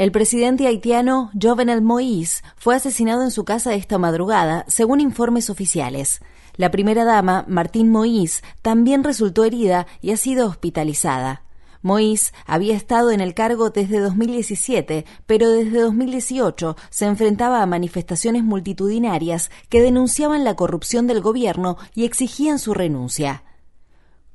[0.01, 6.23] El presidente haitiano Jovenel Moïse fue asesinado en su casa esta madrugada, según informes oficiales.
[6.57, 11.43] La primera dama, Martín Moïse, también resultó herida y ha sido hospitalizada.
[11.83, 18.43] Moïse había estado en el cargo desde 2017, pero desde 2018 se enfrentaba a manifestaciones
[18.43, 23.43] multitudinarias que denunciaban la corrupción del gobierno y exigían su renuncia.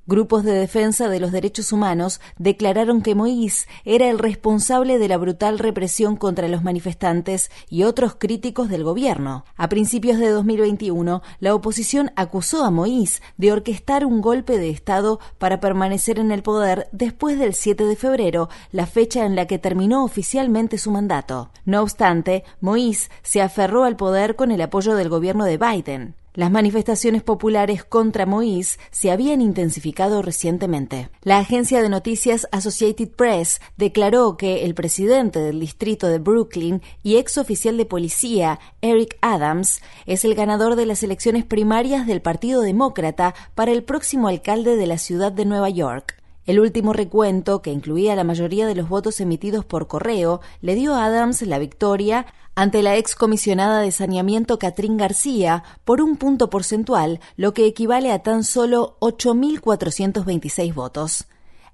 [0.08, 5.18] Grupos de defensa de los derechos humanos declararon que Moïse era el responsable de la
[5.18, 9.46] brutal represión contra los manifestantes y otros críticos del gobierno.
[9.58, 15.20] A principios de 2021, la oposición acusó a Moïse de orquestar un golpe de Estado
[15.40, 19.58] para permanecer en el poder después del 7 de febrero, la fecha en la que
[19.58, 21.50] terminó oficialmente su mandato.
[21.66, 26.16] No obstante, Moïse se aferró al poder con el apoyo del gobierno de Biden.
[26.36, 31.10] Las manifestaciones populares contra Moïse se habían intensificado recientemente.
[31.24, 37.16] La agencia de noticias Associated Press declaró que el presidente del distrito de Brooklyn y
[37.16, 42.62] ex oficial de policía, Eric Adams, es el ganador de las elecciones primarias del Partido
[42.62, 46.22] Demócrata para el próximo alcalde de la ciudad de Nueva York.
[46.46, 50.94] El último recuento, que incluía la mayoría de los votos emitidos por correo, le dio
[50.94, 56.50] a Adams la victoria ante la ex comisionada de saneamiento Catrín García por un punto
[56.50, 61.28] porcentual, lo que equivale a tan solo 8.426 votos.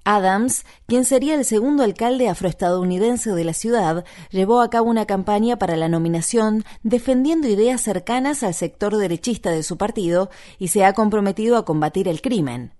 [0.03, 5.57] Adams, quien sería el segundo alcalde afroestadounidense de la ciudad, llevó a cabo una campaña
[5.57, 10.93] para la nominación defendiendo ideas cercanas al sector derechista de su partido y se ha
[10.93, 12.73] comprometido a combatir el crimen.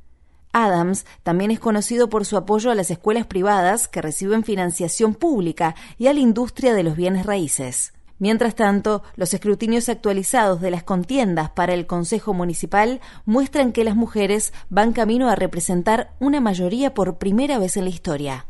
[0.54, 5.76] Adams también es conocido por su apoyo a las escuelas privadas que reciben financiación pública
[5.98, 7.94] y a la industria de los bienes raíces.
[8.20, 13.96] Mientras tanto, los escrutinios actualizados de las contiendas para el Consejo Municipal muestran que las
[13.96, 18.46] mujeres van camino a representar una mayoría por primera vez en la historia.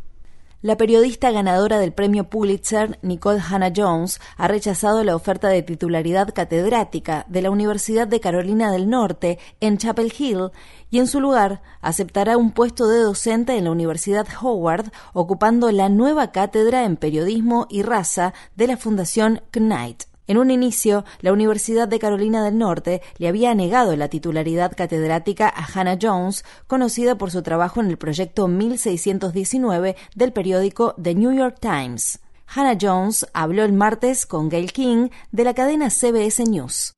[0.63, 6.31] La periodista ganadora del premio Pulitzer, Nicole Hannah Jones, ha rechazado la oferta de titularidad
[6.35, 10.51] catedrática de la Universidad de Carolina del Norte en Chapel Hill
[10.91, 15.89] y en su lugar aceptará un puesto de docente en la Universidad Howard, ocupando la
[15.89, 20.10] nueva cátedra en periodismo y raza de la Fundación Knight.
[20.31, 25.49] En un inicio, la Universidad de Carolina del Norte le había negado la titularidad catedrática
[25.49, 31.33] a Hannah Jones, conocida por su trabajo en el proyecto 1619 del periódico The New
[31.33, 32.21] York Times.
[32.47, 36.95] Hannah Jones habló el martes con Gail King de la cadena CBS News.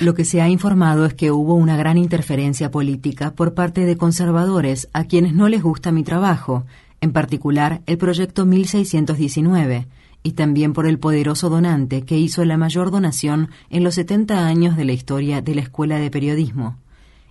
[0.00, 3.98] Lo que se ha informado es que hubo una gran interferencia política por parte de
[3.98, 6.64] conservadores a quienes no les gusta mi trabajo
[7.00, 9.86] en particular el proyecto 1619,
[10.22, 14.76] y también por el poderoso donante que hizo la mayor donación en los 70 años
[14.76, 16.76] de la historia de la Escuela de Periodismo.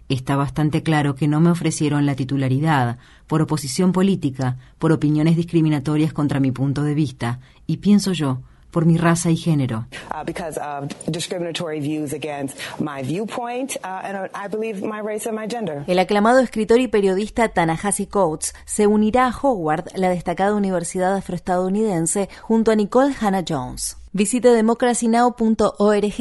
[0.08, 2.98] Está bastante claro que no me ofrecieron la titularidad
[3.28, 8.42] por oposición política, por opiniones discriminatorias contra mi punto de vista, y pienso yo,
[8.76, 9.88] por mi raza y género.
[15.88, 22.28] El aclamado escritor y periodista Tanahasi Coates se unirá a Howard, la destacada universidad afroestadounidense,
[22.42, 23.96] junto a Nicole Hannah Jones.
[24.12, 26.14] Visite democracynow.org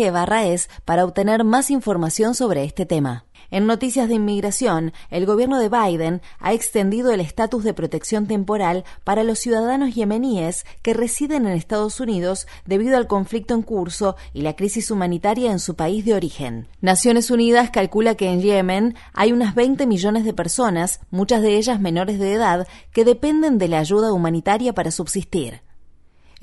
[0.45, 3.25] es para obtener más información sobre este tema.
[3.55, 8.83] En noticias de inmigración, el gobierno de Biden ha extendido el estatus de protección temporal
[9.05, 14.43] para los ciudadanos yemeníes que residen en Estados Unidos debido al conflicto en curso y
[14.43, 16.67] la crisis humanitaria en su país de origen.
[16.81, 21.79] Naciones Unidas calcula que en Yemen hay unas 20 millones de personas, muchas de ellas
[21.79, 25.61] menores de edad, que dependen de la ayuda humanitaria para subsistir.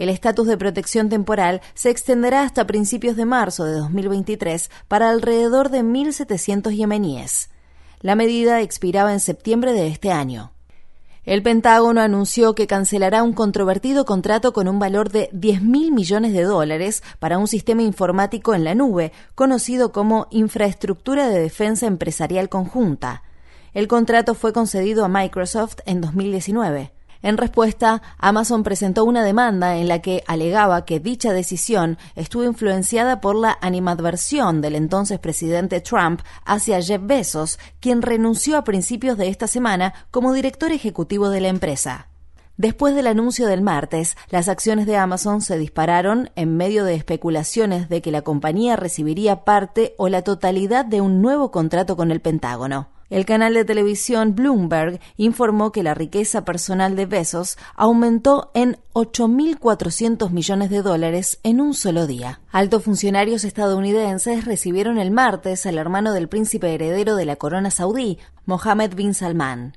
[0.01, 5.69] El estatus de protección temporal se extenderá hasta principios de marzo de 2023 para alrededor
[5.69, 7.51] de 1.700 yemeníes.
[7.99, 10.53] La medida expiraba en septiembre de este año.
[11.23, 16.45] El Pentágono anunció que cancelará un controvertido contrato con un valor de 10.000 millones de
[16.45, 23.21] dólares para un sistema informático en la nube, conocido como Infraestructura de Defensa Empresarial Conjunta.
[23.75, 26.91] El contrato fue concedido a Microsoft en 2019.
[27.23, 33.21] En respuesta, Amazon presentó una demanda en la que alegaba que dicha decisión estuvo influenciada
[33.21, 39.27] por la animadversión del entonces presidente Trump hacia Jeff Bezos, quien renunció a principios de
[39.27, 42.07] esta semana como director ejecutivo de la empresa.
[42.57, 47.87] Después del anuncio del martes, las acciones de Amazon se dispararon en medio de especulaciones
[47.87, 52.19] de que la compañía recibiría parte o la totalidad de un nuevo contrato con el
[52.19, 52.89] Pentágono.
[53.11, 60.29] El canal de televisión Bloomberg informó que la riqueza personal de Bezos aumentó en 8.400
[60.29, 62.39] millones de dólares en un solo día.
[62.53, 68.17] Altos funcionarios estadounidenses recibieron el martes al hermano del príncipe heredero de la corona saudí,
[68.45, 69.75] Mohammed bin Salman.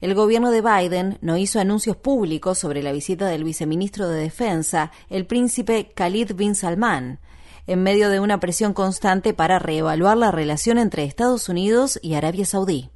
[0.00, 4.90] El gobierno de Biden no hizo anuncios públicos sobre la visita del viceministro de Defensa,
[5.08, 7.20] el príncipe Khalid bin Salman
[7.66, 12.44] en medio de una presión constante para reevaluar la relación entre Estados Unidos y Arabia
[12.44, 12.90] Saudí.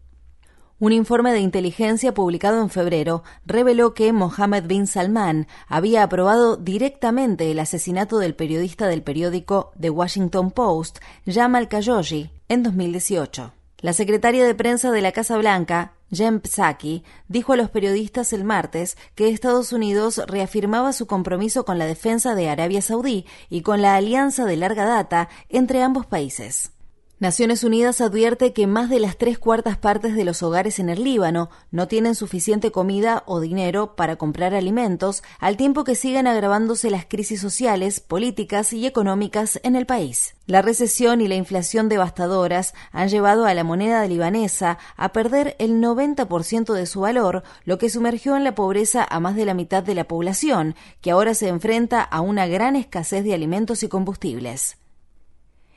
[0.79, 7.51] Un informe de inteligencia publicado en febrero reveló que Mohammed bin Salman había aprobado directamente
[7.51, 13.55] el asesinato del periodista del periódico The Washington Post, Jamal Khashoggi, en 2018.
[13.81, 18.45] La secretaria de prensa de la Casa Blanca, Jen Psaki, dijo a los periodistas el
[18.45, 23.83] martes que Estados Unidos reafirmaba su compromiso con la defensa de Arabia Saudí y con
[23.83, 26.76] la alianza de larga data entre ambos países.
[27.19, 31.03] Naciones Unidas advierte que más de las tres cuartas partes de los hogares en el
[31.03, 36.91] Líbano no tienen suficiente comida o dinero para comprar alimentos, al tiempo que sigan agravándose
[36.91, 40.37] las crisis sociales, políticas y económicas en el país.
[40.45, 45.81] La recesión y la inflación devastadoras han llevado a la moneda libanesa a perder el
[45.81, 49.83] 90% de su valor, lo que sumergió en la pobreza a más de la mitad
[49.83, 54.77] de la población, que ahora se enfrenta a una gran escasez de alimentos y combustibles.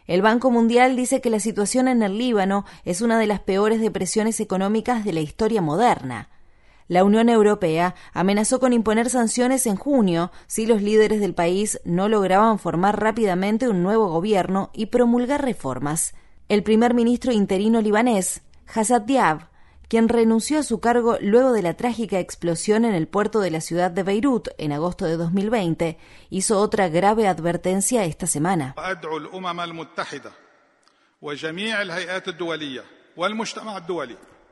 [0.09, 3.79] El Banco Mundial dice que la situación en el Líbano es una de las peores
[3.79, 6.29] depresiones económicas de la historia moderna.
[6.87, 12.09] La Unión Europea amenazó con imponer sanciones en junio si los líderes del país no
[12.09, 16.15] lograban formar rápidamente un nuevo gobierno y promulgar reformas.
[16.47, 19.41] El primer ministro interino libanés, Hassad Diab,
[19.89, 23.59] quien renunció a su cargo luego de la trágica explosión en el puerto de la
[23.59, 25.97] ciudad de Beirut en agosto de 2020,
[26.29, 28.75] hizo otra grave advertencia esta semana.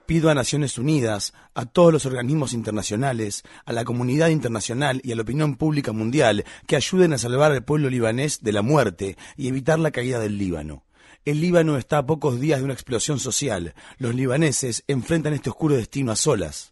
[0.07, 5.15] Pido a Naciones Unidas, a todos los organismos internacionales, a la comunidad internacional y a
[5.15, 9.49] la opinión pública mundial que ayuden a salvar al pueblo libanés de la muerte y
[9.49, 10.86] evitar la caída del Líbano.
[11.28, 13.74] El Líbano está a pocos días de una explosión social.
[13.98, 16.72] Los libaneses enfrentan este oscuro destino a solas.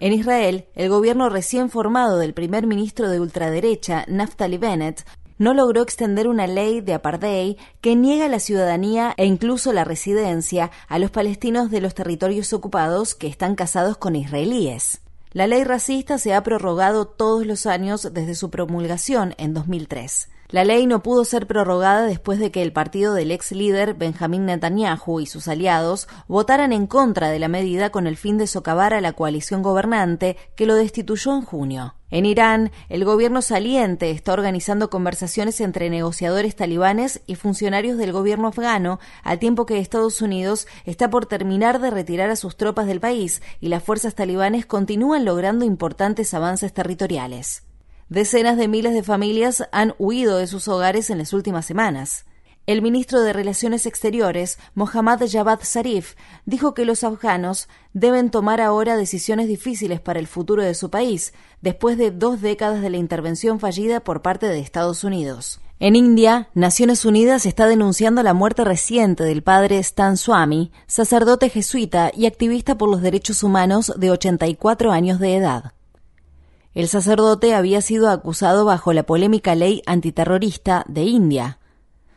[0.00, 5.04] En Israel, el gobierno recién formado del primer ministro de ultraderecha, Naftali Bennett,
[5.36, 10.70] no logró extender una ley de apartheid que niega la ciudadanía e incluso la residencia
[10.88, 15.02] a los palestinos de los territorios ocupados que están casados con israelíes.
[15.32, 20.28] La ley racista se ha prorrogado todos los años desde su promulgación en 2003.
[20.48, 24.46] La ley no pudo ser prorrogada después de que el partido del ex líder Benjamín
[24.46, 28.92] Netanyahu y sus aliados votaran en contra de la medida con el fin de socavar
[28.92, 31.94] a la coalición gobernante que lo destituyó en junio.
[32.10, 38.48] En Irán, el gobierno saliente está organizando conversaciones entre negociadores talibanes y funcionarios del gobierno
[38.48, 42.98] afgano, al tiempo que Estados Unidos está por terminar de retirar a sus tropas del
[42.98, 47.62] país y las fuerzas talibanes continúan logrando importantes avances territoriales.
[48.08, 52.24] Decenas de miles de familias han huido de sus hogares en las últimas semanas.
[52.66, 56.14] El ministro de Relaciones Exteriores, Mohammad Javad Zarif,
[56.44, 61.32] dijo que los afganos deben tomar ahora decisiones difíciles para el futuro de su país,
[61.62, 65.60] después de dos décadas de la intervención fallida por parte de Estados Unidos.
[65.82, 72.12] En India, Naciones Unidas está denunciando la muerte reciente del padre Stan Swami, sacerdote jesuita
[72.14, 75.72] y activista por los derechos humanos de 84 años de edad.
[76.74, 81.59] El sacerdote había sido acusado bajo la polémica ley antiterrorista de India.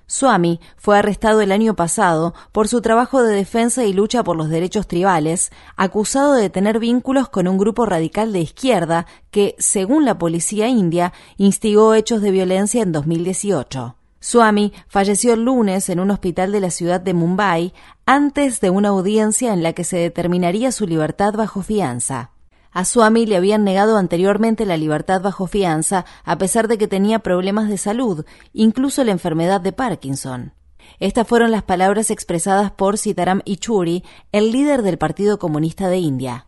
[0.05, 4.49] Swami fue arrestado el año pasado por su trabajo de defensa y lucha por los
[4.49, 10.17] derechos tribales, acusado de tener vínculos con un grupo radical de izquierda que, según la
[10.17, 13.95] policía india, instigó hechos de violencia en 2018.
[14.19, 17.73] Swami falleció el lunes en un hospital de la ciudad de Mumbai
[18.05, 22.32] antes de una audiencia en la que se determinaría su libertad bajo fianza.
[22.74, 27.20] A Swami le habían negado anteriormente la libertad bajo fianza a pesar de que tenía
[27.20, 30.54] problemas de salud, incluso la enfermedad de Parkinson.
[31.00, 36.48] Estas fueron las palabras expresadas por Sitaram Ichuri, el líder del Partido Comunista de India.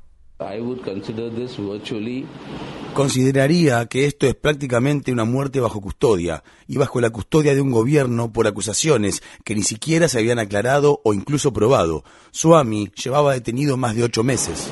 [2.94, 7.72] Consideraría que esto es prácticamente una muerte bajo custodia y bajo la custodia de un
[7.72, 12.04] gobierno por acusaciones que ni siquiera se habían aclarado o incluso probado.
[12.32, 14.72] Swami llevaba detenido más de ocho meses.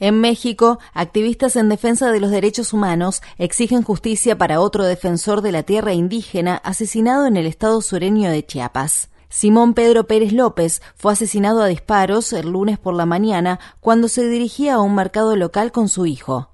[0.00, 5.52] En México, activistas en defensa de los derechos humanos exigen justicia para otro defensor de
[5.52, 9.08] la tierra indígena asesinado en el estado sureño de Chiapas.
[9.28, 14.28] Simón Pedro Pérez López fue asesinado a disparos el lunes por la mañana cuando se
[14.28, 16.50] dirigía a un mercado local con su hijo.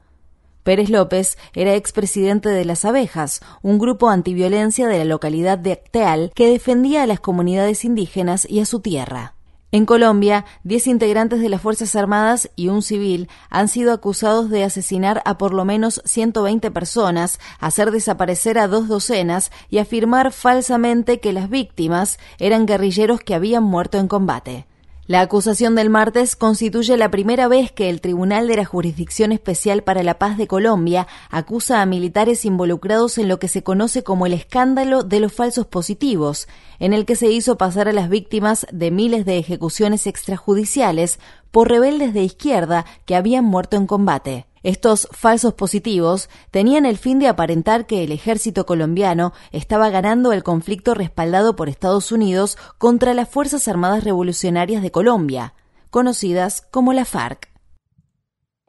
[0.64, 6.30] Pérez López era expresidente de Las Abejas, un grupo antiviolencia de la localidad de Acteal
[6.34, 9.34] que defendía a las comunidades indígenas y a su tierra.
[9.74, 14.64] En Colombia, 10 integrantes de las Fuerzas Armadas y un civil han sido acusados de
[14.64, 21.20] asesinar a por lo menos 120 personas, hacer desaparecer a dos docenas y afirmar falsamente
[21.20, 24.66] que las víctimas eran guerrilleros que habían muerto en combate.
[25.08, 29.82] La acusación del martes constituye la primera vez que el Tribunal de la Jurisdicción Especial
[29.82, 34.26] para la Paz de Colombia acusa a militares involucrados en lo que se conoce como
[34.26, 36.46] el escándalo de los falsos positivos,
[36.78, 41.18] en el que se hizo pasar a las víctimas de miles de ejecuciones extrajudiciales
[41.50, 44.46] por rebeldes de izquierda que habían muerto en combate.
[44.62, 50.42] Estos falsos positivos tenían el fin de aparentar que el ejército colombiano estaba ganando el
[50.42, 55.54] conflicto respaldado por Estados Unidos contra las Fuerzas Armadas Revolucionarias de Colombia,
[55.90, 57.51] conocidas como la FARC.